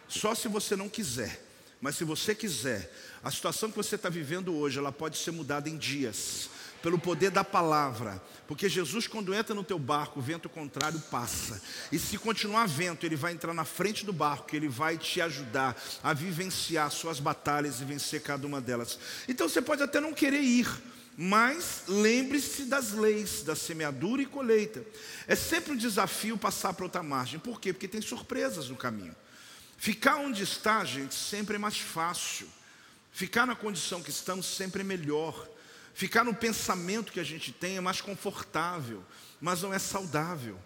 Só 0.06 0.36
se 0.36 0.46
você 0.46 0.76
não 0.76 0.88
quiser. 0.88 1.44
Mas 1.80 1.96
se 1.96 2.04
você 2.04 2.32
quiser, 2.32 2.94
a 3.24 3.30
situação 3.32 3.68
que 3.68 3.76
você 3.76 3.96
está 3.96 4.08
vivendo 4.08 4.54
hoje, 4.54 4.78
ela 4.78 4.92
pode 4.92 5.18
ser 5.18 5.32
mudada 5.32 5.68
em 5.68 5.76
dias 5.76 6.48
pelo 6.82 6.98
poder 6.98 7.30
da 7.30 7.44
palavra. 7.44 8.20
Porque 8.46 8.68
Jesus, 8.68 9.06
quando 9.06 9.32
entra 9.32 9.54
no 9.54 9.64
teu 9.64 9.78
barco, 9.78 10.18
o 10.18 10.22
vento 10.22 10.48
contrário 10.48 11.00
passa. 11.10 11.62
E 11.90 11.98
se 11.98 12.18
continuar 12.18 12.66
vento, 12.66 13.06
ele 13.06 13.16
vai 13.16 13.32
entrar 13.32 13.54
na 13.54 13.64
frente 13.64 14.04
do 14.04 14.12
barco, 14.12 14.54
ele 14.54 14.68
vai 14.68 14.98
te 14.98 15.20
ajudar 15.20 15.80
a 16.02 16.12
vivenciar 16.12 16.90
suas 16.90 17.20
batalhas 17.20 17.80
e 17.80 17.84
vencer 17.84 18.22
cada 18.22 18.46
uma 18.46 18.60
delas. 18.60 18.98
Então 19.28 19.48
você 19.48 19.62
pode 19.62 19.82
até 19.82 20.00
não 20.00 20.12
querer 20.12 20.42
ir, 20.42 20.68
mas 21.16 21.84
lembre-se 21.86 22.64
das 22.64 22.92
leis 22.92 23.42
da 23.42 23.54
semeadura 23.54 24.22
e 24.22 24.26
colheita. 24.26 24.84
É 25.26 25.34
sempre 25.34 25.72
um 25.72 25.76
desafio 25.76 26.36
passar 26.36 26.74
para 26.74 26.84
outra 26.84 27.02
margem. 27.02 27.38
Por 27.38 27.60
quê? 27.60 27.72
Porque 27.72 27.88
tem 27.88 28.02
surpresas 28.02 28.68
no 28.68 28.76
caminho. 28.76 29.14
Ficar 29.76 30.16
onde 30.16 30.42
está, 30.42 30.84
gente, 30.84 31.14
sempre 31.14 31.56
é 31.56 31.58
mais 31.58 31.78
fácil. 31.78 32.48
Ficar 33.12 33.46
na 33.46 33.54
condição 33.54 34.02
que 34.02 34.10
estamos 34.10 34.46
sempre 34.46 34.80
é 34.80 34.84
melhor. 34.84 35.48
Ficar 35.94 36.24
no 36.24 36.34
pensamento 36.34 37.12
que 37.12 37.20
a 37.20 37.24
gente 37.24 37.52
tem 37.52 37.76
é 37.76 37.80
mais 37.80 38.00
confortável, 38.00 39.04
mas 39.40 39.62
não 39.62 39.72
é 39.72 39.78
saudável. 39.78 40.58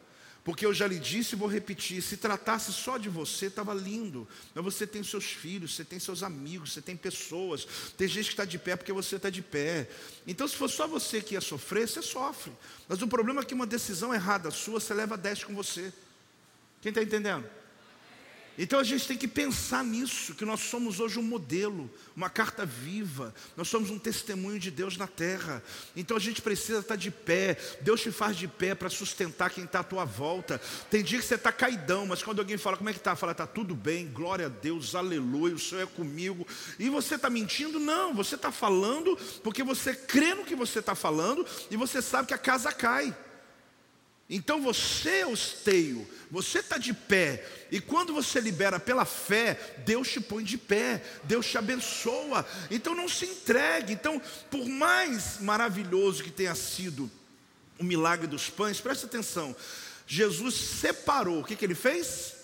Porque 0.46 0.64
eu 0.64 0.72
já 0.72 0.86
lhe 0.86 1.00
disse 1.00 1.34
e 1.34 1.38
vou 1.38 1.48
repetir: 1.48 2.00
se 2.00 2.16
tratasse 2.16 2.72
só 2.72 2.98
de 2.98 3.08
você, 3.08 3.46
estava 3.46 3.74
lindo. 3.74 4.28
Mas 4.54 4.64
você 4.64 4.86
tem 4.86 5.02
seus 5.02 5.24
filhos, 5.24 5.74
você 5.74 5.84
tem 5.84 5.98
seus 5.98 6.22
amigos, 6.22 6.72
você 6.72 6.80
tem 6.80 6.96
pessoas, 6.96 7.66
tem 7.98 8.06
gente 8.06 8.26
que 8.26 8.32
está 8.34 8.44
de 8.44 8.56
pé 8.56 8.76
porque 8.76 8.92
você 8.92 9.16
está 9.16 9.28
de 9.28 9.42
pé. 9.42 9.90
Então, 10.24 10.46
se 10.46 10.54
for 10.54 10.70
só 10.70 10.86
você 10.86 11.20
que 11.20 11.34
ia 11.34 11.40
sofrer, 11.40 11.88
você 11.88 12.00
sofre. 12.00 12.52
Mas 12.88 13.02
o 13.02 13.08
problema 13.08 13.40
é 13.40 13.44
que 13.44 13.54
uma 13.54 13.66
decisão 13.66 14.14
errada 14.14 14.52
sua, 14.52 14.78
você 14.78 14.94
leva 14.94 15.16
10 15.16 15.42
com 15.42 15.52
você. 15.52 15.92
Quem 16.80 16.90
está 16.90 17.02
entendendo? 17.02 17.44
Então 18.58 18.78
a 18.78 18.84
gente 18.84 19.06
tem 19.06 19.16
que 19.16 19.28
pensar 19.28 19.84
nisso, 19.84 20.34
que 20.34 20.44
nós 20.44 20.60
somos 20.60 21.00
hoje 21.00 21.18
um 21.18 21.22
modelo, 21.22 21.90
uma 22.16 22.30
carta 22.30 22.64
viva, 22.64 23.34
nós 23.56 23.68
somos 23.68 23.90
um 23.90 23.98
testemunho 23.98 24.58
de 24.58 24.70
Deus 24.70 24.96
na 24.96 25.06
terra. 25.06 25.62
Então 25.94 26.16
a 26.16 26.20
gente 26.20 26.40
precisa 26.40 26.78
estar 26.78 26.96
de 26.96 27.10
pé, 27.10 27.58
Deus 27.82 28.00
te 28.00 28.10
faz 28.10 28.36
de 28.36 28.48
pé 28.48 28.74
para 28.74 28.88
sustentar 28.88 29.50
quem 29.50 29.64
está 29.64 29.80
à 29.80 29.84
tua 29.84 30.04
volta. 30.04 30.60
Tem 30.90 31.02
dia 31.02 31.18
que 31.18 31.24
você 31.24 31.34
está 31.34 31.52
caidão, 31.52 32.06
mas 32.06 32.22
quando 32.22 32.38
alguém 32.38 32.56
fala 32.56 32.76
como 32.76 32.88
é 32.88 32.92
que 32.92 32.98
está, 32.98 33.14
fala, 33.14 33.32
está 33.32 33.46
tudo 33.46 33.74
bem, 33.74 34.08
glória 34.08 34.46
a 34.46 34.50
Deus, 34.50 34.94
aleluia, 34.94 35.54
o 35.54 35.58
Senhor 35.58 35.82
é 35.82 35.86
comigo. 35.86 36.46
E 36.78 36.88
você 36.88 37.16
está 37.16 37.28
mentindo? 37.28 37.78
Não, 37.78 38.14
você 38.14 38.36
está 38.36 38.50
falando 38.50 39.16
porque 39.42 39.62
você 39.62 39.94
crê 39.94 40.34
no 40.34 40.44
que 40.44 40.54
você 40.54 40.78
está 40.78 40.94
falando 40.94 41.44
e 41.70 41.76
você 41.76 42.00
sabe 42.00 42.28
que 42.28 42.34
a 42.34 42.38
casa 42.38 42.72
cai. 42.72 43.14
Então 44.28 44.60
você 44.60 45.22
é 45.22 45.32
esteio, 45.32 46.06
você 46.30 46.58
está 46.58 46.78
de 46.78 46.92
pé, 46.92 47.46
e 47.70 47.80
quando 47.80 48.12
você 48.12 48.40
libera 48.40 48.80
pela 48.80 49.04
fé, 49.04 49.54
Deus 49.84 50.08
te 50.08 50.20
põe 50.20 50.42
de 50.42 50.58
pé, 50.58 51.02
Deus 51.24 51.46
te 51.46 51.56
abençoa. 51.56 52.44
Então 52.70 52.94
não 52.94 53.08
se 53.08 53.24
entregue. 53.24 53.92
Então, 53.92 54.20
por 54.50 54.66
mais 54.66 55.40
maravilhoso 55.40 56.24
que 56.24 56.30
tenha 56.30 56.54
sido 56.56 57.10
o 57.78 57.84
milagre 57.84 58.26
dos 58.26 58.50
pães, 58.50 58.80
presta 58.80 59.06
atenção. 59.06 59.54
Jesus 60.08 60.54
separou, 60.54 61.40
o 61.40 61.44
que, 61.44 61.54
que 61.54 61.64
ele 61.64 61.74
fez? 61.74 62.34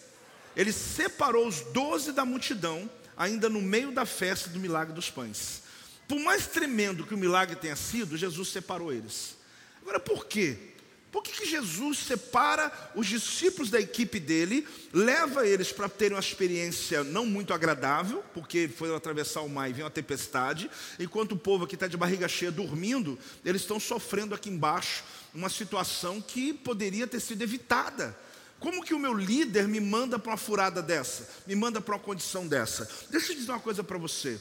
Ele 0.54 0.72
separou 0.72 1.48
os 1.48 1.60
doze 1.72 2.12
da 2.12 2.24
multidão, 2.24 2.88
ainda 3.16 3.48
no 3.48 3.60
meio 3.60 3.90
da 3.90 4.04
festa 4.04 4.50
do 4.50 4.60
milagre 4.60 4.94
dos 4.94 5.10
pães. 5.10 5.62
Por 6.06 6.20
mais 6.20 6.46
tremendo 6.46 7.06
que 7.06 7.14
o 7.14 7.18
milagre 7.18 7.56
tenha 7.56 7.76
sido, 7.76 8.16
Jesus 8.16 8.48
separou 8.48 8.92
eles. 8.92 9.36
Agora, 9.80 9.98
por 9.98 10.26
quê? 10.26 10.71
Por 11.12 11.22
que, 11.22 11.30
que 11.32 11.46
Jesus 11.46 11.98
separa 11.98 12.72
os 12.94 13.06
discípulos 13.06 13.68
da 13.70 13.78
equipe 13.78 14.18
dele, 14.18 14.66
leva 14.94 15.46
eles 15.46 15.70
para 15.70 15.86
terem 15.86 16.16
uma 16.16 16.20
experiência 16.20 17.04
não 17.04 17.26
muito 17.26 17.52
agradável, 17.52 18.24
porque 18.32 18.66
foi 18.66 18.96
atravessar 18.96 19.42
o 19.42 19.48
mar 19.48 19.68
e 19.68 19.74
veio 19.74 19.84
uma 19.84 19.90
tempestade, 19.90 20.70
enquanto 20.98 21.32
o 21.32 21.36
povo 21.36 21.64
aqui 21.64 21.74
está 21.74 21.86
de 21.86 21.98
barriga 21.98 22.26
cheia 22.26 22.50
dormindo, 22.50 23.18
eles 23.44 23.60
estão 23.60 23.78
sofrendo 23.78 24.34
aqui 24.34 24.48
embaixo 24.48 25.04
uma 25.34 25.50
situação 25.50 26.18
que 26.18 26.54
poderia 26.54 27.06
ter 27.06 27.20
sido 27.20 27.42
evitada. 27.42 28.18
Como 28.58 28.82
que 28.82 28.94
o 28.94 28.98
meu 28.98 29.12
líder 29.12 29.68
me 29.68 29.80
manda 29.80 30.18
para 30.18 30.30
uma 30.30 30.38
furada 30.38 30.80
dessa? 30.80 31.28
Me 31.46 31.54
manda 31.54 31.78
para 31.78 31.94
uma 31.94 32.00
condição 32.00 32.48
dessa? 32.48 32.88
Deixa 33.10 33.32
eu 33.32 33.36
dizer 33.36 33.50
uma 33.50 33.60
coisa 33.60 33.84
para 33.84 33.98
você. 33.98 34.40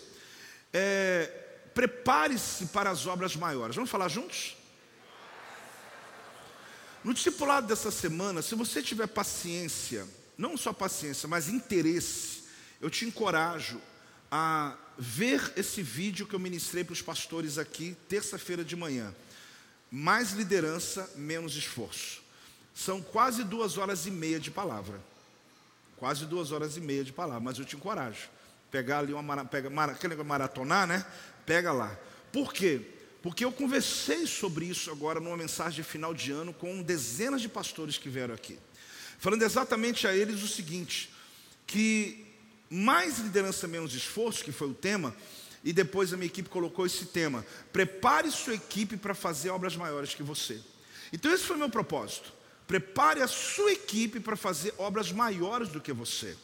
É, 0.71 1.29
Prepare-se 1.73 2.67
para 2.67 2.89
as 2.89 3.07
obras 3.07 3.35
maiores. 3.35 3.75
Vamos 3.75 3.89
falar 3.89 4.07
juntos? 4.07 4.55
No 7.03 7.13
discipulado 7.13 7.67
dessa 7.67 7.89
semana, 7.89 8.41
se 8.41 8.53
você 8.53 8.81
tiver 8.81 9.07
paciência, 9.07 10.07
não 10.37 10.55
só 10.55 10.71
paciência, 10.71 11.27
mas 11.27 11.49
interesse, 11.49 12.43
eu 12.79 12.89
te 12.89 13.05
encorajo 13.05 13.81
a 14.31 14.75
ver 14.97 15.53
esse 15.57 15.81
vídeo 15.81 16.27
que 16.27 16.35
eu 16.35 16.39
ministrei 16.39 16.83
para 16.83 16.93
os 16.93 17.01
pastores 17.01 17.57
aqui, 17.57 17.97
terça-feira 18.07 18.63
de 18.63 18.75
manhã. 18.75 19.13
Mais 19.91 20.31
liderança, 20.31 21.09
menos 21.15 21.55
esforço. 21.55 22.21
São 22.73 23.01
quase 23.01 23.43
duas 23.43 23.77
horas 23.77 24.05
e 24.05 24.11
meia 24.11 24.39
de 24.39 24.51
palavra. 24.51 25.01
Quase 25.97 26.25
duas 26.25 26.51
horas 26.51 26.77
e 26.77 26.79
meia 26.79 27.03
de 27.03 27.11
palavra, 27.11 27.41
mas 27.41 27.59
eu 27.59 27.65
te 27.65 27.75
encorajo. 27.75 28.29
Pegar 28.69 28.99
ali 28.99 29.13
uma 29.13 29.43
pega, 29.43 29.69
aquele 29.91 30.15
maratonar, 30.23 30.87
né? 30.87 31.05
Pega 31.45 31.71
lá. 31.71 31.97
Por 32.31 32.53
quê? 32.53 33.00
Porque 33.21 33.45
eu 33.45 33.51
conversei 33.51 34.25
sobre 34.25 34.65
isso 34.65 34.89
agora 34.89 35.19
numa 35.19 35.37
mensagem 35.37 35.83
de 35.83 35.83
final 35.83 36.13
de 36.13 36.31
ano 36.31 36.53
com 36.53 36.81
dezenas 36.81 37.41
de 37.41 37.47
pastores 37.47 37.97
que 37.97 38.09
vieram 38.09 38.33
aqui, 38.33 38.57
falando 39.19 39.43
exatamente 39.43 40.07
a 40.07 40.15
eles 40.15 40.41
o 40.41 40.47
seguinte: 40.47 41.11
que 41.67 42.25
mais 42.69 43.19
liderança, 43.19 43.67
menos 43.67 43.93
esforço, 43.93 44.43
que 44.43 44.51
foi 44.51 44.69
o 44.69 44.73
tema, 44.73 45.15
e 45.63 45.71
depois 45.71 46.11
a 46.11 46.17
minha 46.17 46.27
equipe 46.27 46.49
colocou 46.49 46.85
esse 46.85 47.05
tema: 47.05 47.45
prepare 47.71 48.31
sua 48.31 48.55
equipe 48.55 48.97
para 48.97 49.13
fazer 49.13 49.49
obras 49.49 49.75
maiores 49.75 50.15
que 50.15 50.23
você. 50.23 50.59
Então, 51.13 51.31
esse 51.31 51.43
foi 51.43 51.57
o 51.57 51.59
meu 51.59 51.69
propósito. 51.69 52.33
Prepare 52.65 53.21
a 53.21 53.27
sua 53.27 53.73
equipe 53.73 54.19
para 54.19 54.37
fazer 54.37 54.73
obras 54.77 55.11
maiores 55.11 55.67
do 55.69 55.81
que 55.81 55.91
você. 55.91 56.37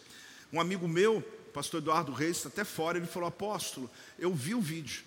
Um 0.52 0.60
amigo 0.60 0.88
meu, 0.88 1.22
pastor 1.54 1.80
Eduardo 1.80 2.12
Reis, 2.12 2.38
está 2.38 2.50
até 2.50 2.64
fora, 2.64 2.98
ele 2.98 3.08
falou: 3.08 3.30
Apóstolo, 3.30 3.90
eu 4.20 4.34
vi 4.34 4.54
o 4.54 4.62
vídeo. 4.62 5.07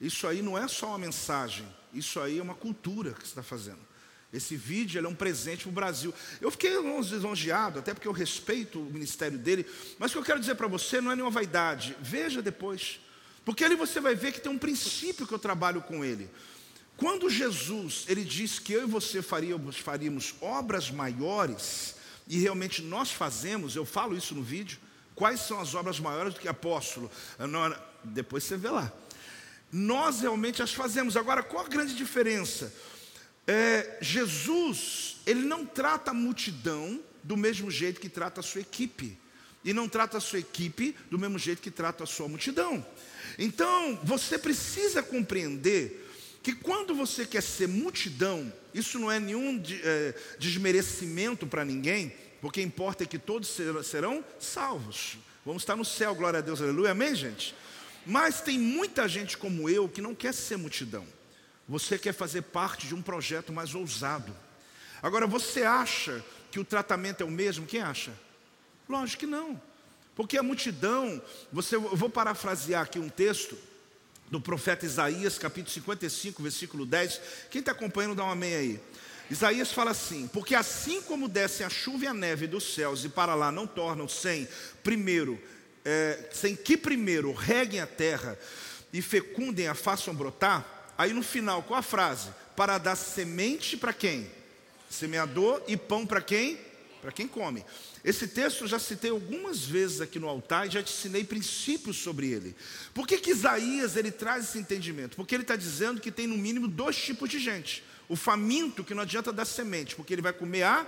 Isso 0.00 0.26
aí 0.26 0.40
não 0.40 0.56
é 0.56 0.66
só 0.66 0.88
uma 0.88 0.98
mensagem, 0.98 1.66
isso 1.92 2.18
aí 2.18 2.38
é 2.38 2.42
uma 2.42 2.54
cultura 2.54 3.12
que 3.12 3.20
você 3.20 3.26
está 3.26 3.42
fazendo. 3.42 3.90
Esse 4.32 4.56
vídeo 4.56 5.04
é 5.04 5.08
um 5.08 5.14
presente 5.14 5.64
para 5.64 5.70
o 5.70 5.74
Brasil. 5.74 6.14
Eu 6.40 6.50
fiquei 6.52 6.70
lisonjeado, 6.78 7.80
até 7.80 7.92
porque 7.92 8.06
eu 8.06 8.12
respeito 8.12 8.80
o 8.80 8.84
ministério 8.84 9.36
dele, 9.36 9.66
mas 9.98 10.10
o 10.10 10.14
que 10.14 10.18
eu 10.18 10.24
quero 10.24 10.40
dizer 10.40 10.54
para 10.54 10.68
você 10.68 11.00
não 11.00 11.10
é 11.10 11.16
nenhuma 11.16 11.32
vaidade. 11.32 11.96
Veja 12.00 12.40
depois, 12.40 13.00
porque 13.44 13.64
ali 13.64 13.74
você 13.74 14.00
vai 14.00 14.14
ver 14.14 14.32
que 14.32 14.40
tem 14.40 14.50
um 14.50 14.56
princípio 14.56 15.26
que 15.26 15.34
eu 15.34 15.38
trabalho 15.38 15.82
com 15.82 16.04
ele. 16.04 16.30
Quando 16.96 17.28
Jesus 17.28 18.04
ele 18.08 18.24
diz 18.24 18.58
que 18.58 18.72
eu 18.72 18.84
e 18.84 18.86
você 18.86 19.20
faríamos, 19.20 19.76
faríamos 19.76 20.34
obras 20.40 20.90
maiores, 20.90 21.96
e 22.28 22.38
realmente 22.38 22.80
nós 22.82 23.10
fazemos, 23.10 23.74
eu 23.74 23.84
falo 23.84 24.16
isso 24.16 24.34
no 24.34 24.42
vídeo, 24.42 24.78
quais 25.14 25.40
são 25.40 25.60
as 25.60 25.74
obras 25.74 25.98
maiores 25.98 26.34
do 26.34 26.40
que 26.40 26.46
apóstolo? 26.46 27.10
Depois 28.04 28.44
você 28.44 28.56
vê 28.56 28.70
lá 28.70 28.92
nós 29.72 30.20
realmente 30.20 30.62
as 30.62 30.72
fazemos. 30.72 31.16
Agora, 31.16 31.42
qual 31.42 31.64
a 31.64 31.68
grande 31.68 31.94
diferença? 31.94 32.72
É, 33.46 33.98
Jesus, 34.00 35.16
ele 35.26 35.42
não 35.42 35.64
trata 35.64 36.10
a 36.10 36.14
multidão 36.14 37.00
do 37.22 37.36
mesmo 37.36 37.70
jeito 37.70 38.00
que 38.00 38.08
trata 38.08 38.40
a 38.40 38.42
sua 38.42 38.60
equipe. 38.60 39.18
E 39.64 39.72
não 39.72 39.88
trata 39.88 40.16
a 40.16 40.20
sua 40.20 40.38
equipe 40.38 40.96
do 41.10 41.18
mesmo 41.18 41.38
jeito 41.38 41.60
que 41.60 41.70
trata 41.70 42.04
a 42.04 42.06
sua 42.06 42.28
multidão. 42.28 42.84
Então, 43.38 43.98
você 44.02 44.38
precisa 44.38 45.02
compreender 45.02 46.08
que 46.42 46.54
quando 46.54 46.94
você 46.94 47.26
quer 47.26 47.42
ser 47.42 47.68
multidão, 47.68 48.50
isso 48.72 48.98
não 48.98 49.10
é 49.10 49.20
nenhum 49.20 49.58
de, 49.58 49.80
é, 49.82 50.14
desmerecimento 50.38 51.46
para 51.46 51.64
ninguém, 51.64 52.14
porque 52.40 52.62
importa 52.62 53.04
é 53.04 53.06
que 53.06 53.18
todos 53.18 53.54
serão 53.84 54.24
salvos. 54.38 55.18
Vamos 55.44 55.62
estar 55.62 55.76
no 55.76 55.84
céu, 55.84 56.14
glória 56.14 56.38
a 56.38 56.42
Deus, 56.42 56.62
aleluia, 56.62 56.92
amém, 56.92 57.14
gente? 57.14 57.54
Mas 58.06 58.40
tem 58.40 58.58
muita 58.58 59.08
gente 59.08 59.36
como 59.36 59.68
eu 59.68 59.88
que 59.88 60.00
não 60.00 60.14
quer 60.14 60.32
ser 60.32 60.56
multidão. 60.56 61.06
Você 61.68 61.98
quer 61.98 62.12
fazer 62.12 62.42
parte 62.42 62.86
de 62.86 62.94
um 62.94 63.02
projeto 63.02 63.52
mais 63.52 63.74
ousado. 63.74 64.34
Agora, 65.02 65.26
você 65.26 65.62
acha 65.62 66.24
que 66.50 66.58
o 66.58 66.64
tratamento 66.64 67.22
é 67.22 67.24
o 67.24 67.30
mesmo? 67.30 67.66
Quem 67.66 67.80
acha? 67.80 68.12
Lógico 68.88 69.20
que 69.20 69.26
não. 69.26 69.60
Porque 70.14 70.36
a 70.36 70.42
multidão, 70.42 71.22
você, 71.52 71.76
eu 71.76 71.96
vou 71.96 72.10
parafrasear 72.10 72.82
aqui 72.82 72.98
um 72.98 73.08
texto 73.08 73.56
do 74.30 74.40
profeta 74.40 74.84
Isaías, 74.84 75.38
capítulo 75.38 75.72
55, 75.72 76.42
versículo 76.42 76.84
10. 76.84 77.20
Quem 77.50 77.60
está 77.60 77.72
acompanhando, 77.72 78.16
dá 78.16 78.24
um 78.24 78.30
amém 78.30 78.54
aí. 78.54 78.80
Isaías 79.30 79.72
fala 79.72 79.92
assim: 79.92 80.28
Porque 80.28 80.54
assim 80.54 81.00
como 81.02 81.28
descem 81.28 81.64
a 81.64 81.70
chuva 81.70 82.04
e 82.04 82.08
a 82.08 82.14
neve 82.14 82.46
dos 82.46 82.74
céus 82.74 83.04
e 83.04 83.08
para 83.08 83.34
lá 83.34 83.52
não 83.52 83.66
tornam 83.66 84.08
sem, 84.08 84.48
primeiro, 84.82 85.40
é, 85.84 86.28
sem 86.32 86.54
que 86.54 86.76
primeiro 86.76 87.32
reguem 87.32 87.80
a 87.80 87.86
terra 87.86 88.38
e 88.92 89.00
fecundem 89.00 89.68
a 89.68 89.74
façam 89.74 90.14
brotar, 90.14 90.92
aí 90.96 91.12
no 91.12 91.22
final, 91.22 91.62
qual 91.62 91.78
a 91.78 91.82
frase? 91.82 92.28
Para 92.56 92.78
dar 92.78 92.96
semente 92.96 93.76
para 93.76 93.92
quem? 93.92 94.30
Semeador 94.88 95.62
e 95.68 95.76
pão 95.76 96.06
para 96.06 96.20
quem? 96.20 96.58
Para 97.00 97.12
quem 97.12 97.26
come. 97.26 97.64
Esse 98.04 98.26
texto 98.26 98.62
eu 98.62 98.68
já 98.68 98.78
citei 98.78 99.10
algumas 99.10 99.64
vezes 99.64 100.00
aqui 100.00 100.18
no 100.18 100.28
altar 100.28 100.66
e 100.66 100.70
já 100.70 100.82
te 100.82 100.92
ensinei 100.92 101.22
princípios 101.24 101.98
sobre 101.98 102.30
ele. 102.30 102.56
Por 102.92 103.06
que, 103.06 103.18
que 103.18 103.30
Isaías 103.30 103.96
ele 103.96 104.10
traz 104.10 104.48
esse 104.48 104.58
entendimento? 104.58 105.16
Porque 105.16 105.34
ele 105.34 105.42
está 105.42 105.56
dizendo 105.56 106.00
que 106.00 106.10
tem 106.10 106.26
no 106.26 106.36
mínimo 106.36 106.66
dois 106.66 106.96
tipos 106.96 107.28
de 107.28 107.38
gente. 107.38 107.84
O 108.08 108.16
faminto, 108.16 108.82
que 108.82 108.94
não 108.94 109.02
adianta 109.02 109.32
dar 109.32 109.44
semente, 109.44 109.94
porque 109.94 110.12
ele 110.12 110.22
vai 110.22 110.32
comer 110.32 110.64
a 110.64 110.86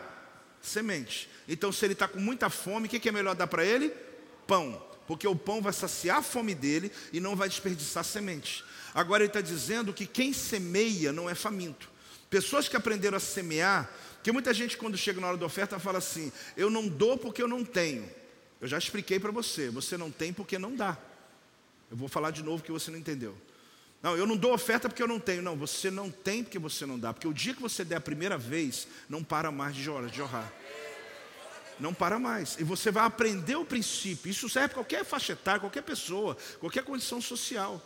semente. 0.60 1.28
Então, 1.46 1.70
se 1.70 1.84
ele 1.84 1.92
está 1.92 2.08
com 2.08 2.18
muita 2.18 2.48
fome, 2.50 2.86
o 2.86 2.90
que, 2.90 2.98
que 2.98 3.08
é 3.08 3.12
melhor 3.12 3.34
dar 3.34 3.46
para 3.46 3.64
ele? 3.64 3.92
Pão, 4.46 4.82
porque 5.06 5.26
o 5.26 5.36
pão 5.36 5.60
vai 5.60 5.72
saciar 5.72 6.18
a 6.18 6.22
fome 6.22 6.54
dele 6.54 6.90
e 7.12 7.20
não 7.20 7.36
vai 7.36 7.48
desperdiçar 7.48 8.04
semente. 8.04 8.64
Agora 8.94 9.22
ele 9.22 9.30
está 9.30 9.40
dizendo 9.40 9.92
que 9.92 10.06
quem 10.06 10.32
semeia 10.32 11.12
não 11.12 11.28
é 11.28 11.34
faminto. 11.34 11.90
Pessoas 12.28 12.68
que 12.68 12.76
aprenderam 12.76 13.16
a 13.16 13.20
semear, 13.20 13.90
que 14.22 14.32
muita 14.32 14.54
gente 14.54 14.76
quando 14.76 14.96
chega 14.96 15.20
na 15.20 15.28
hora 15.28 15.36
da 15.36 15.46
oferta 15.46 15.78
fala 15.78 15.98
assim: 15.98 16.32
eu 16.56 16.70
não 16.70 16.88
dou 16.88 17.16
porque 17.16 17.42
eu 17.42 17.48
não 17.48 17.64
tenho. 17.64 18.08
Eu 18.60 18.68
já 18.68 18.78
expliquei 18.78 19.18
para 19.18 19.30
você, 19.30 19.70
você 19.70 19.96
não 19.96 20.10
tem 20.10 20.32
porque 20.32 20.58
não 20.58 20.74
dá. 20.74 20.96
Eu 21.90 21.96
vou 21.96 22.08
falar 22.08 22.30
de 22.30 22.42
novo 22.42 22.62
que 22.62 22.72
você 22.72 22.90
não 22.90 22.98
entendeu. 22.98 23.36
Não, 24.02 24.16
eu 24.16 24.26
não 24.26 24.36
dou 24.36 24.52
oferta 24.52 24.88
porque 24.88 25.02
eu 25.02 25.06
não 25.06 25.20
tenho. 25.20 25.42
Não, 25.42 25.56
você 25.56 25.90
não 25.90 26.10
tem 26.10 26.42
porque 26.42 26.58
você 26.58 26.86
não 26.86 26.98
dá. 26.98 27.12
Porque 27.12 27.28
o 27.28 27.34
dia 27.34 27.54
que 27.54 27.62
você 27.62 27.84
der 27.84 27.96
a 27.96 28.00
primeira 28.00 28.38
vez, 28.38 28.88
não 29.08 29.22
para 29.22 29.50
mais 29.50 29.74
de 29.74 29.82
jorrar 29.82 30.52
não 31.78 31.92
para 31.92 32.18
mais. 32.18 32.56
E 32.58 32.64
você 32.64 32.90
vai 32.90 33.04
aprender 33.04 33.56
o 33.56 33.64
princípio. 33.64 34.30
Isso 34.30 34.48
serve 34.48 34.68
para 34.68 34.76
qualquer 34.76 35.04
faixa 35.04 35.32
etária, 35.32 35.60
qualquer 35.60 35.82
pessoa, 35.82 36.36
qualquer 36.60 36.84
condição 36.84 37.20
social. 37.20 37.80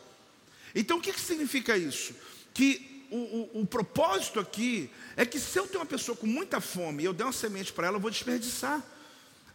Então 0.75 0.99
o 0.99 1.01
que, 1.01 1.13
que 1.13 1.21
significa 1.21 1.77
isso? 1.77 2.15
Que 2.53 3.07
o, 3.11 3.17
o, 3.17 3.61
o, 3.63 3.67
propósito 3.67 4.41
aqui 4.41 4.91
é 5.17 5.25
que 5.25 5.39
se 5.39 5.59
eu 5.59 5.67
tenho 5.67 5.81
uma 5.81 5.87
pessoa 5.87 6.17
com 6.17 6.27
muita 6.27 6.61
fome 6.61 7.03
e 7.03 7.07
eu 7.07 7.13
der 7.13 7.25
uma 7.25 7.33
semente 7.33 7.73
para 7.73 7.87
ela, 7.87 7.97
eu 7.97 8.01
vou 8.01 8.11
desperdiçar. 8.11 8.83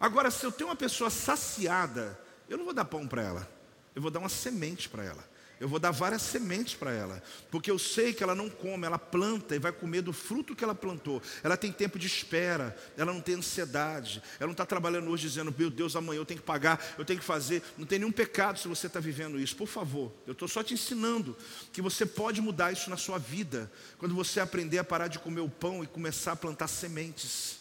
Agora, 0.00 0.30
se 0.30 0.44
eu 0.44 0.50
tenho 0.50 0.68
uma 0.68 0.76
pessoa 0.76 1.10
saciada, 1.10 2.18
eu 2.48 2.56
não 2.56 2.64
vou 2.64 2.74
dar 2.74 2.84
pão 2.84 3.06
para 3.06 3.22
ela, 3.22 3.48
eu 3.94 4.02
vou 4.02 4.10
dar 4.10 4.18
uma 4.18 4.28
semente 4.28 4.88
para 4.88 5.04
ela. 5.04 5.31
Eu 5.62 5.68
vou 5.68 5.78
dar 5.78 5.92
várias 5.92 6.22
sementes 6.22 6.74
para 6.74 6.90
ela, 6.90 7.22
porque 7.48 7.70
eu 7.70 7.78
sei 7.78 8.12
que 8.12 8.20
ela 8.20 8.34
não 8.34 8.50
come, 8.50 8.84
ela 8.84 8.98
planta 8.98 9.54
e 9.54 9.60
vai 9.60 9.70
comer 9.70 10.02
do 10.02 10.12
fruto 10.12 10.56
que 10.56 10.64
ela 10.64 10.74
plantou. 10.74 11.22
Ela 11.40 11.56
tem 11.56 11.70
tempo 11.70 12.00
de 12.00 12.06
espera, 12.08 12.76
ela 12.96 13.12
não 13.12 13.20
tem 13.20 13.36
ansiedade, 13.36 14.20
ela 14.40 14.48
não 14.48 14.52
está 14.52 14.66
trabalhando 14.66 15.08
hoje 15.08 15.28
dizendo, 15.28 15.54
meu 15.56 15.70
Deus, 15.70 15.94
amanhã 15.94 16.18
eu 16.18 16.26
tenho 16.26 16.40
que 16.40 16.46
pagar, 16.46 16.84
eu 16.98 17.04
tenho 17.04 17.20
que 17.20 17.24
fazer. 17.24 17.62
Não 17.78 17.86
tem 17.86 18.00
nenhum 18.00 18.10
pecado 18.10 18.58
se 18.58 18.66
você 18.66 18.88
está 18.88 18.98
vivendo 18.98 19.38
isso. 19.38 19.54
Por 19.54 19.68
favor, 19.68 20.12
eu 20.26 20.32
estou 20.32 20.48
só 20.48 20.64
te 20.64 20.74
ensinando 20.74 21.36
que 21.72 21.80
você 21.80 22.04
pode 22.04 22.40
mudar 22.40 22.72
isso 22.72 22.90
na 22.90 22.96
sua 22.96 23.18
vida, 23.18 23.70
quando 23.98 24.16
você 24.16 24.40
aprender 24.40 24.78
a 24.78 24.84
parar 24.84 25.06
de 25.06 25.20
comer 25.20 25.42
o 25.42 25.48
pão 25.48 25.84
e 25.84 25.86
começar 25.86 26.32
a 26.32 26.36
plantar 26.36 26.66
sementes. 26.66 27.58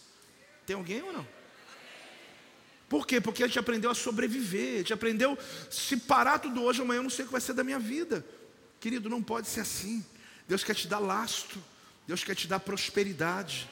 Tem 0.65 0.75
alguém 0.75 1.03
ou 1.03 1.13
não? 1.13 1.40
Por 2.91 3.07
quê? 3.07 3.21
Porque 3.21 3.41
a 3.41 3.47
gente 3.47 3.57
aprendeu 3.57 3.89
a 3.89 3.95
sobreviver, 3.95 4.73
a 4.73 4.77
gente 4.79 4.91
aprendeu, 4.91 5.37
se 5.69 5.95
parar 5.95 6.39
tudo 6.39 6.61
hoje, 6.61 6.81
amanhã 6.81 6.99
eu 6.99 7.03
não 7.03 7.09
sei 7.09 7.23
o 7.23 7.27
que 7.29 7.31
vai 7.31 7.39
ser 7.39 7.53
da 7.53 7.63
minha 7.63 7.79
vida. 7.79 8.25
Querido, 8.81 9.09
não 9.09 9.23
pode 9.23 9.47
ser 9.47 9.61
assim. 9.61 10.05
Deus 10.45 10.61
quer 10.61 10.75
te 10.75 10.89
dar 10.89 10.99
lastro, 10.99 11.63
Deus 12.05 12.21
quer 12.21 12.35
te 12.35 12.49
dar 12.49 12.59
prosperidade. 12.59 13.69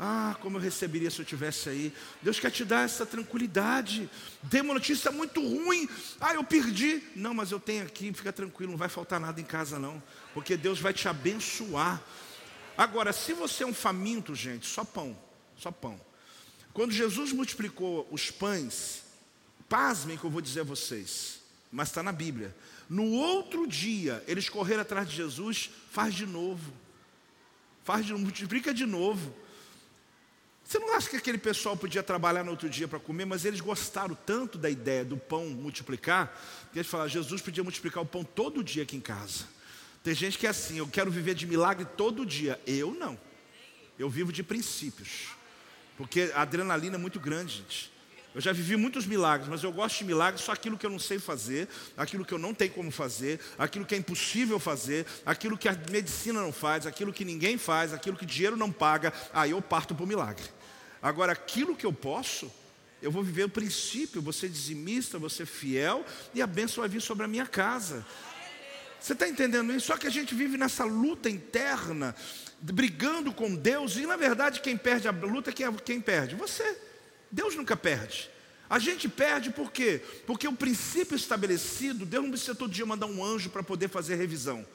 Ah, 0.00 0.36
como 0.40 0.56
eu 0.56 0.60
receberia 0.60 1.08
se 1.12 1.20
eu 1.20 1.24
tivesse 1.24 1.68
aí. 1.68 1.94
Deus 2.20 2.40
quer 2.40 2.50
te 2.50 2.64
dar 2.64 2.84
essa 2.84 3.06
tranquilidade. 3.06 4.10
Tem 4.50 4.62
uma 4.62 4.74
notícia 4.74 5.12
muito 5.12 5.40
ruim. 5.40 5.88
Ah, 6.20 6.34
eu 6.34 6.42
perdi. 6.42 7.04
Não, 7.14 7.32
mas 7.32 7.52
eu 7.52 7.60
tenho 7.60 7.84
aqui, 7.84 8.12
fica 8.12 8.32
tranquilo, 8.32 8.72
não 8.72 8.78
vai 8.78 8.88
faltar 8.88 9.20
nada 9.20 9.40
em 9.40 9.44
casa 9.44 9.78
não, 9.78 10.02
porque 10.34 10.56
Deus 10.56 10.80
vai 10.80 10.92
te 10.92 11.06
abençoar. 11.06 12.02
Agora, 12.76 13.12
se 13.12 13.32
você 13.32 13.62
é 13.62 13.66
um 13.66 13.72
faminto, 13.72 14.34
gente, 14.34 14.66
só 14.66 14.82
pão, 14.82 15.16
só 15.56 15.70
pão. 15.70 16.04
Quando 16.76 16.92
Jesus 16.92 17.32
multiplicou 17.32 18.06
os 18.10 18.30
pães, 18.30 19.02
pasmem 19.66 20.18
que 20.18 20.24
eu 20.24 20.28
vou 20.28 20.42
dizer 20.42 20.60
a 20.60 20.64
vocês, 20.64 21.40
mas 21.72 21.88
está 21.88 22.02
na 22.02 22.12
Bíblia. 22.12 22.54
No 22.86 23.12
outro 23.12 23.66
dia, 23.66 24.22
eles 24.28 24.50
correram 24.50 24.82
atrás 24.82 25.08
de 25.08 25.16
Jesus, 25.16 25.70
faz 25.90 26.14
de 26.14 26.26
novo, 26.26 26.70
faz 27.82 28.04
de 28.04 28.12
multiplica 28.12 28.74
de 28.74 28.84
novo. 28.84 29.34
Você 30.62 30.78
não 30.78 30.94
acha 30.94 31.08
que 31.08 31.16
aquele 31.16 31.38
pessoal 31.38 31.78
podia 31.78 32.02
trabalhar 32.02 32.44
no 32.44 32.50
outro 32.50 32.68
dia 32.68 32.86
para 32.86 33.00
comer, 33.00 33.24
mas 33.24 33.46
eles 33.46 33.62
gostaram 33.62 34.14
tanto 34.14 34.58
da 34.58 34.68
ideia 34.68 35.02
do 35.02 35.16
pão 35.16 35.46
multiplicar, 35.46 36.38
que 36.74 36.78
eles 36.78 36.90
falaram, 36.90 37.08
Jesus 37.08 37.40
podia 37.40 37.64
multiplicar 37.64 38.02
o 38.02 38.06
pão 38.06 38.22
todo 38.22 38.62
dia 38.62 38.82
aqui 38.82 38.98
em 38.98 39.00
casa. 39.00 39.46
Tem 40.04 40.14
gente 40.14 40.36
que 40.36 40.46
é 40.46 40.50
assim, 40.50 40.76
eu 40.76 40.86
quero 40.86 41.10
viver 41.10 41.34
de 41.34 41.46
milagre 41.46 41.86
todo 41.96 42.26
dia. 42.26 42.60
Eu 42.66 42.92
não. 42.92 43.18
Eu 43.98 44.10
vivo 44.10 44.30
de 44.30 44.42
princípios. 44.42 45.35
Porque 45.96 46.32
a 46.34 46.42
adrenalina 46.42 46.96
é 46.96 46.98
muito 46.98 47.18
grande, 47.18 47.56
gente. 47.56 47.96
Eu 48.34 48.40
já 48.42 48.52
vivi 48.52 48.76
muitos 48.76 49.06
milagres, 49.06 49.48
mas 49.48 49.62
eu 49.62 49.72
gosto 49.72 49.96
de 49.96 50.04
milagres 50.04 50.44
só 50.44 50.52
aquilo 50.52 50.76
que 50.76 50.84
eu 50.84 50.90
não 50.90 50.98
sei 50.98 51.18
fazer, 51.18 51.68
aquilo 51.96 52.22
que 52.22 52.34
eu 52.34 52.38
não 52.38 52.52
tenho 52.52 52.70
como 52.70 52.90
fazer, 52.90 53.40
aquilo 53.56 53.86
que 53.86 53.94
é 53.94 53.98
impossível 53.98 54.58
fazer, 54.58 55.06
aquilo 55.24 55.56
que 55.56 55.66
a 55.66 55.72
medicina 55.90 56.42
não 56.42 56.52
faz, 56.52 56.86
aquilo 56.86 57.14
que 57.14 57.24
ninguém 57.24 57.56
faz, 57.56 57.94
aquilo 57.94 58.14
que 58.14 58.26
dinheiro 58.26 58.54
não 58.54 58.70
paga, 58.70 59.10
aí 59.32 59.52
eu 59.52 59.62
parto 59.62 59.94
para 59.94 60.04
o 60.04 60.06
milagre. 60.06 60.44
Agora, 61.00 61.32
aquilo 61.32 61.74
que 61.74 61.86
eu 61.86 61.94
posso, 61.94 62.52
eu 63.00 63.10
vou 63.10 63.22
viver 63.22 63.44
o 63.44 63.48
princípio, 63.48 64.22
ser 64.34 64.50
dizimista, 64.50 65.18
ser 65.30 65.46
fiel, 65.46 66.04
e 66.34 66.42
a 66.42 66.46
bênção 66.46 66.82
vai 66.82 66.90
vir 66.90 67.00
sobre 67.00 67.24
a 67.24 67.28
minha 67.28 67.46
casa. 67.46 68.04
Você 69.00 69.14
está 69.14 69.26
entendendo 69.26 69.72
isso? 69.72 69.86
Só 69.86 69.96
que 69.96 70.06
a 70.06 70.10
gente 70.10 70.34
vive 70.34 70.58
nessa 70.58 70.84
luta 70.84 71.30
interna 71.30 72.14
brigando 72.60 73.32
com 73.32 73.54
Deus, 73.54 73.96
e 73.96 74.06
na 74.06 74.16
verdade 74.16 74.60
quem 74.60 74.76
perde 74.76 75.08
a 75.08 75.10
luta 75.10 75.50
é 75.50 75.54
quem 75.84 76.00
perde? 76.00 76.34
Você. 76.34 76.78
Deus 77.30 77.54
nunca 77.54 77.76
perde. 77.76 78.30
A 78.68 78.78
gente 78.78 79.08
perde 79.08 79.50
por 79.50 79.70
quê? 79.70 80.02
Porque 80.26 80.48
o 80.48 80.52
princípio 80.52 81.16
estabelecido, 81.16 82.04
Deus 82.04 82.24
não 82.24 82.30
precisa 82.30 82.54
todo 82.54 82.72
dia 82.72 82.84
mandar 82.84 83.06
um 83.06 83.24
anjo 83.24 83.50
para 83.50 83.62
poder 83.62 83.88
fazer 83.88 84.16
revisão. 84.16 84.66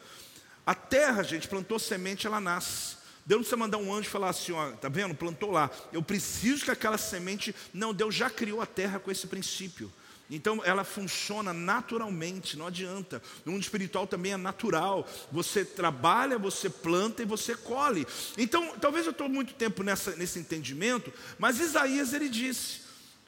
A 0.66 0.74
terra, 0.74 1.24
gente, 1.24 1.48
plantou 1.48 1.78
semente, 1.78 2.26
ela 2.26 2.40
nasce. 2.40 2.96
Deus 3.26 3.40
não 3.40 3.44
precisa 3.44 3.58
mandar 3.58 3.78
um 3.78 3.94
anjo 3.94 4.10
falar 4.10 4.30
assim, 4.30 4.52
ó, 4.52 4.72
tá 4.72 4.88
vendo? 4.88 5.14
Plantou 5.14 5.52
lá. 5.52 5.70
Eu 5.92 6.02
preciso 6.02 6.66
que 6.66 6.72
aquela 6.72 6.98
semente. 6.98 7.54
Não, 7.74 7.94
Deus 7.94 8.16
já 8.16 8.30
criou 8.30 8.62
a 8.62 8.66
terra 8.66 9.00
com 9.00 9.12
esse 9.12 9.28
princípio. 9.28 9.92
Então 10.32 10.62
ela 10.64 10.86
funciona 10.86 11.52
naturalmente, 11.52 12.58
não 12.58 12.68
adianta. 12.68 13.22
No 13.44 13.52
mundo 13.52 13.62
espiritual 13.62 14.08
também 14.08 14.32
é 14.32 14.38
natural. 14.38 15.06
Você 15.30 15.66
trabalha, 15.66 16.40
você 16.40 16.70
planta 16.70 17.22
e 17.22 17.26
você 17.26 17.54
colhe. 17.54 18.08
Então, 18.38 18.78
talvez 18.80 19.06
eu 19.06 19.12
estou 19.12 19.28
muito 19.28 19.54
tempo 19.54 19.84
nessa, 19.84 20.16
nesse 20.16 20.40
entendimento, 20.40 21.12
mas 21.38 21.60
Isaías 21.60 22.14
ele 22.14 22.30
disse, 22.30 22.80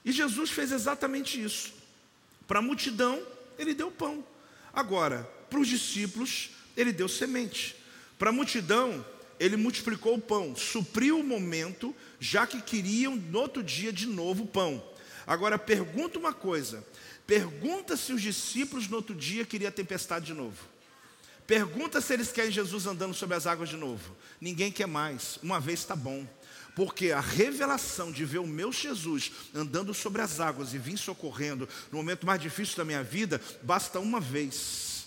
e 0.06 0.14
Jesus 0.14 0.50
fez 0.50 0.72
exatamente 0.72 1.42
isso. 1.44 1.74
Para 2.48 2.60
a 2.60 2.62
multidão, 2.62 3.22
ele 3.60 3.74
deu 3.74 3.92
pão. 3.92 4.24
Agora, 4.74 5.30
para 5.50 5.60
os 5.60 5.68
discípulos, 5.68 6.52
ele 6.76 6.94
deu 6.94 7.10
semente. 7.10 7.76
Para 8.18 8.30
a 8.30 8.34
multidão, 8.34 9.06
ele 9.40 9.58
multiplicou 9.58 10.16
o 10.16 10.22
pão, 10.22 10.56
supriu 10.56 11.20
o 11.20 11.24
momento, 11.24 11.94
já 12.18 12.48
que 12.48 12.62
queriam 12.62 13.16
no 13.16 13.40
outro 13.40 13.62
dia 13.62 13.92
de 13.92 14.08
novo 14.08 14.46
pão. 14.46 14.82
Agora 15.26 15.58
pergunta 15.58 16.20
uma 16.20 16.34
coisa: 16.34 16.86
pergunta 17.26 17.98
se 17.98 18.14
os 18.14 18.22
discípulos 18.22 18.88
no 18.88 18.98
outro 18.98 19.16
dia 19.16 19.46
queriam 19.46 19.70
a 19.70 19.72
tempestade 19.72 20.26
de 20.26 20.34
novo. 20.34 20.74
Pergunta 21.46 22.00
se 22.00 22.14
eles 22.14 22.32
querem 22.32 22.52
Jesus 22.52 22.86
andando 22.86 23.14
sobre 23.14 23.36
as 23.36 23.46
águas 23.46 23.70
de 23.70 23.76
novo. 23.76 24.16
Ninguém 24.40 24.72
quer 24.72 24.88
mais. 24.88 25.38
Uma 25.44 25.60
vez 25.60 25.80
está 25.80 25.96
bom. 25.96 26.26
Porque 26.76 27.12
a 27.12 27.20
revelação 27.20 28.12
de 28.12 28.26
ver 28.26 28.40
o 28.40 28.48
meu 28.48 28.72
Jesus 28.72 29.32
andando 29.54 29.94
sobre 29.94 30.22
as 30.22 30.40
águas 30.40 30.74
e 30.74 30.78
vir 30.78 30.98
socorrendo 30.98 31.70
no 31.92 31.98
momento 32.00 32.26
mais 32.26 32.42
difícil 32.42 32.78
da 32.78 32.86
minha 32.86 33.04
vida, 33.04 33.40
basta 33.62 34.00
uma 34.00 34.20
vez. 34.20 35.06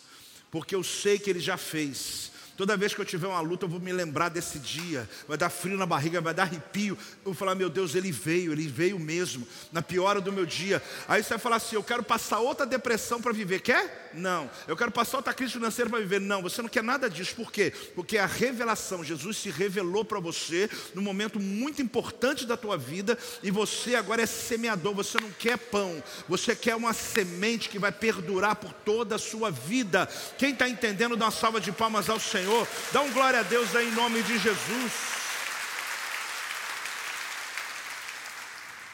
Porque 0.50 0.74
eu 0.74 0.84
sei 0.84 1.18
que 1.18 1.28
ele 1.28 1.40
já 1.40 1.56
fez. 1.56 2.30
Toda 2.56 2.76
vez 2.76 2.94
que 2.94 3.00
eu 3.00 3.04
tiver 3.04 3.26
uma 3.26 3.40
luta, 3.40 3.66
eu 3.66 3.68
vou 3.68 3.78
me 3.78 3.92
lembrar 3.92 4.30
desse 4.30 4.58
dia. 4.58 5.08
Vai 5.28 5.36
dar 5.36 5.50
frio 5.50 5.76
na 5.76 5.84
barriga, 5.84 6.22
vai 6.22 6.32
dar 6.32 6.44
arrepio. 6.44 6.96
Eu 7.18 7.24
vou 7.24 7.34
falar, 7.34 7.54
meu 7.54 7.68
Deus, 7.68 7.94
ele 7.94 8.10
veio, 8.10 8.52
ele 8.52 8.66
veio 8.66 8.98
mesmo, 8.98 9.46
na 9.70 9.82
pior 9.82 10.06
hora 10.06 10.20
do 10.20 10.32
meu 10.32 10.46
dia. 10.46 10.82
Aí 11.06 11.22
você 11.22 11.30
vai 11.30 11.38
falar 11.38 11.56
assim: 11.56 11.76
eu 11.76 11.82
quero 11.82 12.02
passar 12.02 12.38
outra 12.38 12.64
depressão 12.64 13.20
para 13.20 13.32
viver. 13.32 13.60
Quer? 13.60 14.10
Não. 14.14 14.50
Eu 14.66 14.74
quero 14.74 14.90
passar 14.90 15.18
outra 15.18 15.34
crise 15.34 15.52
financeira 15.52 15.90
para 15.90 16.00
viver. 16.00 16.20
Não, 16.20 16.40
você 16.40 16.62
não 16.62 16.68
quer 16.68 16.82
nada 16.82 17.10
disso. 17.10 17.34
Por 17.34 17.52
quê? 17.52 17.72
Porque 17.94 18.16
a 18.16 18.24
revelação, 18.24 19.04
Jesus 19.04 19.36
se 19.36 19.50
revelou 19.50 20.04
para 20.04 20.18
você 20.18 20.70
num 20.94 21.02
momento 21.02 21.38
muito 21.38 21.82
importante 21.82 22.46
da 22.46 22.56
tua 22.56 22.78
vida 22.78 23.18
e 23.42 23.50
você 23.50 23.96
agora 23.96 24.22
é 24.22 24.26
semeador. 24.26 24.94
Você 24.94 25.20
não 25.20 25.30
quer 25.30 25.58
pão, 25.58 26.02
você 26.26 26.56
quer 26.56 26.74
uma 26.74 26.94
semente 26.94 27.68
que 27.68 27.78
vai 27.78 27.92
perdurar 27.92 28.56
por 28.56 28.72
toda 28.72 29.16
a 29.16 29.18
sua 29.18 29.50
vida. 29.50 30.08
Quem 30.38 30.52
está 30.52 30.66
entendendo, 30.66 31.16
dá 31.16 31.26
uma 31.26 31.30
salva 31.30 31.60
de 31.60 31.70
palmas 31.70 32.08
ao 32.08 32.18
Senhor. 32.18 32.45
Senhor. 32.46 32.68
Dá 32.92 33.02
um 33.02 33.12
glória 33.12 33.40
a 33.40 33.42
Deus 33.42 33.74
aí 33.74 33.88
em 33.88 33.92
nome 33.92 34.22
de 34.22 34.38
Jesus. 34.38 34.92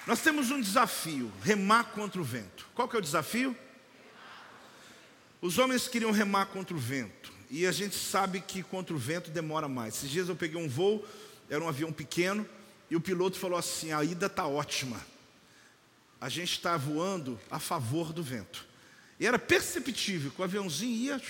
Nós 0.07 0.21
temos 0.23 0.51
um 0.51 0.59
desafio, 0.59 1.31
remar 1.43 1.85
contra 1.93 2.19
o 2.19 2.25
vento. 2.25 2.67
Qual 2.75 2.89
que 2.89 2.97
é 2.97 2.99
o 2.99 3.03
desafio? 3.03 3.55
Os 5.43 5.59
homens 5.59 5.87
queriam 5.87 6.11
remar 6.11 6.47
contra 6.47 6.75
o 6.75 6.79
vento. 6.79 7.31
E 7.51 7.67
a 7.67 7.73
gente 7.73 7.95
sabe 7.95 8.41
que 8.41 8.63
contra 8.63 8.95
o 8.95 8.99
vento 8.99 9.31
demora 9.31 9.69
mais. 9.69 9.97
Esses 9.97 10.11
dias 10.11 10.31
eu 10.31 10.35
peguei 10.35 10.59
um 10.59 10.69
voo, 10.69 11.07
era 11.51 11.63
um 11.63 11.69
avião 11.69 11.93
pequeno, 11.93 12.49
e 12.91 12.97
o 12.97 13.03
piloto 13.03 13.39
falou 13.39 13.59
assim: 13.59 13.93
a 13.93 14.03
ida 14.03 14.27
está 14.27 14.47
ótima. 14.47 14.99
A 16.19 16.31
gente 16.31 16.53
está 16.53 16.75
voando 16.79 17.39
a 17.51 17.59
favor 17.59 18.15
do 18.15 18.23
vento. 18.23 18.65
E 19.21 19.27
era 19.27 19.39
perceptível 19.39 20.31
que 20.31 20.41
o 20.41 20.45
aviãozinho 20.45 20.97
ia 20.97 21.21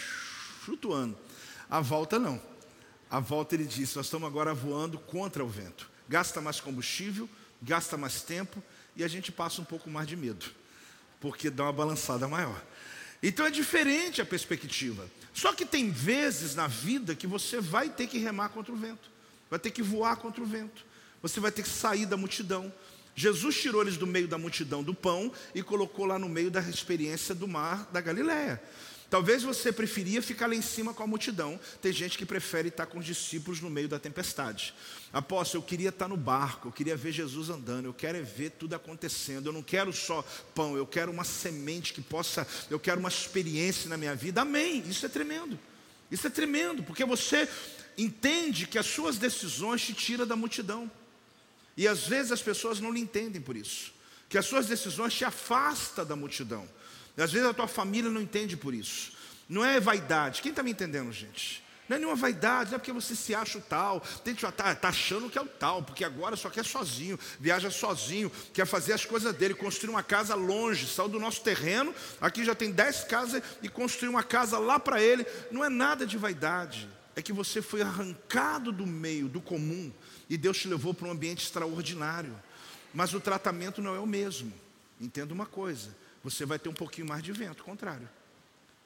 flutuando. 0.65 1.19
A 1.73 1.81
volta 1.81 2.19
não. 2.19 2.39
A 3.11 3.19
volta 3.19 3.55
ele 3.55 3.65
disse: 3.65 3.97
Nós 3.97 4.05
estamos 4.05 4.29
agora 4.29 4.53
voando 4.53 4.99
contra 4.99 5.43
o 5.43 5.49
vento. 5.49 5.89
Gasta 6.07 6.39
mais 6.39 6.61
combustível, 6.61 7.27
gasta 7.63 7.97
mais 7.97 8.21
tempo 8.21 8.63
e 8.95 9.03
a 9.03 9.09
gente 9.09 9.33
passa 9.33 9.63
um 9.63 9.65
pouco 9.65 9.89
mais 9.89 10.07
de 10.07 10.15
medo, 10.15 10.45
porque 11.19 11.49
dá 11.49 11.63
uma 11.63 11.73
balançada 11.73 12.29
maior. 12.29 12.63
Então 13.23 13.47
é 13.47 13.51
diferente 13.51 14.21
a 14.21 14.27
perspectiva. 14.27 15.11
Só 15.33 15.55
que 15.55 15.65
tem 15.65 15.91
vezes 15.91 16.55
na 16.55 16.67
vida 16.67 17.15
que 17.15 17.27
você 17.27 17.59
vai 17.59 17.89
ter 17.89 18.07
que 18.07 18.19
remar 18.19 18.51
contra 18.51 18.71
o 18.71 18.77
vento, 18.77 19.11
vai 19.49 19.59
ter 19.59 19.71
que 19.71 19.81
voar 19.81 20.17
contra 20.17 20.43
o 20.43 20.47
vento, 20.47 20.85
você 21.23 21.41
vai 21.41 21.51
ter 21.51 21.63
que 21.63 21.71
sair 21.71 22.05
da 22.05 22.19
multidão. 22.19 22.71
Jesus 23.15 23.59
tirou 23.59 23.81
eles 23.81 23.97
do 23.97 24.07
meio 24.07 24.29
da 24.29 24.37
multidão 24.37 24.83
do 24.83 24.93
pão 24.93 25.33
e 25.55 25.63
colocou 25.63 26.05
lá 26.05 26.19
no 26.19 26.29
meio 26.29 26.51
da 26.51 26.61
experiência 26.61 27.35
do 27.35 27.49
mar 27.49 27.89
da 27.91 28.01
Galiléia. 28.03 28.63
Talvez 29.13 29.43
você 29.43 29.71
preferia 29.71 30.23
ficar 30.23 30.47
lá 30.47 30.55
em 30.55 30.63
cima 30.63 30.95
com 30.95 31.03
a 31.03 31.07
multidão. 31.07 31.61
Tem 31.83 31.93
gente 31.93 32.17
que 32.17 32.25
prefere 32.25 32.69
estar 32.69 32.87
com 32.87 32.99
os 32.99 33.05
discípulos 33.05 33.61
no 33.61 33.69
meio 33.69 33.87
da 33.87 33.99
tempestade. 33.99 34.73
Apóstolo, 35.13 35.63
eu 35.63 35.69
queria 35.69 35.91
estar 35.91 36.09
no 36.09 36.17
barco, 36.17 36.69
eu 36.69 36.73
queria 36.73 36.97
ver 36.97 37.13
Jesus 37.13 37.51
andando, 37.51 37.85
eu 37.85 37.93
quero 37.93 38.17
é 38.17 38.23
ver 38.23 38.53
tudo 38.53 38.75
acontecendo. 38.75 39.49
Eu 39.49 39.53
não 39.53 39.63
quero 39.63 39.93
só 39.93 40.23
pão, 40.55 40.79
eu 40.79 40.87
quero 40.87 41.13
uma 41.13 41.25
semente 41.25 41.93
que 41.93 42.01
possa, 42.01 42.47
eu 42.71 42.81
quero 42.81 43.01
uma 43.01 43.11
experiência 43.11 43.91
na 43.91 43.99
minha 43.99 44.15
vida. 44.15 44.41
Amém. 44.41 44.83
Isso 44.89 45.05
é 45.05 45.11
tremendo. 45.11 45.61
Isso 46.11 46.27
é 46.27 46.31
tremendo, 46.31 46.83
porque 46.83 47.05
você 47.05 47.47
entende 47.99 48.67
que 48.67 48.79
as 48.79 48.87
suas 48.87 49.19
decisões 49.19 49.83
te 49.83 49.93
tiram 49.93 50.27
da 50.27 50.37
multidão. 50.37 50.91
E 51.77 51.87
às 51.87 52.07
vezes 52.07 52.33
as 52.33 52.41
pessoas 52.41 52.81
não 52.81 52.91
lhe 52.91 53.01
entendem 53.01 53.43
por 53.43 53.59
isso. 53.59 53.93
Que 54.31 54.39
as 54.39 54.47
suas 54.47 54.65
decisões 54.65 55.13
te 55.13 55.23
afastam 55.23 56.07
da 56.07 56.17
multidão. 56.17 56.67
Às 57.17 57.33
vezes 57.33 57.49
a 57.49 57.55
tua 57.55 57.69
família 57.69 58.11
não 58.11 58.21
entende 58.21 58.57
por 58.57 58.73
isso. 58.75 59.13
Não 59.49 59.65
é 59.65 59.79
vaidade. 59.79 60.41
Quem 60.41 60.51
está 60.51 60.63
me 60.63 60.71
entendendo, 60.71 61.13
gente? 61.13 61.63
Não 61.89 61.97
é 61.97 61.99
nenhuma 61.99 62.17
vaidade, 62.17 62.71
não 62.71 62.77
é 62.77 62.79
porque 62.79 62.93
você 62.93 63.15
se 63.15 63.35
acha 63.35 63.59
o 63.59 63.61
tal, 63.61 64.03
estar 64.25 64.53
tá, 64.53 64.89
achando 64.89 65.29
que 65.29 65.37
é 65.37 65.43
o 65.43 65.47
tal, 65.47 65.83
porque 65.83 66.05
agora 66.05 66.37
só 66.37 66.49
quer 66.49 66.65
sozinho, 66.65 67.19
viaja 67.39 67.71
sozinho, 67.71 68.31
quer 68.55 68.67
fazer 68.67 68.95
as 68.95 69.05
coisas 69.05 69.35
dele, 69.35 69.53
construir 69.53 69.91
uma 69.91 70.03
casa 70.03 70.35
longe, 70.35 70.87
saiu 70.87 71.09
do 71.09 71.21
nosso 71.21 71.43
terreno, 71.43 71.95
aqui 72.21 72.45
já 72.45 72.55
tem 72.55 72.71
dez 72.71 73.05
casas 73.05 73.43
e 73.63 73.69
construir 73.69 74.09
uma 74.09 74.23
casa 74.23 74.59
lá 74.59 74.79
para 74.79 75.03
ele. 75.03 75.27
Não 75.51 75.63
é 75.63 75.69
nada 75.69 76.07
de 76.07 76.17
vaidade, 76.17 76.89
é 77.15 77.21
que 77.21 77.33
você 77.33 77.61
foi 77.61 77.83
arrancado 77.83 78.73
do 78.73 78.87
meio, 78.87 79.29
do 79.29 79.41
comum, 79.41 79.93
e 80.31 80.39
Deus 80.39 80.59
te 80.59 80.69
levou 80.69 80.95
para 80.95 81.09
um 81.09 81.11
ambiente 81.11 81.45
extraordinário. 81.45 82.35
Mas 82.95 83.13
o 83.13 83.21
tratamento 83.21 83.83
não 83.83 83.95
é 83.95 83.99
o 83.99 84.07
mesmo. 84.07 84.53
Entenda 85.01 85.35
uma 85.35 85.47
coisa: 85.47 85.95
você 86.23 86.47
vai 86.47 86.59
ter 86.59 86.69
um 86.69 86.75
pouquinho 86.75 87.07
mais 87.07 87.23
de 87.23 87.33
vento, 87.33 87.65
contrário. 87.65 88.09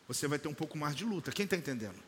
Você 0.09 0.28
vai 0.28 0.39
ter 0.39 0.49
um 0.49 0.55
pouco 0.55 0.78
mais 0.78 0.95
de 0.95 1.05
luta. 1.05 1.32
Quem 1.32 1.45
está 1.45 1.57
entendendo? 1.57 2.01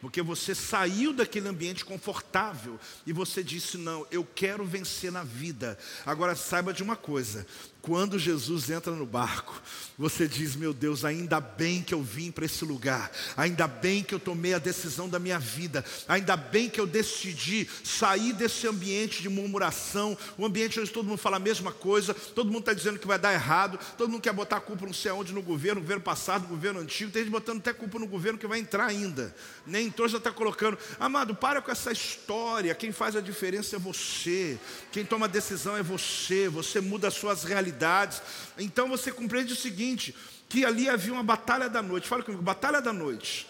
Porque 0.00 0.22
você 0.22 0.54
saiu 0.54 1.12
daquele 1.12 1.48
ambiente 1.48 1.84
confortável 1.84 2.80
e 3.06 3.12
você 3.12 3.42
disse: 3.42 3.76
Não, 3.76 4.06
eu 4.10 4.24
quero 4.24 4.64
vencer 4.64 5.12
na 5.12 5.22
vida. 5.22 5.78
Agora 6.06 6.34
saiba 6.34 6.72
de 6.72 6.82
uma 6.82 6.96
coisa: 6.96 7.46
quando 7.82 8.18
Jesus 8.18 8.68
entra 8.68 8.92
no 8.92 9.06
barco, 9.06 9.60
você 9.98 10.28
diz: 10.28 10.54
Meu 10.54 10.72
Deus, 10.72 11.04
ainda 11.04 11.40
bem 11.40 11.82
que 11.82 11.94
eu 11.94 12.02
vim 12.02 12.30
para 12.30 12.44
esse 12.44 12.64
lugar, 12.64 13.10
ainda 13.36 13.66
bem 13.66 14.02
que 14.02 14.14
eu 14.14 14.20
tomei 14.20 14.54
a 14.54 14.58
decisão 14.58 15.08
da 15.08 15.18
minha 15.18 15.38
vida, 15.38 15.84
ainda 16.06 16.36
bem 16.36 16.68
que 16.68 16.80
eu 16.80 16.86
decidi 16.86 17.68
sair 17.82 18.32
desse 18.32 18.66
ambiente 18.66 19.22
de 19.22 19.28
murmuração, 19.28 20.16
um 20.38 20.44
ambiente 20.44 20.78
onde 20.78 20.90
todo 20.90 21.06
mundo 21.06 21.18
fala 21.18 21.36
a 21.36 21.40
mesma 21.40 21.72
coisa, 21.72 22.12
todo 22.12 22.48
mundo 22.48 22.60
está 22.60 22.74
dizendo 22.74 22.98
que 22.98 23.06
vai 23.06 23.18
dar 23.18 23.32
errado, 23.32 23.78
todo 23.96 24.10
mundo 24.10 24.22
quer 24.22 24.32
botar 24.32 24.56
a 24.56 24.60
culpa 24.60 24.84
não 24.84 24.92
sei 24.92 25.10
aonde 25.10 25.32
no 25.32 25.42
governo, 25.42 25.76
no 25.76 25.82
governo 25.82 26.02
passado, 26.02 26.42
no 26.42 26.48
governo 26.48 26.80
antigo, 26.80 27.10
tem 27.10 27.22
gente 27.22 27.32
botando 27.32 27.58
até 27.58 27.72
culpa 27.72 27.98
no 27.98 28.06
governo 28.06 28.38
que 28.38 28.46
vai 28.46 28.58
entrar 28.58 28.86
ainda, 28.86 29.34
nem 29.66 29.86
entrou, 29.86 30.08
já 30.08 30.18
está 30.18 30.30
colocando. 30.30 30.78
Amado, 30.98 31.34
para 31.34 31.62
com 31.62 31.70
essa 31.70 31.92
história, 31.92 32.74
quem 32.74 32.92
faz 32.92 33.16
a 33.16 33.20
diferença 33.20 33.76
é 33.76 33.78
você, 33.78 34.58
quem 34.92 35.04
toma 35.04 35.26
a 35.26 35.28
decisão 35.28 35.76
é 35.76 35.82
você, 35.82 36.48
você 36.48 36.80
muda 36.80 37.08
as 37.08 37.14
suas 37.14 37.44
realidades 37.44 37.69
realidades. 37.70 38.20
Então 38.58 38.88
você 38.88 39.12
compreende 39.12 39.52
o 39.52 39.56
seguinte: 39.56 40.14
que 40.48 40.64
ali 40.64 40.88
havia 40.88 41.12
uma 41.12 41.22
batalha 41.22 41.68
da 41.68 41.82
noite. 41.82 42.08
Fala 42.08 42.22
comigo, 42.22 42.42
batalha 42.42 42.80
da 42.82 42.92
noite. 42.92 43.46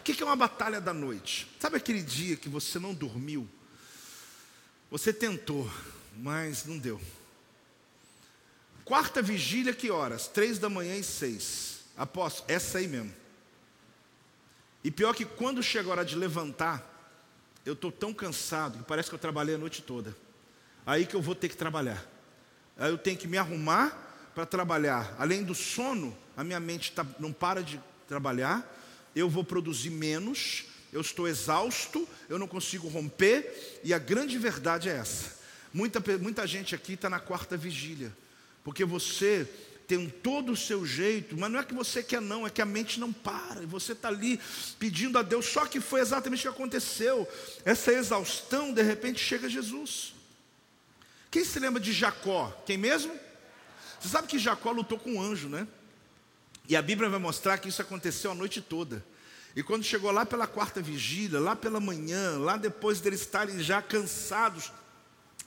O 0.00 0.02
que 0.02 0.20
é 0.22 0.26
uma 0.26 0.36
batalha 0.36 0.80
da 0.80 0.92
noite? 0.92 1.48
Sabe 1.58 1.76
aquele 1.76 2.02
dia 2.02 2.36
que 2.36 2.48
você 2.48 2.78
não 2.78 2.92
dormiu? 2.92 3.48
Você 4.90 5.12
tentou, 5.12 5.70
mas 6.16 6.66
não 6.66 6.76
deu. 6.76 7.00
Quarta 8.84 9.22
vigília, 9.22 9.72
que 9.72 9.90
horas? 9.90 10.26
Três 10.26 10.58
da 10.58 10.68
manhã 10.68 10.96
e 10.96 11.04
seis. 11.04 11.84
Aposto, 11.96 12.44
essa 12.48 12.78
aí 12.78 12.88
mesmo. 12.88 13.14
E 14.82 14.90
pior 14.90 15.14
que 15.14 15.24
quando 15.24 15.62
chega 15.62 15.88
a 15.88 15.92
hora 15.92 16.04
de 16.04 16.16
levantar, 16.16 16.84
eu 17.64 17.74
estou 17.74 17.92
tão 17.92 18.12
cansado 18.12 18.78
que 18.78 18.84
parece 18.84 19.08
que 19.08 19.14
eu 19.14 19.20
trabalhei 19.20 19.54
a 19.54 19.58
noite 19.58 19.82
toda. 19.82 20.16
Aí 20.84 21.06
que 21.06 21.14
eu 21.14 21.22
vou 21.22 21.36
ter 21.36 21.48
que 21.48 21.56
trabalhar. 21.56 22.04
Eu 22.88 22.98
tenho 22.98 23.16
que 23.16 23.28
me 23.28 23.38
arrumar 23.38 24.30
para 24.34 24.46
trabalhar. 24.46 25.14
Além 25.18 25.42
do 25.42 25.54
sono, 25.54 26.16
a 26.36 26.42
minha 26.42 26.60
mente 26.60 26.92
tá, 26.92 27.06
não 27.18 27.32
para 27.32 27.62
de 27.62 27.80
trabalhar, 28.08 28.68
eu 29.14 29.28
vou 29.28 29.44
produzir 29.44 29.90
menos, 29.90 30.64
eu 30.92 31.00
estou 31.00 31.28
exausto, 31.28 32.08
eu 32.28 32.38
não 32.38 32.48
consigo 32.48 32.88
romper, 32.88 33.80
e 33.84 33.92
a 33.92 33.98
grande 33.98 34.38
verdade 34.38 34.88
é 34.88 34.96
essa. 34.96 35.40
Muita, 35.72 36.02
muita 36.18 36.46
gente 36.46 36.74
aqui 36.74 36.94
está 36.94 37.08
na 37.08 37.18
quarta 37.18 37.56
vigília, 37.56 38.12
porque 38.62 38.84
você 38.84 39.48
tem 39.86 40.08
todo 40.08 40.52
o 40.52 40.56
seu 40.56 40.86
jeito, 40.86 41.36
mas 41.36 41.50
não 41.50 41.60
é 41.60 41.64
que 41.64 41.74
você 41.74 42.02
quer, 42.02 42.20
não, 42.20 42.46
é 42.46 42.50
que 42.50 42.62
a 42.62 42.66
mente 42.66 42.98
não 42.98 43.12
para, 43.12 43.62
e 43.62 43.66
você 43.66 43.92
está 43.92 44.08
ali 44.08 44.40
pedindo 44.78 45.18
a 45.18 45.22
Deus, 45.22 45.46
só 45.46 45.66
que 45.66 45.80
foi 45.80 46.00
exatamente 46.00 46.40
o 46.40 46.50
que 46.50 46.56
aconteceu. 46.56 47.28
Essa 47.64 47.92
exaustão, 47.92 48.72
de 48.72 48.82
repente, 48.82 49.20
chega 49.20 49.48
Jesus. 49.48 50.14
Quem 51.32 51.46
se 51.46 51.58
lembra 51.58 51.80
de 51.80 51.94
Jacó? 51.94 52.52
Quem 52.66 52.76
mesmo? 52.76 53.18
Você 53.98 54.08
sabe 54.08 54.28
que 54.28 54.38
Jacó 54.38 54.70
lutou 54.70 54.98
com 54.98 55.14
um 55.14 55.22
anjo, 55.22 55.48
né? 55.48 55.66
E 56.68 56.76
a 56.76 56.82
Bíblia 56.82 57.08
vai 57.08 57.18
mostrar 57.18 57.56
que 57.56 57.70
isso 57.70 57.80
aconteceu 57.80 58.30
a 58.30 58.34
noite 58.34 58.60
toda. 58.60 59.02
E 59.56 59.62
quando 59.62 59.82
chegou 59.82 60.10
lá 60.10 60.26
pela 60.26 60.46
quarta 60.46 60.82
vigília, 60.82 61.40
lá 61.40 61.56
pela 61.56 61.80
manhã, 61.80 62.36
lá 62.38 62.58
depois 62.58 63.00
deles 63.00 63.22
estarem 63.22 63.60
já 63.60 63.80
cansados, 63.80 64.70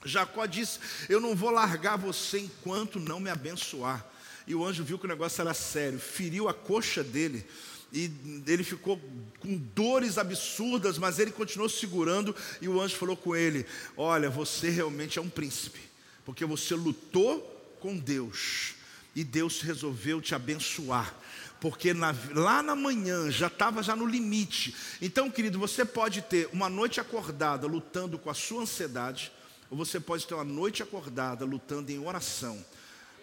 Jacó 0.04 0.44
disse: 0.44 0.80
Eu 1.08 1.20
não 1.20 1.36
vou 1.36 1.50
largar 1.50 1.96
você 1.96 2.40
enquanto 2.40 2.98
não 2.98 3.20
me 3.20 3.30
abençoar. 3.30 4.04
E 4.44 4.56
o 4.56 4.64
anjo 4.64 4.82
viu 4.82 4.98
que 4.98 5.04
o 5.04 5.08
negócio 5.08 5.40
era 5.40 5.54
sério, 5.54 6.00
feriu 6.00 6.48
a 6.48 6.54
coxa 6.54 7.04
dele 7.04 7.46
e 7.92 8.10
ele 8.46 8.64
ficou 8.64 9.00
com 9.40 9.56
dores 9.74 10.18
absurdas, 10.18 10.98
mas 10.98 11.18
ele 11.18 11.30
continuou 11.30 11.68
segurando 11.68 12.34
e 12.60 12.68
o 12.68 12.80
anjo 12.80 12.96
falou 12.96 13.16
com 13.16 13.34
ele: 13.34 13.64
Olha, 13.96 14.28
você 14.28 14.68
realmente 14.68 15.18
é 15.18 15.22
um 15.22 15.28
príncipe, 15.28 15.80
porque 16.24 16.44
você 16.44 16.74
lutou 16.74 17.40
com 17.80 17.96
Deus 17.96 18.74
e 19.14 19.22
Deus 19.22 19.60
resolveu 19.60 20.20
te 20.20 20.34
abençoar. 20.34 21.14
Porque 21.60 21.94
na, 21.94 22.14
lá 22.34 22.62
na 22.62 22.76
manhã 22.76 23.30
já 23.30 23.46
estava 23.46 23.82
já 23.82 23.96
no 23.96 24.04
limite. 24.04 24.74
Então, 25.00 25.30
querido, 25.30 25.58
você 25.58 25.86
pode 25.86 26.20
ter 26.20 26.50
uma 26.52 26.68
noite 26.68 27.00
acordada 27.00 27.66
lutando 27.66 28.18
com 28.18 28.28
a 28.28 28.34
sua 28.34 28.62
ansiedade, 28.62 29.32
ou 29.70 29.76
você 29.76 29.98
pode 29.98 30.26
ter 30.26 30.34
uma 30.34 30.44
noite 30.44 30.82
acordada 30.82 31.46
lutando 31.46 31.90
em 31.90 31.98
oração, 31.98 32.62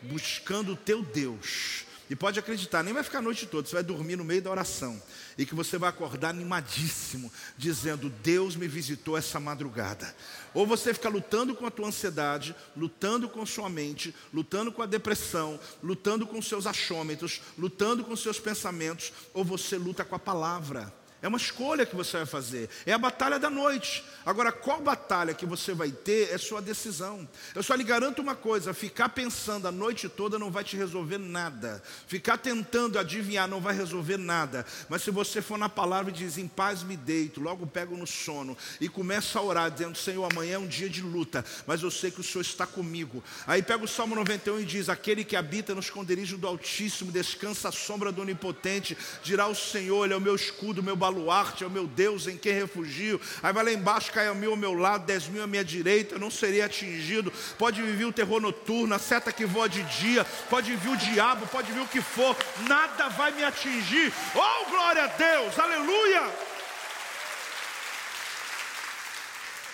buscando 0.01 0.73
o 0.73 0.75
teu 0.75 1.03
Deus 1.03 1.85
e 2.09 2.15
pode 2.15 2.37
acreditar, 2.37 2.83
nem 2.83 2.93
vai 2.93 3.03
ficar 3.03 3.19
a 3.19 3.21
noite 3.21 3.45
toda, 3.45 3.67
você 3.67 3.75
vai 3.75 3.83
dormir 3.83 4.15
no 4.15 4.23
meio 4.23 4.41
da 4.41 4.51
oração. 4.51 5.01
E 5.37 5.45
que 5.45 5.55
você 5.55 5.77
vai 5.77 5.89
acordar 5.89 6.29
animadíssimo, 6.29 7.31
dizendo: 7.57 8.09
Deus 8.21 8.55
me 8.55 8.67
visitou 8.67 9.17
essa 9.17 9.39
madrugada. 9.39 10.13
Ou 10.53 10.67
você 10.67 10.93
fica 10.93 11.09
lutando 11.09 11.55
com 11.55 11.65
a 11.65 11.71
tua 11.71 11.87
ansiedade, 11.87 12.55
lutando 12.75 13.29
com 13.29 13.45
sua 13.45 13.69
mente, 13.69 14.13
lutando 14.33 14.71
com 14.71 14.81
a 14.81 14.85
depressão, 14.85 15.59
lutando 15.81 16.27
com 16.27 16.41
seus 16.41 16.67
achômetros, 16.67 17.41
lutando 17.57 18.03
com 18.03 18.15
seus 18.15 18.39
pensamentos, 18.39 19.11
ou 19.33 19.43
você 19.43 19.77
luta 19.77 20.03
com 20.03 20.15
a 20.15 20.19
palavra. 20.19 21.02
É 21.23 21.27
uma 21.29 21.37
escolha 21.37 21.85
que 21.85 21.95
você 21.95 22.17
vai 22.17 22.25
fazer. 22.25 22.69
É 22.85 22.91
a 22.91 22.97
batalha 22.97 23.39
da 23.39 23.49
noite. 23.49 24.03
Agora, 24.25 24.51
qual 24.51 24.81
batalha 24.81 25.33
que 25.33 25.45
você 25.45 25.73
vai 25.73 25.89
ter 25.89 26.29
é 26.33 26.37
sua 26.37 26.61
decisão. 26.61 27.25
Eu 27.55 27.63
só 27.63 27.75
lhe 27.75 27.83
garanto 27.85 28.21
uma 28.21 28.35
coisa: 28.35 28.73
ficar 28.73 29.07
pensando 29.07 29.65
a 29.65 29.71
noite 29.71 30.09
toda 30.09 30.37
não 30.37 30.51
vai 30.51 30.65
te 30.65 30.75
resolver 30.75 31.17
nada. 31.17 31.81
Ficar 32.07 32.37
tentando 32.37 32.99
adivinhar 32.99 33.47
não 33.47 33.61
vai 33.61 33.73
resolver 33.73 34.17
nada. 34.17 34.65
Mas 34.89 35.01
se 35.03 35.11
você 35.11 35.41
for 35.41 35.57
na 35.57 35.69
palavra 35.69 36.11
e 36.11 36.13
diz: 36.13 36.37
Em 36.37 36.45
paz 36.45 36.83
me 36.83 36.97
deito, 36.97 37.39
logo 37.39 37.65
pego 37.65 37.95
no 37.95 38.05
sono 38.05 38.57
e 38.81 38.89
começa 38.89 39.39
a 39.39 39.41
orar, 39.41 39.71
dizendo: 39.71 39.97
Senhor, 39.97 40.29
amanhã 40.29 40.55
é 40.55 40.59
um 40.59 40.67
dia 40.67 40.89
de 40.89 41.01
luta, 41.01 41.45
mas 41.65 41.81
eu 41.81 41.89
sei 41.89 42.11
que 42.11 42.19
o 42.19 42.23
Senhor 42.23 42.41
está 42.41 42.67
comigo. 42.67 43.23
Aí 43.47 43.63
pega 43.63 43.85
o 43.85 43.87
Salmo 43.87 44.13
91 44.13 44.59
e 44.59 44.65
diz: 44.65 44.89
Aquele 44.89 45.23
que 45.23 45.37
habita 45.37 45.73
no 45.73 45.79
esconderijo 45.79 46.37
do 46.37 46.47
Altíssimo, 46.47 47.13
descansa 47.13 47.69
à 47.69 47.71
sombra 47.71 48.11
do 48.11 48.21
Onipotente, 48.21 48.97
dirá 49.23 49.47
o 49.47 49.55
Senhor: 49.55 50.03
Ele 50.03 50.13
é 50.13 50.17
o 50.17 50.21
meu 50.21 50.35
escudo, 50.35 50.83
meu 50.83 50.97
baluarte 50.97 51.12
baluarte, 51.13 51.63
é 51.63 51.67
o 51.67 51.69
meu 51.69 51.85
Deus 51.87 52.27
em 52.27 52.37
quem 52.37 52.53
refugio. 52.53 53.21
Aí 53.41 53.53
vai 53.53 53.63
lá 53.63 53.71
embaixo, 53.71 54.11
cai 54.11 54.27
a 54.27 54.33
mil 54.33 54.51
ao 54.51 54.57
meu 54.57 54.73
lado, 54.73 55.05
dez 55.05 55.27
mil 55.27 55.43
à 55.43 55.47
minha 55.47 55.63
direita, 55.63 56.15
eu 56.15 56.19
não 56.19 56.31
serei 56.31 56.61
atingido. 56.61 57.31
Pode 57.57 57.81
viver 57.81 58.05
o 58.05 58.11
terror 58.11 58.41
noturno, 58.41 58.93
a 58.93 58.99
seta 58.99 59.31
que 59.31 59.45
voa 59.45 59.69
de 59.69 59.83
dia, 59.83 60.25
pode 60.49 60.75
vir 60.75 60.89
o 60.89 60.97
diabo, 60.97 61.47
pode 61.47 61.71
vir 61.71 61.81
o 61.81 61.87
que 61.87 62.01
for, 62.01 62.35
nada 62.67 63.09
vai 63.09 63.31
me 63.31 63.43
atingir. 63.43 64.11
Oh, 64.35 64.69
glória 64.69 65.03
a 65.03 65.07
Deus, 65.07 65.57
aleluia! 65.59 66.53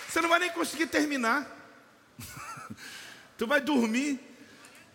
Você 0.08 0.20
não 0.20 0.28
vai 0.28 0.40
nem 0.40 0.50
conseguir 0.50 0.86
terminar. 0.86 1.46
tu 3.38 3.46
vai 3.46 3.60
dormir 3.60 4.29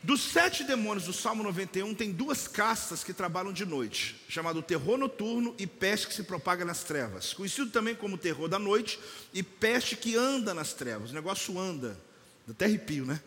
dos 0.06 0.22
sete 0.22 0.64
demônios 0.64 1.06
do 1.06 1.14
Salmo 1.14 1.42
91, 1.42 1.96
tem 1.96 2.12
duas 2.12 2.48
castas 2.48 3.04
que 3.04 3.12
trabalham 3.12 3.52
de 3.52 3.66
noite, 3.66 4.24
chamado 4.30 4.62
terror 4.62 5.00
noturno 5.00 5.56
e 5.58 5.66
peste 5.66 6.08
que 6.08 6.14
se 6.14 6.24
propaga 6.24 6.64
nas 6.64 6.84
trevas. 6.84 7.34
Conhecido 7.34 7.72
também 7.72 7.96
como 7.96 8.16
terror 8.16 8.48
da 8.48 8.60
noite 8.60 9.00
e 9.34 9.42
peste 9.42 9.96
que 9.96 10.16
anda 10.16 10.54
nas 10.54 10.74
trevas. 10.74 11.10
O 11.10 11.14
negócio 11.14 11.60
anda, 11.60 12.00
até 12.48 12.66
arrepio, 12.66 13.04
né? 13.04 13.20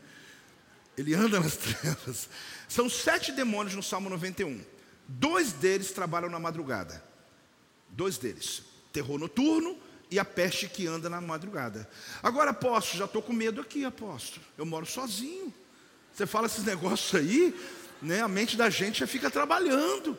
Ele 0.96 1.14
anda 1.14 1.40
nas 1.40 1.56
trevas. 1.58 2.28
São 2.68 2.88
sete 2.88 3.32
demônios 3.32 3.74
no 3.74 3.82
Salmo 3.82 4.08
91. 4.08 4.64
Dois 5.08 5.52
deles 5.52 5.90
trabalham 5.90 6.30
na 6.30 6.38
madrugada. 6.38 7.02
Dois 7.90 8.18
deles. 8.18 8.62
Terror 8.92 9.18
noturno 9.18 9.76
e 10.12 10.18
a 10.18 10.24
peste 10.24 10.68
que 10.68 10.86
anda 10.86 11.10
na 11.10 11.20
madrugada. 11.20 11.90
Agora, 12.22 12.52
apóstolo, 12.52 13.00
já 13.00 13.04
estou 13.06 13.20
com 13.20 13.32
medo 13.32 13.60
aqui, 13.60 13.84
apóstolo. 13.84 14.46
Eu 14.56 14.64
moro 14.64 14.86
sozinho. 14.86 15.52
Você 16.18 16.26
fala 16.26 16.46
esses 16.46 16.64
negócios 16.64 17.14
aí, 17.14 17.54
né, 18.02 18.20
a 18.20 18.26
mente 18.26 18.56
da 18.56 18.68
gente 18.68 18.98
já 18.98 19.06
fica 19.06 19.30
trabalhando. 19.30 20.18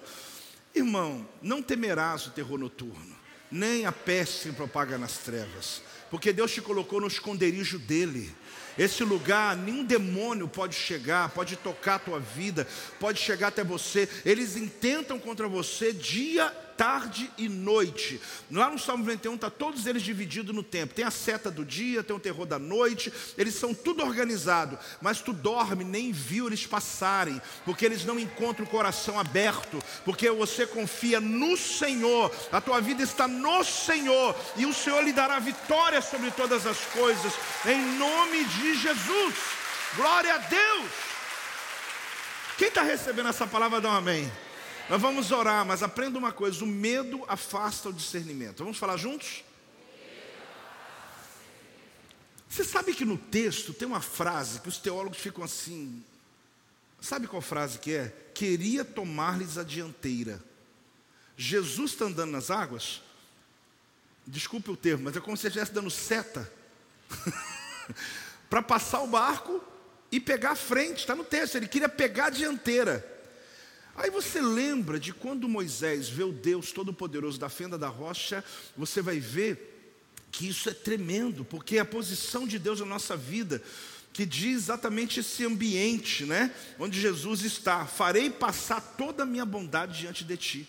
Irmão, 0.74 1.28
não 1.42 1.62
temerás 1.62 2.26
o 2.26 2.32
terror 2.32 2.58
noturno, 2.58 3.14
nem 3.52 3.86
a 3.86 3.92
peste 3.92 4.48
que 4.48 4.56
propaga 4.56 4.98
nas 4.98 5.18
trevas, 5.18 5.82
porque 6.10 6.32
Deus 6.32 6.54
te 6.54 6.62
colocou 6.62 7.02
no 7.02 7.08
esconderijo 7.08 7.78
dele. 7.78 8.34
Esse 8.78 9.04
lugar, 9.04 9.58
nenhum 9.58 9.84
demônio 9.84 10.48
pode 10.48 10.74
chegar, 10.74 11.28
pode 11.32 11.58
tocar 11.58 11.96
a 11.96 12.00
tua 12.00 12.20
vida, 12.22 12.66
pode 12.98 13.20
chegar 13.20 13.50
até 13.50 13.62
você. 13.62 14.08
Eles 14.24 14.56
intentam 14.56 15.20
contra 15.20 15.50
você 15.50 15.92
dia 15.92 16.50
tarde 16.80 17.30
e 17.38 17.50
noite. 17.50 18.22
Lá 18.50 18.70
no 18.70 18.80
Salmo 18.80 19.04
91 19.04 19.36
está 19.36 19.50
todos 19.50 19.86
eles 19.86 20.02
divididos 20.02 20.56
no 20.56 20.64
tempo. 20.64 20.94
Tem 20.94 21.04
a 21.04 21.12
seta 21.12 21.52
do 21.52 21.66
dia, 21.66 22.02
tem 22.02 22.16
o 22.16 22.20
terror 22.22 22.46
da 22.46 22.58
noite, 22.58 23.12
eles 23.38 23.56
são 23.56 23.74
tudo 23.74 24.02
organizado, 24.02 24.80
mas 25.02 25.20
tu 25.20 25.34
dorme, 25.34 25.84
nem 25.84 26.14
viu 26.14 26.48
eles 26.48 26.66
passarem, 26.66 27.42
porque 27.66 27.86
eles 27.86 28.06
não 28.06 28.18
encontram 28.18 28.66
o 28.66 28.70
coração 28.70 29.20
aberto, 29.20 29.78
porque 30.06 30.32
você 30.32 30.66
confia 30.66 31.20
no 31.20 31.58
Senhor, 31.58 32.34
a 32.50 32.62
tua 32.62 32.80
vida 32.80 33.04
está 33.04 33.28
no 33.28 33.62
Senhor, 33.66 34.34
e 34.56 34.66
o 34.66 34.74
Senhor 34.74 35.04
lhe 35.04 35.12
dará 35.12 35.38
vitória 35.38 36.02
sobre 36.02 36.32
todas 36.32 36.66
as 36.66 36.80
coisas, 36.86 37.34
em 37.66 37.98
nome 37.98 38.46
de 38.46 38.76
Jesus. 38.76 39.36
Glória 39.98 40.34
a 40.34 40.38
Deus. 40.38 40.92
Quem 42.58 42.70
está 42.70 42.84
recebendo 42.84 43.28
essa 43.28 43.46
palavra, 43.46 43.82
dá 43.82 43.90
um 43.90 43.98
amém. 43.98 44.32
Nós 44.90 45.00
vamos 45.00 45.32
orar, 45.32 45.64
mas 45.64 45.84
aprenda 45.84 46.18
uma 46.18 46.32
coisa: 46.32 46.64
o 46.64 46.68
medo 46.68 47.24
afasta 47.28 47.90
o 47.90 47.94
discernimento. 47.94 48.64
Vamos 48.64 48.80
falar 48.80 48.98
juntos? 48.98 49.44
Você 52.50 52.64
sabe 52.64 52.96
que 52.96 53.06
no 53.06 53.16
texto 53.16 53.72
tem 53.72 53.88
uma 53.88 54.02
frase 54.02 54.60
que 54.60 54.68
os 54.68 54.80
teólogos 54.80 55.20
ficam 55.20 55.44
assim. 55.44 56.04
Sabe 57.00 57.28
qual 57.28 57.42
frase 57.42 57.78
que 57.78 57.94
é? 57.94 58.14
Queria 58.34 58.84
tomar-lhes 58.84 59.60
a 59.60 59.64
dianteira. 59.64 60.44
Jesus 61.38 61.92
está 61.92 62.06
andando 62.06 62.32
nas 62.32 62.50
águas. 62.50 63.04
Desculpe 64.26 64.72
o 64.72 64.76
termo, 64.76 65.04
mas 65.04 65.16
é 65.16 65.20
como 65.20 65.38
se 65.38 65.44
ele 65.44 65.50
estivesse 65.50 65.72
dando 65.72 65.92
seta 65.92 66.52
para 68.50 68.64
passar 68.64 69.02
o 69.02 69.08
barco 69.08 69.64
e 70.12 70.20
pegar 70.20 70.52
a 70.52 70.56
frente. 70.56 71.02
Está 71.02 71.16
no 71.16 71.24
texto. 71.24 71.56
Ele 71.56 71.68
queria 71.68 71.88
pegar 71.88 72.26
a 72.26 72.32
dianteira. 72.32 73.19
Aí 74.00 74.10
você 74.10 74.40
lembra 74.40 74.98
de 74.98 75.12
quando 75.12 75.50
Moisés 75.50 76.08
vê 76.08 76.24
o 76.24 76.32
Deus 76.32 76.72
Todo-Poderoso 76.72 77.38
da 77.38 77.50
fenda 77.50 77.78
da 77.78 77.90
rocha, 77.90 78.42
você 78.78 79.02
vai 79.02 79.20
ver 79.20 79.76
que 80.32 80.48
isso 80.48 80.70
é 80.70 80.74
tremendo, 80.74 81.44
porque 81.44 81.76
é 81.76 81.82
a 81.82 81.86
posição 81.86 82.48
de 82.48 82.58
Deus 82.58 82.80
na 82.80 82.86
nossa 82.86 83.18
vida 83.18 83.62
que 84.14 84.26
diz 84.26 84.56
exatamente 84.56 85.20
esse 85.20 85.46
ambiente, 85.46 86.24
né, 86.24 86.54
onde 86.80 87.00
Jesus 87.00 87.44
está. 87.44 87.86
Farei 87.86 88.30
passar 88.30 88.80
toda 88.80 89.24
a 89.24 89.26
minha 89.26 89.46
bondade 89.46 90.00
diante 90.00 90.24
de 90.24 90.38
ti. 90.38 90.68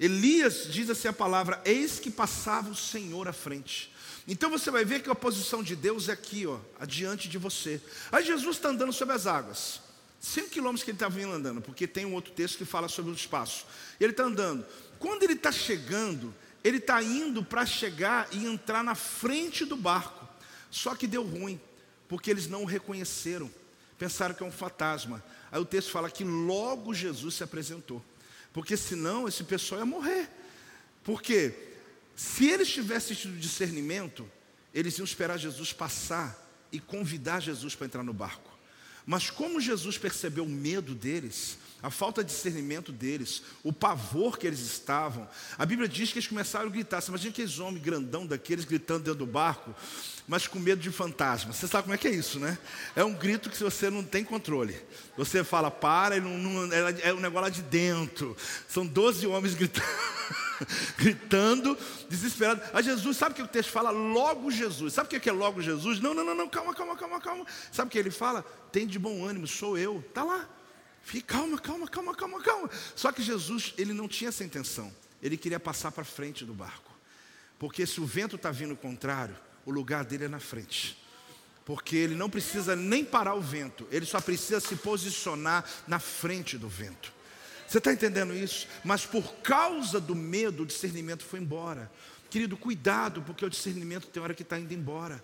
Elias 0.00 0.66
diz 0.68 0.90
assim 0.90 1.06
a 1.06 1.12
palavra: 1.12 1.62
Eis 1.64 2.00
que 2.00 2.10
passava 2.10 2.70
o 2.70 2.76
Senhor 2.76 3.28
à 3.28 3.32
frente. 3.32 3.94
Então 4.26 4.50
você 4.50 4.68
vai 4.72 4.84
ver 4.84 5.00
que 5.00 5.08
a 5.08 5.14
posição 5.14 5.62
de 5.62 5.76
Deus 5.76 6.08
é 6.08 6.12
aqui, 6.12 6.44
ó, 6.44 6.58
adiante 6.80 7.28
de 7.28 7.38
você. 7.38 7.80
Aí 8.10 8.24
Jesus 8.24 8.56
está 8.56 8.70
andando 8.70 8.92
sobre 8.92 9.14
as 9.14 9.28
águas. 9.28 9.83
Cinco 10.24 10.48
quilômetros 10.48 10.82
que 10.82 10.90
ele 10.90 10.96
estava 10.96 11.14
vindo 11.14 11.32
andando, 11.32 11.60
porque 11.60 11.86
tem 11.86 12.06
um 12.06 12.14
outro 12.14 12.32
texto 12.32 12.56
que 12.56 12.64
fala 12.64 12.88
sobre 12.88 13.12
o 13.12 13.14
espaço. 13.14 13.66
Ele 14.00 14.10
está 14.10 14.22
andando. 14.22 14.64
Quando 14.98 15.22
ele 15.22 15.34
está 15.34 15.52
chegando, 15.52 16.34
ele 16.64 16.78
está 16.78 17.02
indo 17.02 17.44
para 17.44 17.66
chegar 17.66 18.26
e 18.32 18.46
entrar 18.46 18.82
na 18.82 18.94
frente 18.94 19.66
do 19.66 19.76
barco. 19.76 20.26
Só 20.70 20.94
que 20.94 21.06
deu 21.06 21.22
ruim, 21.22 21.60
porque 22.08 22.30
eles 22.30 22.48
não 22.48 22.62
o 22.62 22.64
reconheceram. 22.64 23.52
Pensaram 23.98 24.34
que 24.34 24.42
é 24.42 24.46
um 24.46 24.50
fantasma. 24.50 25.22
Aí 25.52 25.60
o 25.60 25.64
texto 25.66 25.90
fala 25.90 26.10
que 26.10 26.24
logo 26.24 26.94
Jesus 26.94 27.34
se 27.34 27.44
apresentou. 27.44 28.02
Porque 28.50 28.78
senão 28.78 29.28
esse 29.28 29.44
pessoal 29.44 29.80
ia 29.80 29.84
morrer. 29.84 30.30
Porque 31.02 31.54
se 32.16 32.48
eles 32.48 32.70
tivessem 32.70 33.14
tido 33.14 33.36
discernimento, 33.36 34.26
eles 34.72 34.96
iam 34.96 35.04
esperar 35.04 35.36
Jesus 35.36 35.74
passar 35.74 36.34
e 36.72 36.80
convidar 36.80 37.40
Jesus 37.40 37.74
para 37.74 37.84
entrar 37.84 38.02
no 38.02 38.14
barco. 38.14 38.43
Mas 39.06 39.30
como 39.30 39.60
Jesus 39.60 39.98
percebeu 39.98 40.44
o 40.44 40.48
medo 40.48 40.94
deles, 40.94 41.58
a 41.82 41.90
falta 41.90 42.24
de 42.24 42.32
discernimento 42.32 42.90
deles, 42.90 43.42
o 43.62 43.70
pavor 43.70 44.38
que 44.38 44.46
eles 44.46 44.60
estavam, 44.60 45.28
a 45.58 45.66
Bíblia 45.66 45.86
diz 45.86 46.10
que 46.10 46.18
eles 46.18 46.26
começaram 46.26 46.66
a 46.66 46.70
gritar. 46.70 47.02
Você 47.02 47.10
imagina 47.10 47.30
aqueles 47.30 47.58
homens 47.58 47.84
grandão 47.84 48.26
daqueles 48.26 48.64
gritando 48.64 49.04
dentro 49.04 49.18
do 49.18 49.26
barco, 49.26 49.74
mas 50.26 50.46
com 50.46 50.58
medo 50.58 50.80
de 50.80 50.90
fantasma. 50.90 51.52
Você 51.52 51.68
sabe 51.68 51.82
como 51.82 51.94
é 51.94 51.98
que 51.98 52.08
é 52.08 52.10
isso, 52.10 52.40
né? 52.40 52.56
É 52.96 53.04
um 53.04 53.12
grito 53.12 53.50
que 53.50 53.62
você 53.62 53.90
não 53.90 54.02
tem 54.02 54.24
controle. 54.24 54.74
Você 55.18 55.44
fala, 55.44 55.70
para, 55.70 56.16
e 56.16 56.20
não, 56.22 56.38
não, 56.38 56.72
é, 56.72 57.08
é 57.08 57.12
um 57.12 57.20
negócio 57.20 57.42
lá 57.42 57.48
de 57.50 57.60
dentro. 57.60 58.34
São 58.66 58.86
12 58.86 59.26
homens 59.26 59.54
gritando. 59.54 59.84
gritando, 60.96 61.76
desesperado. 62.08 62.62
A 62.72 62.82
Jesus, 62.82 63.16
sabe 63.16 63.32
o 63.32 63.36
que 63.36 63.42
o 63.42 63.48
texto 63.48 63.70
fala? 63.70 63.90
Logo 63.90 64.50
Jesus. 64.50 64.94
Sabe 64.94 65.16
o 65.16 65.20
que 65.20 65.28
é 65.28 65.32
logo 65.32 65.60
Jesus? 65.60 66.00
Não, 66.00 66.14
não, 66.14 66.24
não, 66.24 66.34
não, 66.34 66.48
calma, 66.48 66.74
calma, 66.74 66.96
calma, 66.96 67.20
calma. 67.20 67.46
Sabe 67.72 67.88
o 67.88 67.90
que 67.90 67.98
ele 67.98 68.10
fala? 68.10 68.42
Tem 68.72 68.86
de 68.86 68.98
bom 68.98 69.24
ânimo, 69.24 69.46
sou 69.46 69.76
eu. 69.78 70.04
Está 70.06 70.22
lá. 70.22 70.48
Fique 71.02 71.26
calma, 71.26 71.58
calma, 71.58 71.86
calma, 71.86 72.14
calma, 72.14 72.40
calma. 72.40 72.70
Só 72.96 73.12
que 73.12 73.22
Jesus, 73.22 73.74
ele 73.76 73.92
não 73.92 74.08
tinha 74.08 74.28
essa 74.28 74.42
intenção. 74.42 74.92
Ele 75.22 75.36
queria 75.36 75.60
passar 75.60 75.92
para 75.92 76.04
frente 76.04 76.44
do 76.44 76.54
barco. 76.54 76.92
Porque 77.58 77.86
se 77.86 78.00
o 78.00 78.06
vento 78.06 78.36
está 78.36 78.50
vindo 78.50 78.76
contrário, 78.76 79.36
o 79.64 79.70
lugar 79.70 80.04
dele 80.04 80.24
é 80.24 80.28
na 80.28 80.40
frente. 80.40 80.98
Porque 81.64 81.96
ele 81.96 82.14
não 82.14 82.28
precisa 82.28 82.76
nem 82.76 83.04
parar 83.04 83.34
o 83.34 83.40
vento, 83.40 83.86
ele 83.90 84.04
só 84.04 84.20
precisa 84.20 84.60
se 84.60 84.76
posicionar 84.76 85.64
na 85.86 85.98
frente 85.98 86.58
do 86.58 86.68
vento. 86.68 87.12
Você 87.66 87.78
está 87.78 87.92
entendendo 87.92 88.34
isso? 88.34 88.68
Mas 88.84 89.06
por 89.06 89.34
causa 89.36 90.00
do 90.00 90.14
medo, 90.14 90.62
o 90.62 90.66
discernimento 90.66 91.24
foi 91.24 91.40
embora. 91.40 91.90
Querido, 92.30 92.56
cuidado, 92.56 93.22
porque 93.22 93.44
o 93.44 93.50
discernimento 93.50 94.06
tem 94.08 94.22
hora 94.22 94.34
que 94.34 94.42
está 94.42 94.58
indo 94.58 94.72
embora. 94.74 95.22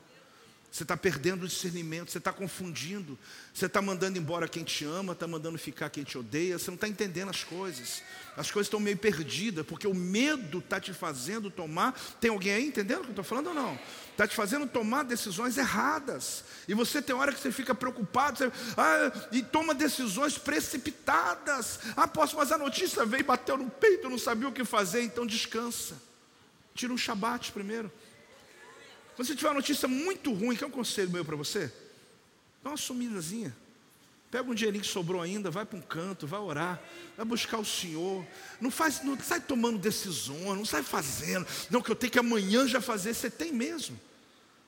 Você 0.70 0.84
está 0.84 0.96
perdendo 0.96 1.42
o 1.42 1.48
discernimento, 1.48 2.12
você 2.12 2.18
está 2.18 2.32
confundindo, 2.32 3.18
você 3.52 3.66
está 3.66 3.82
mandando 3.82 4.18
embora 4.18 4.46
quem 4.46 4.62
te 4.62 4.84
ama, 4.84 5.14
está 5.14 5.26
mandando 5.26 5.58
ficar 5.58 5.90
quem 5.90 6.04
te 6.04 6.16
odeia, 6.16 6.56
você 6.58 6.70
não 6.70 6.76
está 6.76 6.86
entendendo 6.86 7.28
as 7.28 7.42
coisas. 7.42 8.02
As 8.36 8.52
coisas 8.52 8.68
estão 8.68 8.78
meio 8.78 8.96
perdidas, 8.96 9.66
porque 9.66 9.88
o 9.88 9.94
medo 9.94 10.60
está 10.60 10.78
te 10.78 10.92
fazendo 10.92 11.50
tomar. 11.50 11.92
Tem 12.20 12.30
alguém 12.30 12.52
aí 12.52 12.66
entendendo 12.68 12.98
o 12.98 13.02
que 13.02 13.08
eu 13.08 13.10
estou 13.10 13.24
falando 13.24 13.48
ou 13.48 13.54
não? 13.54 13.76
Está 14.12 14.28
te 14.28 14.36
fazendo 14.36 14.64
tomar 14.64 15.02
decisões 15.02 15.58
erradas. 15.58 16.44
E 16.68 16.74
você 16.74 17.02
tem 17.02 17.16
hora 17.16 17.32
que 17.32 17.40
você 17.40 17.50
fica 17.50 17.74
preocupado 17.74 18.38
você, 18.38 18.52
ah, 18.76 19.28
e 19.32 19.42
toma 19.42 19.74
decisões 19.74 20.38
precipitadas. 20.38 21.80
Ah, 21.96 22.06
posso, 22.06 22.36
mas 22.36 22.52
a 22.52 22.58
notícia 22.58 23.04
veio, 23.04 23.24
bateu 23.24 23.58
no 23.58 23.68
peito, 23.68 24.08
não 24.08 24.18
sabia 24.18 24.48
o 24.48 24.52
que 24.52 24.64
fazer, 24.64 25.02
então 25.02 25.26
descansa. 25.26 25.96
Tira 26.74 26.92
um 26.92 26.98
shabat 26.98 27.50
primeiro. 27.50 27.90
Quando 29.20 29.26
você 29.26 29.36
tiver 29.36 29.48
uma 29.48 29.56
notícia 29.56 29.86
muito 29.86 30.32
ruim, 30.32 30.56
que 30.56 30.64
é 30.64 30.66
um 30.66 30.70
conselho 30.70 31.10
meu 31.10 31.22
para 31.22 31.36
você? 31.36 31.70
Dá 32.64 32.70
uma 32.70 32.76
sumidazinha. 32.78 33.54
Pega 34.30 34.50
um 34.50 34.54
dinheirinho 34.54 34.82
que 34.82 34.88
sobrou 34.88 35.20
ainda, 35.20 35.50
vai 35.50 35.66
para 35.66 35.78
um 35.78 35.82
canto, 35.82 36.26
vai 36.26 36.40
orar, 36.40 36.82
vai 37.18 37.26
buscar 37.26 37.58
o 37.58 37.64
Senhor. 37.64 38.26
Não 38.62 38.70
faz, 38.70 39.04
não 39.04 39.20
sai 39.20 39.38
tomando 39.38 39.76
decisões, 39.76 40.56
não 40.56 40.64
sai 40.64 40.82
fazendo. 40.82 41.46
Não, 41.68 41.82
que 41.82 41.90
eu 41.90 41.94
tenho 41.94 42.10
que 42.10 42.18
amanhã 42.18 42.66
já 42.66 42.80
fazer. 42.80 43.12
Você 43.12 43.28
tem 43.28 43.52
mesmo. 43.52 44.00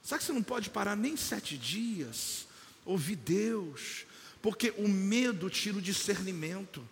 Sabe 0.02 0.18
que 0.18 0.26
você 0.26 0.32
não 0.34 0.42
pode 0.42 0.68
parar 0.68 0.96
nem 0.96 1.16
sete 1.16 1.56
dias? 1.56 2.46
Ouvir 2.84 3.16
Deus. 3.16 4.04
Porque 4.42 4.74
o 4.76 4.86
medo 4.86 5.48
tira 5.48 5.78
o 5.78 5.80
discernimento. 5.80 6.86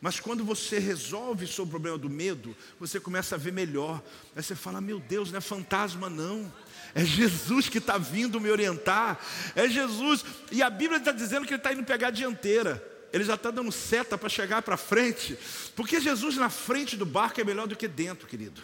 Mas 0.00 0.18
quando 0.18 0.46
você 0.46 0.78
resolve 0.78 1.46
sobre 1.46 1.68
o 1.68 1.72
problema 1.72 1.98
do 1.98 2.08
medo, 2.08 2.56
você 2.80 2.98
começa 2.98 3.34
a 3.34 3.38
ver 3.38 3.52
melhor. 3.52 4.02
Aí 4.34 4.42
você 4.42 4.56
fala: 4.56 4.80
Meu 4.80 4.98
Deus, 4.98 5.30
não 5.30 5.36
é 5.36 5.42
fantasma, 5.42 6.08
não. 6.08 6.50
É 6.94 7.04
Jesus 7.04 7.68
que 7.68 7.78
está 7.78 7.96
vindo 7.98 8.40
me 8.40 8.50
orientar. 8.50 9.18
É 9.54 9.68
Jesus. 9.68 10.24
E 10.50 10.62
a 10.62 10.70
Bíblia 10.70 10.98
está 10.98 11.12
dizendo 11.12 11.46
que 11.46 11.54
ele 11.54 11.60
está 11.60 11.72
indo 11.72 11.84
pegar 11.84 12.08
a 12.08 12.10
dianteira. 12.10 12.82
Ele 13.12 13.24
já 13.24 13.34
está 13.34 13.50
dando 13.50 13.70
seta 13.70 14.16
para 14.16 14.28
chegar 14.28 14.62
para 14.62 14.76
frente. 14.76 15.38
Porque 15.76 16.00
Jesus 16.00 16.36
na 16.36 16.48
frente 16.48 16.96
do 16.96 17.04
barco 17.04 17.40
é 17.40 17.44
melhor 17.44 17.66
do 17.66 17.76
que 17.76 17.86
dentro, 17.86 18.26
querido. 18.26 18.62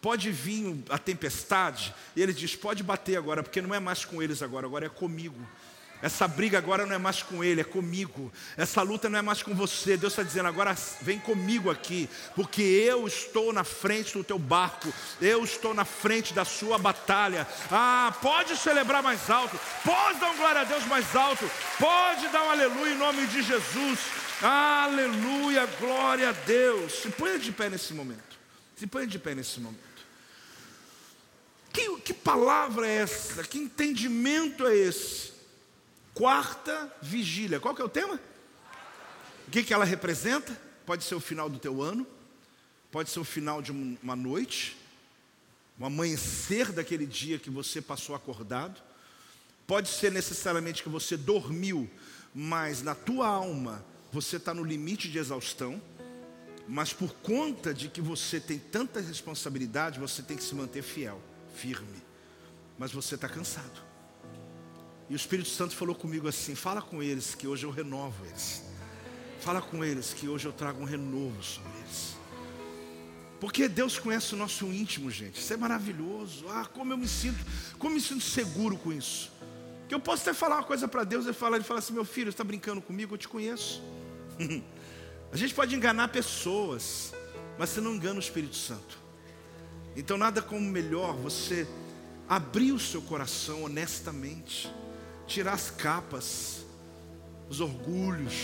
Pode 0.00 0.30
vir 0.30 0.84
a 0.90 0.96
tempestade, 0.96 1.92
e 2.14 2.22
ele 2.22 2.32
diz: 2.32 2.54
pode 2.54 2.84
bater 2.84 3.16
agora, 3.16 3.42
porque 3.42 3.60
não 3.60 3.74
é 3.74 3.80
mais 3.80 4.04
com 4.04 4.22
eles 4.22 4.42
agora, 4.42 4.64
agora 4.64 4.86
é 4.86 4.88
comigo. 4.88 5.36
Essa 6.00 6.28
briga 6.28 6.58
agora 6.58 6.86
não 6.86 6.94
é 6.94 6.98
mais 6.98 7.22
com 7.22 7.42
ele, 7.42 7.60
é 7.60 7.64
comigo. 7.64 8.32
Essa 8.56 8.82
luta 8.82 9.08
não 9.08 9.18
é 9.18 9.22
mais 9.22 9.42
com 9.42 9.52
você. 9.52 9.96
Deus 9.96 10.12
está 10.12 10.22
dizendo: 10.22 10.46
agora 10.46 10.76
vem 11.02 11.18
comigo 11.18 11.70
aqui, 11.70 12.08
porque 12.36 12.62
eu 12.62 13.06
estou 13.06 13.52
na 13.52 13.64
frente 13.64 14.12
do 14.16 14.22
teu 14.22 14.38
barco, 14.38 14.92
eu 15.20 15.42
estou 15.42 15.74
na 15.74 15.84
frente 15.84 16.32
da 16.32 16.44
sua 16.44 16.78
batalha. 16.78 17.46
Ah, 17.70 18.14
pode 18.22 18.56
celebrar 18.56 19.02
mais 19.02 19.28
alto, 19.28 19.58
pode 19.84 20.20
dar 20.20 20.30
um 20.30 20.36
glória 20.36 20.60
a 20.60 20.64
Deus 20.64 20.84
mais 20.86 21.16
alto, 21.16 21.50
pode 21.78 22.28
dar 22.28 22.44
um 22.44 22.50
aleluia 22.50 22.92
em 22.92 22.98
nome 22.98 23.26
de 23.26 23.42
Jesus. 23.42 23.98
Aleluia, 24.40 25.66
glória 25.80 26.28
a 26.28 26.32
Deus. 26.32 26.92
Se 26.92 27.10
ponha 27.10 27.40
de 27.40 27.50
pé 27.50 27.68
nesse 27.68 27.92
momento. 27.92 28.38
Se 28.76 28.86
ponha 28.86 29.06
de 29.06 29.18
pé 29.18 29.34
nesse 29.34 29.58
momento. 29.58 29.88
Que, 31.72 31.96
que 31.98 32.14
palavra 32.14 32.86
é 32.86 32.98
essa? 32.98 33.42
Que 33.42 33.58
entendimento 33.58 34.64
é 34.64 34.76
esse? 34.76 35.37
Quarta 36.18 36.92
vigília. 37.00 37.60
Qual 37.60 37.72
que 37.72 37.80
é 37.80 37.84
o 37.84 37.88
tema? 37.88 38.20
O 39.46 39.50
que, 39.52 39.62
que 39.62 39.72
ela 39.72 39.84
representa? 39.84 40.52
Pode 40.84 41.04
ser 41.04 41.14
o 41.14 41.20
final 41.20 41.48
do 41.48 41.60
teu 41.60 41.80
ano, 41.80 42.04
pode 42.90 43.08
ser 43.08 43.20
o 43.20 43.24
final 43.24 43.62
de 43.62 43.70
uma 43.70 44.16
noite, 44.16 44.76
o 45.78 45.86
amanhecer 45.86 46.72
daquele 46.72 47.06
dia 47.06 47.38
que 47.38 47.50
você 47.50 47.80
passou 47.80 48.16
acordado, 48.16 48.82
pode 49.64 49.90
ser 49.90 50.10
necessariamente 50.10 50.82
que 50.82 50.88
você 50.88 51.16
dormiu, 51.16 51.88
mas 52.34 52.82
na 52.82 52.96
tua 52.96 53.28
alma 53.28 53.84
você 54.10 54.38
está 54.38 54.52
no 54.52 54.64
limite 54.64 55.08
de 55.08 55.18
exaustão. 55.18 55.80
Mas 56.66 56.92
por 56.92 57.14
conta 57.22 57.72
de 57.72 57.88
que 57.88 58.00
você 58.00 58.40
tem 58.40 58.58
tanta 58.58 59.00
responsabilidade, 59.00 60.00
você 60.00 60.20
tem 60.20 60.36
que 60.36 60.42
se 60.42 60.54
manter 60.56 60.82
fiel, 60.82 61.22
firme. 61.54 62.02
Mas 62.76 62.90
você 62.90 63.14
está 63.14 63.28
cansado. 63.28 63.87
E 65.08 65.14
o 65.14 65.16
Espírito 65.16 65.48
Santo 65.48 65.74
falou 65.74 65.94
comigo 65.94 66.28
assim: 66.28 66.54
fala 66.54 66.82
com 66.82 67.02
eles 67.02 67.34
que 67.34 67.46
hoje 67.46 67.64
eu 67.64 67.70
renovo 67.70 68.24
eles. 68.26 68.62
Fala 69.40 69.62
com 69.62 69.84
eles 69.84 70.12
que 70.12 70.28
hoje 70.28 70.46
eu 70.46 70.52
trago 70.52 70.80
um 70.80 70.84
renovo 70.84 71.42
sobre 71.42 71.70
eles. 71.78 72.16
Porque 73.40 73.68
Deus 73.68 73.98
conhece 73.98 74.34
o 74.34 74.36
nosso 74.36 74.66
íntimo, 74.66 75.10
gente. 75.10 75.40
Isso 75.40 75.52
é 75.52 75.56
maravilhoso. 75.56 76.46
Ah, 76.48 76.66
como 76.66 76.92
eu 76.92 76.98
me 76.98 77.06
sinto, 77.06 77.38
como 77.78 77.94
me 77.94 78.00
sinto 78.00 78.22
seguro 78.22 78.76
com 78.76 78.92
isso. 78.92 79.30
Que 79.88 79.94
eu 79.94 80.00
posso 80.00 80.22
até 80.22 80.34
falar 80.34 80.56
uma 80.56 80.64
coisa 80.64 80.88
para 80.88 81.04
Deus 81.04 81.24
e 81.24 81.28
ele 81.28 81.34
fala 81.34 81.78
assim: 81.78 81.92
meu 81.92 82.04
filho, 82.04 82.30
está 82.30 82.44
brincando 82.44 82.82
comigo? 82.82 83.14
Eu 83.14 83.18
te 83.18 83.28
conheço. 83.28 83.82
A 85.30 85.36
gente 85.36 85.54
pode 85.54 85.74
enganar 85.74 86.08
pessoas, 86.08 87.12
mas 87.58 87.70
você 87.70 87.80
não 87.80 87.94
engana 87.94 88.16
o 88.16 88.22
Espírito 88.22 88.56
Santo. 88.56 88.98
Então 89.94 90.16
nada 90.16 90.40
como 90.40 90.60
melhor 90.60 91.14
você 91.16 91.68
abrir 92.28 92.72
o 92.72 92.78
seu 92.78 93.02
coração 93.02 93.64
honestamente, 93.64 94.72
tirar 95.28 95.52
as 95.52 95.70
capas, 95.70 96.64
os 97.48 97.60
orgulhos. 97.60 98.34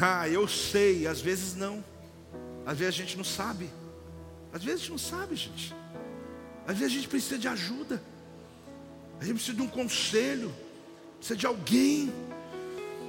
Ah, 0.00 0.28
eu 0.28 0.48
sei, 0.48 1.06
às 1.06 1.20
vezes 1.20 1.54
não. 1.54 1.84
Às 2.66 2.78
vezes 2.78 2.94
a 2.94 2.98
gente 2.98 3.16
não 3.16 3.24
sabe. 3.24 3.70
Às 4.52 4.64
vezes 4.64 4.80
a 4.80 4.82
gente 4.82 4.90
não 4.90 4.98
sabe, 4.98 5.36
gente. 5.36 5.74
Às 6.66 6.76
vezes 6.78 6.92
a 6.92 6.96
gente 6.96 7.08
precisa 7.08 7.38
de 7.38 7.46
ajuda. 7.46 8.02
A 9.20 9.24
gente 9.24 9.34
precisa 9.34 9.56
de 9.56 9.62
um 9.62 9.68
conselho. 9.68 10.54
Precisa 11.18 11.36
de 11.36 11.46
alguém. 11.46 12.12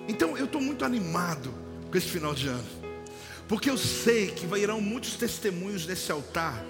Então 0.07 0.37
eu 0.37 0.45
estou 0.45 0.61
muito 0.61 0.83
animado 0.83 1.53
com 1.89 1.97
esse 1.97 2.07
final 2.07 2.33
de 2.33 2.47
ano. 2.47 2.67
Porque 3.47 3.69
eu 3.69 3.77
sei 3.77 4.27
que 4.31 4.45
irão 4.57 4.81
muitos 4.81 5.15
testemunhos 5.15 5.85
nesse 5.85 6.11
altar. 6.11 6.63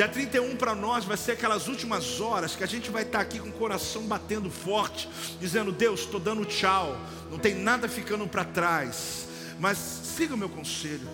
Dia 0.00 0.08
31 0.08 0.56
para 0.56 0.74
nós 0.74 1.04
vai 1.04 1.14
ser 1.14 1.32
aquelas 1.32 1.68
últimas 1.68 2.22
horas 2.22 2.56
que 2.56 2.64
a 2.64 2.66
gente 2.66 2.90
vai 2.90 3.02
estar 3.02 3.18
tá 3.18 3.22
aqui 3.22 3.38
com 3.38 3.50
o 3.50 3.52
coração 3.52 4.04
batendo 4.04 4.48
forte, 4.48 5.06
dizendo: 5.38 5.70
Deus, 5.70 6.00
estou 6.00 6.18
dando 6.18 6.46
tchau, 6.46 6.96
não 7.30 7.38
tem 7.38 7.54
nada 7.54 7.86
ficando 7.86 8.26
para 8.26 8.42
trás. 8.42 9.28
Mas 9.58 9.76
siga 9.76 10.34
o 10.34 10.38
meu 10.38 10.48
conselho. 10.48 11.06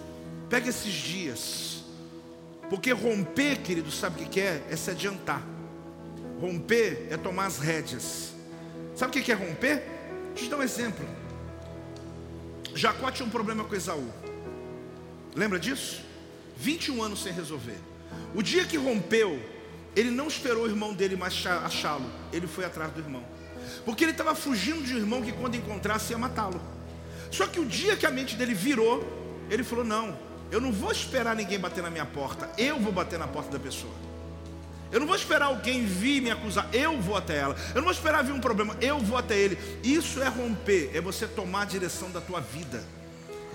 Pega 0.49 0.69
esses 0.69 0.93
dias. 0.93 1.83
Porque 2.71 2.93
romper, 2.93 3.57
querido, 3.57 3.91
sabe 3.91 4.23
o 4.23 4.29
que 4.29 4.41
é? 4.41 4.63
É 4.71 4.77
se 4.77 4.89
adiantar. 4.89 5.43
Romper 6.41 7.09
é 7.11 7.17
tomar 7.17 7.47
as 7.47 7.59
rédeas. 7.59 8.35
Sabe 8.95 9.19
o 9.19 9.21
que 9.21 9.33
é 9.33 9.35
romper? 9.35 9.83
Deixa 10.29 10.43
eu 10.43 10.45
te 10.45 10.49
dar 10.49 10.59
um 10.59 10.63
exemplo. 10.63 11.05
Jacó 12.73 13.11
tinha 13.11 13.27
um 13.27 13.31
problema 13.31 13.65
com 13.65 13.75
Esaú. 13.75 14.09
Lembra 15.35 15.59
disso? 15.59 16.03
21 16.57 17.03
anos 17.03 17.21
sem 17.25 17.33
resolver. 17.33 17.96
O 18.35 18.43
dia 18.43 18.65
que 18.65 18.77
rompeu, 18.77 19.41
ele 19.95 20.11
não 20.11 20.29
esperou 20.29 20.65
o 20.65 20.67
irmão 20.67 20.93
dele 20.93 21.17
mais 21.17 21.45
achá-lo. 21.47 22.11
Ele 22.33 22.47
foi 22.47 22.65
atrás 22.65 22.93
do 22.93 23.01
irmão. 23.01 23.25
Porque 23.85 24.05
ele 24.05 24.13
estava 24.13 24.35
fugindo 24.35 24.83
de 24.83 24.95
um 24.95 24.99
irmão 24.99 25.23
que 25.23 25.33
quando 25.33 25.57
encontrasse 25.57 26.13
ia 26.13 26.19
matá-lo. 26.19 26.61
Só 27.31 27.47
que 27.47 27.59
o 27.59 27.65
dia 27.65 27.97
que 27.97 28.07
a 28.07 28.11
mente 28.11 28.37
dele 28.37 28.55
virou, 28.55 29.05
ele 29.51 29.65
falou: 29.65 29.85
Não, 29.85 30.19
eu 30.51 30.61
não 30.61 30.73
vou 30.73 30.93
esperar 30.93 31.35
ninguém 31.35 31.59
bater 31.59 31.83
na 31.83 31.91
minha 31.91 32.07
porta, 32.07 32.51
eu 32.57 32.79
vou 32.79 32.93
bater 32.93 33.19
na 33.19 33.27
porta 33.27 33.51
da 33.51 33.59
pessoa. 33.59 33.95
Eu 34.93 35.01
não 35.01 35.07
vou 35.07 35.17
esperar 35.17 35.47
alguém 35.47 35.85
vir 35.85 36.23
me 36.23 36.31
acusar, 36.31 36.69
eu 36.73 37.01
vou 37.01 37.17
até 37.17 37.39
ela. 37.39 37.57
Eu 37.71 37.77
não 37.77 37.85
vou 37.85 37.93
esperar 37.93 38.23
vir 38.23 38.33
um 38.33 38.41
problema, 38.41 38.77
eu 38.81 39.01
vou 39.01 39.19
até 39.19 39.37
ele. 39.37 39.59
Isso 39.83 40.23
é 40.23 40.29
romper, 40.29 40.91
é 40.95 41.01
você 41.01 41.27
tomar 41.27 41.63
a 41.63 41.65
direção 41.65 42.11
da 42.11 42.21
tua 42.21 42.41
vida. 42.41 42.85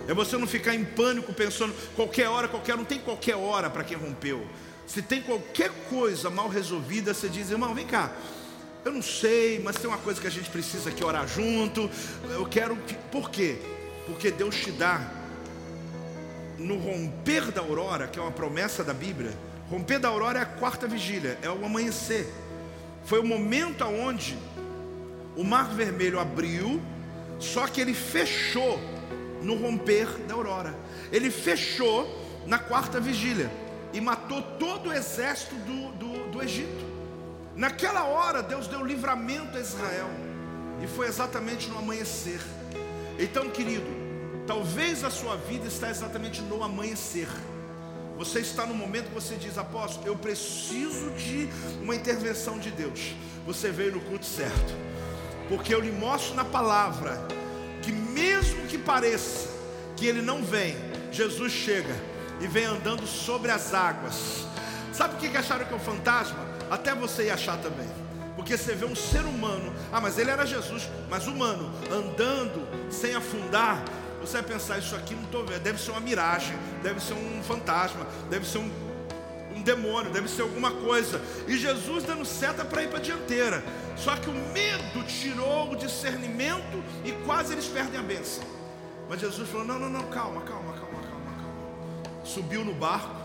É 0.07 0.13
você 0.13 0.37
não 0.37 0.47
ficar 0.47 0.75
em 0.75 0.83
pânico 0.83 1.33
pensando 1.33 1.73
qualquer 1.95 2.27
hora, 2.27 2.47
qualquer, 2.47 2.75
não 2.75 2.85
tem 2.85 2.99
qualquer 2.99 3.35
hora 3.35 3.69
para 3.69 3.83
quem 3.83 3.97
rompeu. 3.97 4.45
Se 4.87 5.01
tem 5.01 5.21
qualquer 5.21 5.71
coisa 5.89 6.29
mal 6.29 6.49
resolvida, 6.49 7.13
você 7.13 7.29
diz, 7.29 7.49
irmão, 7.49 7.73
vem 7.73 7.85
cá. 7.85 8.11
Eu 8.83 8.91
não 8.91 9.01
sei, 9.01 9.59
mas 9.63 9.75
tem 9.75 9.87
uma 9.87 9.99
coisa 9.99 10.19
que 10.19 10.27
a 10.27 10.31
gente 10.31 10.49
precisa 10.49 10.89
aqui 10.89 11.03
orar 11.03 11.27
junto. 11.27 11.89
Eu 12.29 12.45
quero. 12.45 12.75
Por 13.11 13.29
quê? 13.29 13.57
Porque 14.07 14.31
Deus 14.31 14.55
te 14.55 14.71
dá 14.71 14.99
no 16.57 16.77
romper 16.77 17.51
da 17.51 17.61
aurora, 17.61 18.07
que 18.07 18.19
é 18.19 18.21
uma 18.21 18.31
promessa 18.31 18.83
da 18.83 18.93
Bíblia, 18.93 19.31
romper 19.69 19.99
da 19.99 20.09
aurora 20.09 20.39
é 20.39 20.41
a 20.41 20.45
quarta 20.45 20.87
vigília, 20.87 21.37
é 21.41 21.49
o 21.49 21.65
amanhecer. 21.65 22.27
Foi 23.05 23.19
o 23.19 23.25
momento 23.25 23.83
aonde 23.83 24.37
o 25.35 25.43
mar 25.43 25.69
vermelho 25.69 26.19
abriu, 26.19 26.81
só 27.39 27.67
que 27.67 27.81
ele 27.81 27.93
fechou 27.93 28.79
no 29.41 29.55
romper 29.55 30.07
da 30.27 30.33
aurora. 30.33 30.75
Ele 31.11 31.29
fechou 31.29 32.07
na 32.45 32.59
quarta 32.59 32.99
vigília 32.99 33.51
e 33.93 33.99
matou 33.99 34.41
todo 34.41 34.89
o 34.89 34.93
exército 34.93 35.55
do, 35.55 35.91
do, 35.93 36.31
do 36.31 36.43
Egito. 36.43 36.85
Naquela 37.55 38.05
hora, 38.05 38.41
Deus 38.41 38.67
deu 38.67 38.85
livramento 38.85 39.57
a 39.57 39.59
Israel, 39.59 40.09
e 40.81 40.87
foi 40.87 41.07
exatamente 41.07 41.69
no 41.69 41.77
amanhecer. 41.77 42.39
Então, 43.19 43.49
querido, 43.49 44.01
Talvez 44.47 45.03
a 45.03 45.09
sua 45.09 45.37
vida 45.37 45.67
está 45.67 45.89
exatamente 45.89 46.41
no 46.41 46.63
amanhecer. 46.63 47.27
Você 48.17 48.39
está 48.39 48.65
no 48.65 48.73
momento 48.73 49.07
que 49.07 49.13
você 49.13 49.35
diz, 49.35 49.57
apóstolo, 49.57 50.05
eu 50.05 50.15
preciso 50.17 51.09
de 51.11 51.47
uma 51.81 51.95
intervenção 51.95 52.59
de 52.59 52.69
Deus. 52.69 53.15
Você 53.45 53.69
veio 53.69 53.93
no 53.93 54.01
culto 54.01 54.25
certo. 54.25 54.73
Porque 55.47 55.73
eu 55.73 55.79
lhe 55.79 55.91
mostro 55.91 56.35
na 56.35 56.45
palavra 56.45 57.25
que 57.82 57.91
mesmo 57.91 58.67
que 58.67 58.77
pareça 58.77 59.49
que 59.95 60.05
ele 60.05 60.21
não 60.21 60.43
vem, 60.43 60.75
Jesus 61.11 61.51
chega 61.51 61.95
e 62.39 62.47
vem 62.47 62.65
andando 62.65 63.05
sobre 63.05 63.51
as 63.51 63.73
águas. 63.73 64.45
Sabe 64.93 65.15
o 65.15 65.17
que 65.17 65.36
acharam 65.38 65.65
que 65.65 65.73
é 65.73 65.75
um 65.75 65.79
fantasma? 65.79 66.39
Até 66.69 66.93
você 66.93 67.25
ia 67.25 67.34
achar 67.34 67.57
também. 67.57 67.88
Porque 68.36 68.57
você 68.57 68.73
vê 68.73 68.86
um 68.86 68.95
ser 68.95 69.21
humano, 69.21 69.73
ah, 69.91 70.01
mas 70.01 70.17
ele 70.17 70.32
era 70.32 70.45
Jesus, 70.45 70.89
mas 71.09 71.27
humano, 71.27 71.71
andando 71.91 72.67
sem 72.91 73.13
afundar, 73.13 73.84
você 74.19 74.34
vai 74.34 74.43
pensar, 74.43 74.77
isso 74.77 74.95
aqui 74.95 75.13
não 75.13 75.23
estou 75.23 75.45
vendo, 75.45 75.61
deve 75.61 75.82
ser 75.82 75.91
uma 75.91 75.99
miragem, 75.99 76.55
deve 76.82 76.99
ser 76.99 77.13
um 77.13 77.43
fantasma, 77.43 78.05
deve 78.29 78.47
ser 78.47 78.59
um, 78.59 78.71
um 79.62 79.64
demônio, 79.64 80.12
deve 80.12 80.28
ser 80.28 80.41
alguma 80.41 80.72
coisa. 80.72 81.22
E 81.47 81.57
Jesus 81.57 82.03
dando 82.03 82.26
seta 82.26 82.66
para 82.66 82.84
ir 82.84 82.89
para 82.89 82.97
a 82.97 83.01
dianteira. 83.01 83.64
Só 83.95 84.16
que 84.16 84.30
o 84.30 84.34
medo 84.34 85.03
tirou 85.07 85.72
o 85.72 85.76
discernimento 85.76 86.84
e 87.05 87.12
quase 87.26 87.53
eles 87.53 87.68
perdem 87.68 87.99
a 87.99 88.03
bênção. 88.03 88.43
Mas 89.07 89.22
Jesus 89.22 89.47
falou: 89.49 89.66
não, 89.66 89.80
não, 89.80 89.89
não, 89.89 90.03
calma, 90.09 90.41
calma, 90.41 90.74
calma, 90.74 91.01
calma, 91.03 91.32
calma. 91.34 92.26
Subiu 92.26 92.66
no 92.66 92.74
barco. 92.74 93.22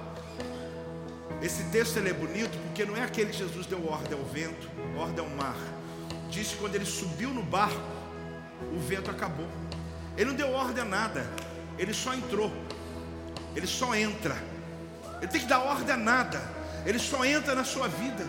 Esse 1.43 1.64
texto 1.64 1.99
é 1.99 2.12
bonito 2.12 2.57
porque 2.66 2.84
não 2.84 2.97
é 2.97 3.03
aquele 3.03 3.30
que 3.30 3.39
Jesus 3.39 3.66
deu 3.66 3.87
ordem 3.89 4.18
ao 4.18 4.24
vento, 4.24 4.68
ordem 4.97 5.24
ao 5.24 5.30
mar. 5.30 5.57
Diz 6.30 6.49
que 6.49 6.57
quando 6.57 6.74
ele 6.74 6.87
subiu 6.87 7.30
no 7.30 7.43
barco, 7.43 7.80
o 8.74 8.78
vento 8.78 9.11
acabou. 9.11 9.49
Ele 10.16 10.30
não 10.30 10.34
deu 10.34 10.51
ordem 10.51 10.82
a 10.82 10.87
nada, 10.87 11.26
ele 11.78 11.93
só 11.93 12.14
entrou, 12.14 12.51
ele 13.55 13.66
só 13.66 13.95
entra. 13.95 14.37
Ele 15.20 15.28
tem 15.28 15.40
que 15.40 15.46
dar 15.46 15.60
ordem 15.60 15.94
a 15.94 15.96
nada, 15.96 16.42
ele 16.84 16.98
só 16.98 17.24
entra 17.24 17.54
na 17.54 17.64
sua 17.64 17.88
vida. 17.88 18.24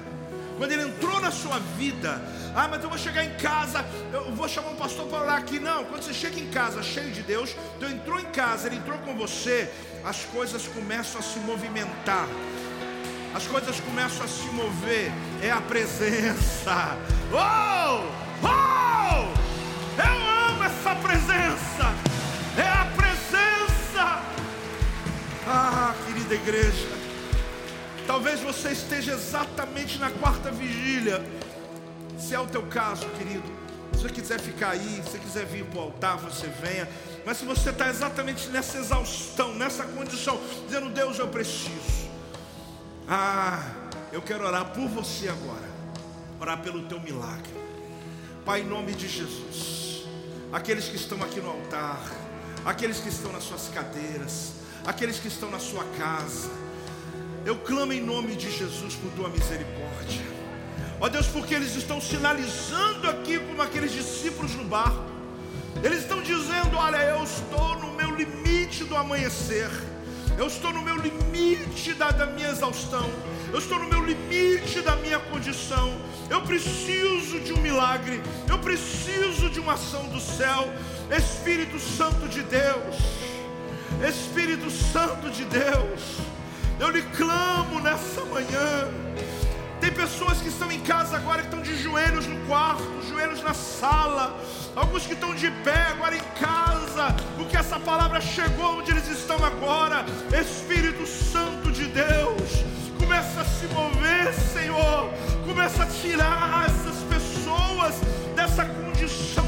Quando 0.57 0.71
ele 0.71 0.83
entrou 0.83 1.21
na 1.21 1.29
sua 1.29 1.59
vida, 1.77 2.19
ah, 2.55 2.67
mas 2.67 2.83
eu 2.83 2.89
vou 2.89 2.97
chegar 2.97 3.23
em 3.23 3.35
casa, 3.35 3.85
eu 4.11 4.33
vou 4.33 4.49
chamar 4.49 4.69
um 4.69 4.75
pastor 4.75 5.05
para 5.07 5.21
orar 5.21 5.37
aqui. 5.37 5.59
Não, 5.59 5.85
quando 5.85 6.01
você 6.01 6.13
chega 6.13 6.39
em 6.39 6.49
casa 6.49 6.81
cheio 6.81 7.11
de 7.11 7.21
Deus, 7.21 7.55
então 7.75 7.87
entrou 7.89 8.19
em 8.19 8.25
casa, 8.25 8.67
ele 8.67 8.77
entrou 8.77 8.97
com 8.99 9.15
você, 9.15 9.71
as 10.03 10.25
coisas 10.25 10.67
começam 10.67 11.19
a 11.19 11.23
se 11.23 11.37
movimentar, 11.39 12.27
as 13.35 13.45
coisas 13.45 13.79
começam 13.81 14.25
a 14.25 14.27
se 14.27 14.47
mover, 14.47 15.11
é 15.43 15.51
a 15.51 15.61
presença. 15.61 16.97
Oh! 17.31 18.03
Oh! 18.41 19.37
Eu 20.01 20.49
amo 20.49 20.63
essa 20.63 20.95
presença. 20.95 21.26
Igreja. 26.37 26.87
Talvez 28.05 28.39
você 28.39 28.69
esteja 28.69 29.13
exatamente 29.13 29.97
na 29.99 30.09
quarta 30.09 30.51
vigília. 30.51 31.23
Se 32.17 32.33
é 32.33 32.39
o 32.39 32.47
teu 32.47 32.63
caso, 32.63 33.05
querido. 33.17 33.43
Se 33.93 34.03
você 34.03 34.09
quiser 34.09 34.39
ficar 34.39 34.69
aí, 34.69 35.01
se 35.03 35.11
você 35.11 35.19
quiser 35.19 35.45
vir 35.45 35.65
para 35.65 35.79
o 35.79 35.81
altar, 35.83 36.17
você 36.17 36.47
venha. 36.61 36.87
Mas 37.25 37.37
se 37.37 37.45
você 37.45 37.69
está 37.69 37.89
exatamente 37.89 38.47
nessa 38.49 38.77
exaustão, 38.77 39.53
nessa 39.55 39.83
condição, 39.83 40.39
dizendo, 40.65 40.89
Deus, 40.89 41.19
eu 41.19 41.27
preciso. 41.27 42.07
Ah, 43.07 43.63
eu 44.11 44.21
quero 44.21 44.45
orar 44.45 44.65
por 44.65 44.87
você 44.87 45.27
agora. 45.27 45.67
Orar 46.39 46.61
pelo 46.61 46.83
teu 46.83 46.99
milagre. 46.99 47.53
Pai, 48.45 48.61
em 48.61 48.65
nome 48.65 48.93
de 48.93 49.07
Jesus 49.07 49.87
aqueles 50.51 50.85
que 50.85 50.95
estão 50.95 51.21
aqui 51.23 51.39
no 51.39 51.49
altar, 51.49 51.99
aqueles 52.65 52.99
que 52.99 53.09
estão 53.09 53.31
nas 53.31 53.43
suas 53.43 53.67
cadeiras, 53.69 54.53
aqueles 54.87 55.19
que 55.19 55.27
estão 55.27 55.51
na 55.51 55.59
sua 55.59 55.83
casa. 55.97 56.49
Eu 57.45 57.57
clamo 57.57 57.91
em 57.91 58.01
nome 58.01 58.35
de 58.37 58.49
Jesus 58.49 58.95
por 58.95 59.11
tua 59.11 59.29
misericórdia. 59.29 60.25
Ó 60.99 61.09
Deus, 61.09 61.27
porque 61.27 61.53
eles 61.53 61.75
estão 61.75 61.99
sinalizando 62.01 63.07
aqui 63.09 63.37
como 63.37 63.61
aqueles 63.61 63.91
discípulos 63.91 64.55
no 64.55 64.63
barco. 64.63 65.05
Eles 65.83 65.99
estão 65.99 66.21
dizendo: 66.21 66.77
Olha, 66.77 66.97
eu 66.97 67.21
estou 67.23 67.77
no 67.79 67.93
meu 67.93 68.15
limite 68.15 68.85
do 68.85 68.95
amanhecer. 68.95 69.69
Eu 70.37 70.47
estou 70.47 70.71
no 70.71 70.81
meu 70.81 70.95
limite 70.95 71.93
da, 71.93 72.11
da 72.11 72.25
minha 72.25 72.49
exaustão. 72.49 73.09
Eu 73.51 73.59
estou 73.59 73.79
no 73.79 73.87
meu 73.87 74.03
limite 74.05 74.81
da 74.81 74.95
minha 74.95 75.19
condição. 75.19 75.97
Eu 76.29 76.41
preciso 76.41 77.39
de 77.39 77.53
um 77.53 77.61
milagre. 77.61 78.21
Eu 78.47 78.57
preciso 78.59 79.49
de 79.49 79.59
uma 79.59 79.73
ação 79.73 80.07
do 80.09 80.19
céu. 80.19 80.71
Espírito 81.11 81.79
Santo 81.79 82.27
de 82.27 82.41
Deus. 82.43 82.95
Espírito 84.07 84.69
Santo 84.69 85.29
de 85.29 85.45
Deus. 85.45 86.17
Eu 86.79 86.89
lhe 86.89 87.01
clamo 87.01 87.79
nessa 87.79 88.23
manhã. 88.25 88.87
Tem 89.79 89.91
pessoas 89.91 90.39
que 90.39 90.49
estão 90.49 90.71
em 90.71 90.79
casa 90.79 91.17
agora 91.17 91.41
que 91.41 91.47
estão 91.47 91.61
de 91.61 91.75
joelhos 91.75 92.25
no 92.27 92.45
quarto, 92.45 92.83
joelhos 93.07 93.41
na 93.41 93.53
sala. 93.53 94.39
Alguns 94.75 95.05
que 95.05 95.13
estão 95.13 95.33
de 95.33 95.49
pé 95.63 95.87
agora 95.91 96.15
em 96.15 96.23
casa, 96.39 97.15
porque 97.35 97.57
essa 97.57 97.79
palavra 97.79 98.21
chegou 98.21 98.79
onde 98.79 98.91
eles 98.91 99.07
estão 99.07 99.43
agora. 99.43 100.05
Espírito 100.39 101.05
Santo 101.05 101.71
de 101.71 101.85
Deus, 101.85 102.63
começa 102.99 103.41
a 103.41 103.45
se 103.45 103.65
mover, 103.67 104.33
Senhor. 104.33 105.11
Começa 105.45 105.83
a 105.83 105.85
tirar 105.87 106.65
essas 106.67 106.97
pessoas 107.03 107.95
dessa 108.35 108.65
condição 108.65 109.45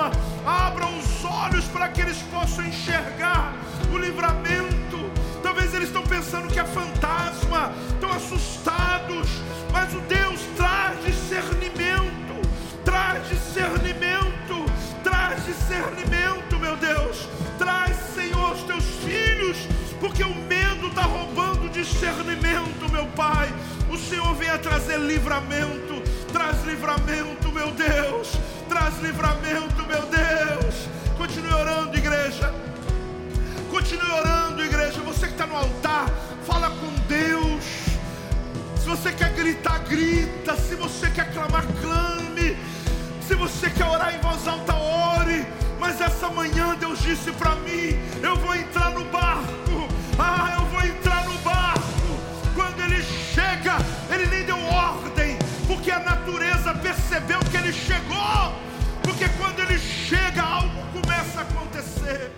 alma. 0.00 0.10
Abra 0.46 0.86
os 0.86 1.24
olhos 1.24 1.64
para 1.66 1.88
que 1.88 2.00
eles 2.00 2.18
possam 2.22 2.64
enxergar 2.64 3.54
o 3.92 3.98
livramento. 3.98 5.10
Talvez 5.42 5.74
eles 5.74 5.88
estão 5.88 6.02
pensando 6.02 6.48
que 6.48 6.58
é 6.58 6.64
fantasma, 6.64 7.72
estão 7.94 8.10
assustados 8.12 9.28
mas 9.72 9.94
o 9.94 10.00
Deus 10.00 10.40
traz 10.56 11.04
discernimento, 11.04 12.40
traz 12.84 13.28
discernimento, 13.28 14.64
traz 15.02 15.44
discernimento, 15.46 16.58
meu 16.58 16.76
Deus. 16.76 17.28
Traz, 17.58 17.96
Senhor, 18.14 18.52
os 18.52 18.62
teus 18.62 18.84
filhos, 19.04 19.56
porque 20.00 20.24
o 20.24 20.34
medo 20.34 20.88
está 20.88 21.02
roubando 21.02 21.68
discernimento, 21.70 22.90
meu 22.90 23.06
Pai. 23.08 23.48
O 23.88 23.96
Senhor 23.96 24.34
vem 24.34 24.50
a 24.50 24.58
trazer 24.58 24.98
livramento, 24.98 26.02
traz 26.32 26.64
livramento, 26.64 27.52
meu 27.52 27.70
Deus, 27.72 28.32
traz 28.68 28.98
livramento, 29.00 29.86
meu 29.86 30.02
Deus. 30.02 30.88
Continue 31.16 31.52
orando, 31.52 31.96
igreja. 31.96 32.54
Continue 33.70 34.10
orando, 34.10 34.62
igreja. 34.62 35.00
Você 35.02 35.26
que 35.26 35.32
está 35.32 35.46
no 35.46 35.56
altar, 35.56 36.06
fala 36.46 36.70
com 36.70 36.90
Deus 37.06 37.90
você 38.90 39.12
quer 39.12 39.32
gritar, 39.34 39.78
grita. 39.84 40.56
Se 40.56 40.74
você 40.74 41.08
quer 41.10 41.32
clamar, 41.32 41.64
clame. 41.80 42.58
Se 43.26 43.34
você 43.36 43.70
quer 43.70 43.86
orar 43.86 44.12
em 44.12 44.18
voz 44.18 44.46
alta, 44.48 44.74
ore. 44.74 45.46
Mas 45.78 46.00
essa 46.00 46.28
manhã 46.28 46.74
Deus 46.74 46.98
disse 47.00 47.30
para 47.32 47.54
mim: 47.56 47.96
Eu 48.20 48.34
vou 48.36 48.52
entrar 48.54 48.90
no 48.90 49.04
barco. 49.04 49.88
Ah, 50.18 50.56
eu 50.58 50.66
vou 50.66 50.82
entrar 50.84 51.09
natureza 56.30 56.74
percebeu 56.74 57.40
que 57.50 57.56
ele 57.56 57.72
chegou. 57.72 58.54
Porque 59.02 59.28
quando 59.36 59.60
ele 59.60 59.78
chega, 59.78 60.42
algo 60.42 60.80
começa 60.92 61.40
a 61.40 61.42
acontecer. 61.42 62.30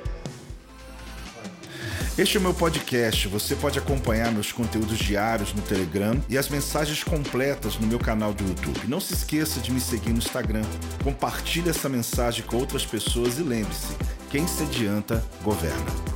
Este 2.17 2.37
é 2.37 2.41
o 2.41 2.43
meu 2.43 2.55
podcast. 2.55 3.29
Você 3.29 3.55
pode 3.55 3.79
acompanhar 3.79 4.33
meus 4.33 4.53
conteúdos 4.53 4.99
diários 4.99 5.53
no 5.53 5.63
Telegram 5.63 6.23
e 6.29 6.39
as 6.39 6.49
mensagens 6.49 7.03
completas 7.05 7.77
no 7.79 7.87
meu 7.87 7.99
canal 7.99 8.33
do 8.33 8.45
YouTube. 8.45 8.87
Não 8.87 9.01
se 9.01 9.15
esqueça 9.15 9.61
de 9.61 9.71
me 9.71 9.81
seguir 9.81 10.11
no 10.11 10.19
Instagram. 10.19 10.65
Compartilhe 11.03 11.71
essa 11.71 11.89
mensagem 11.89 12.45
com 12.45 12.57
outras 12.57 12.85
pessoas 12.85 13.39
e 13.39 13.43
lembre-se: 13.43 13.97
quem 14.31 14.47
se 14.47 14.63
adianta, 14.63 15.25
governa. 15.43 16.13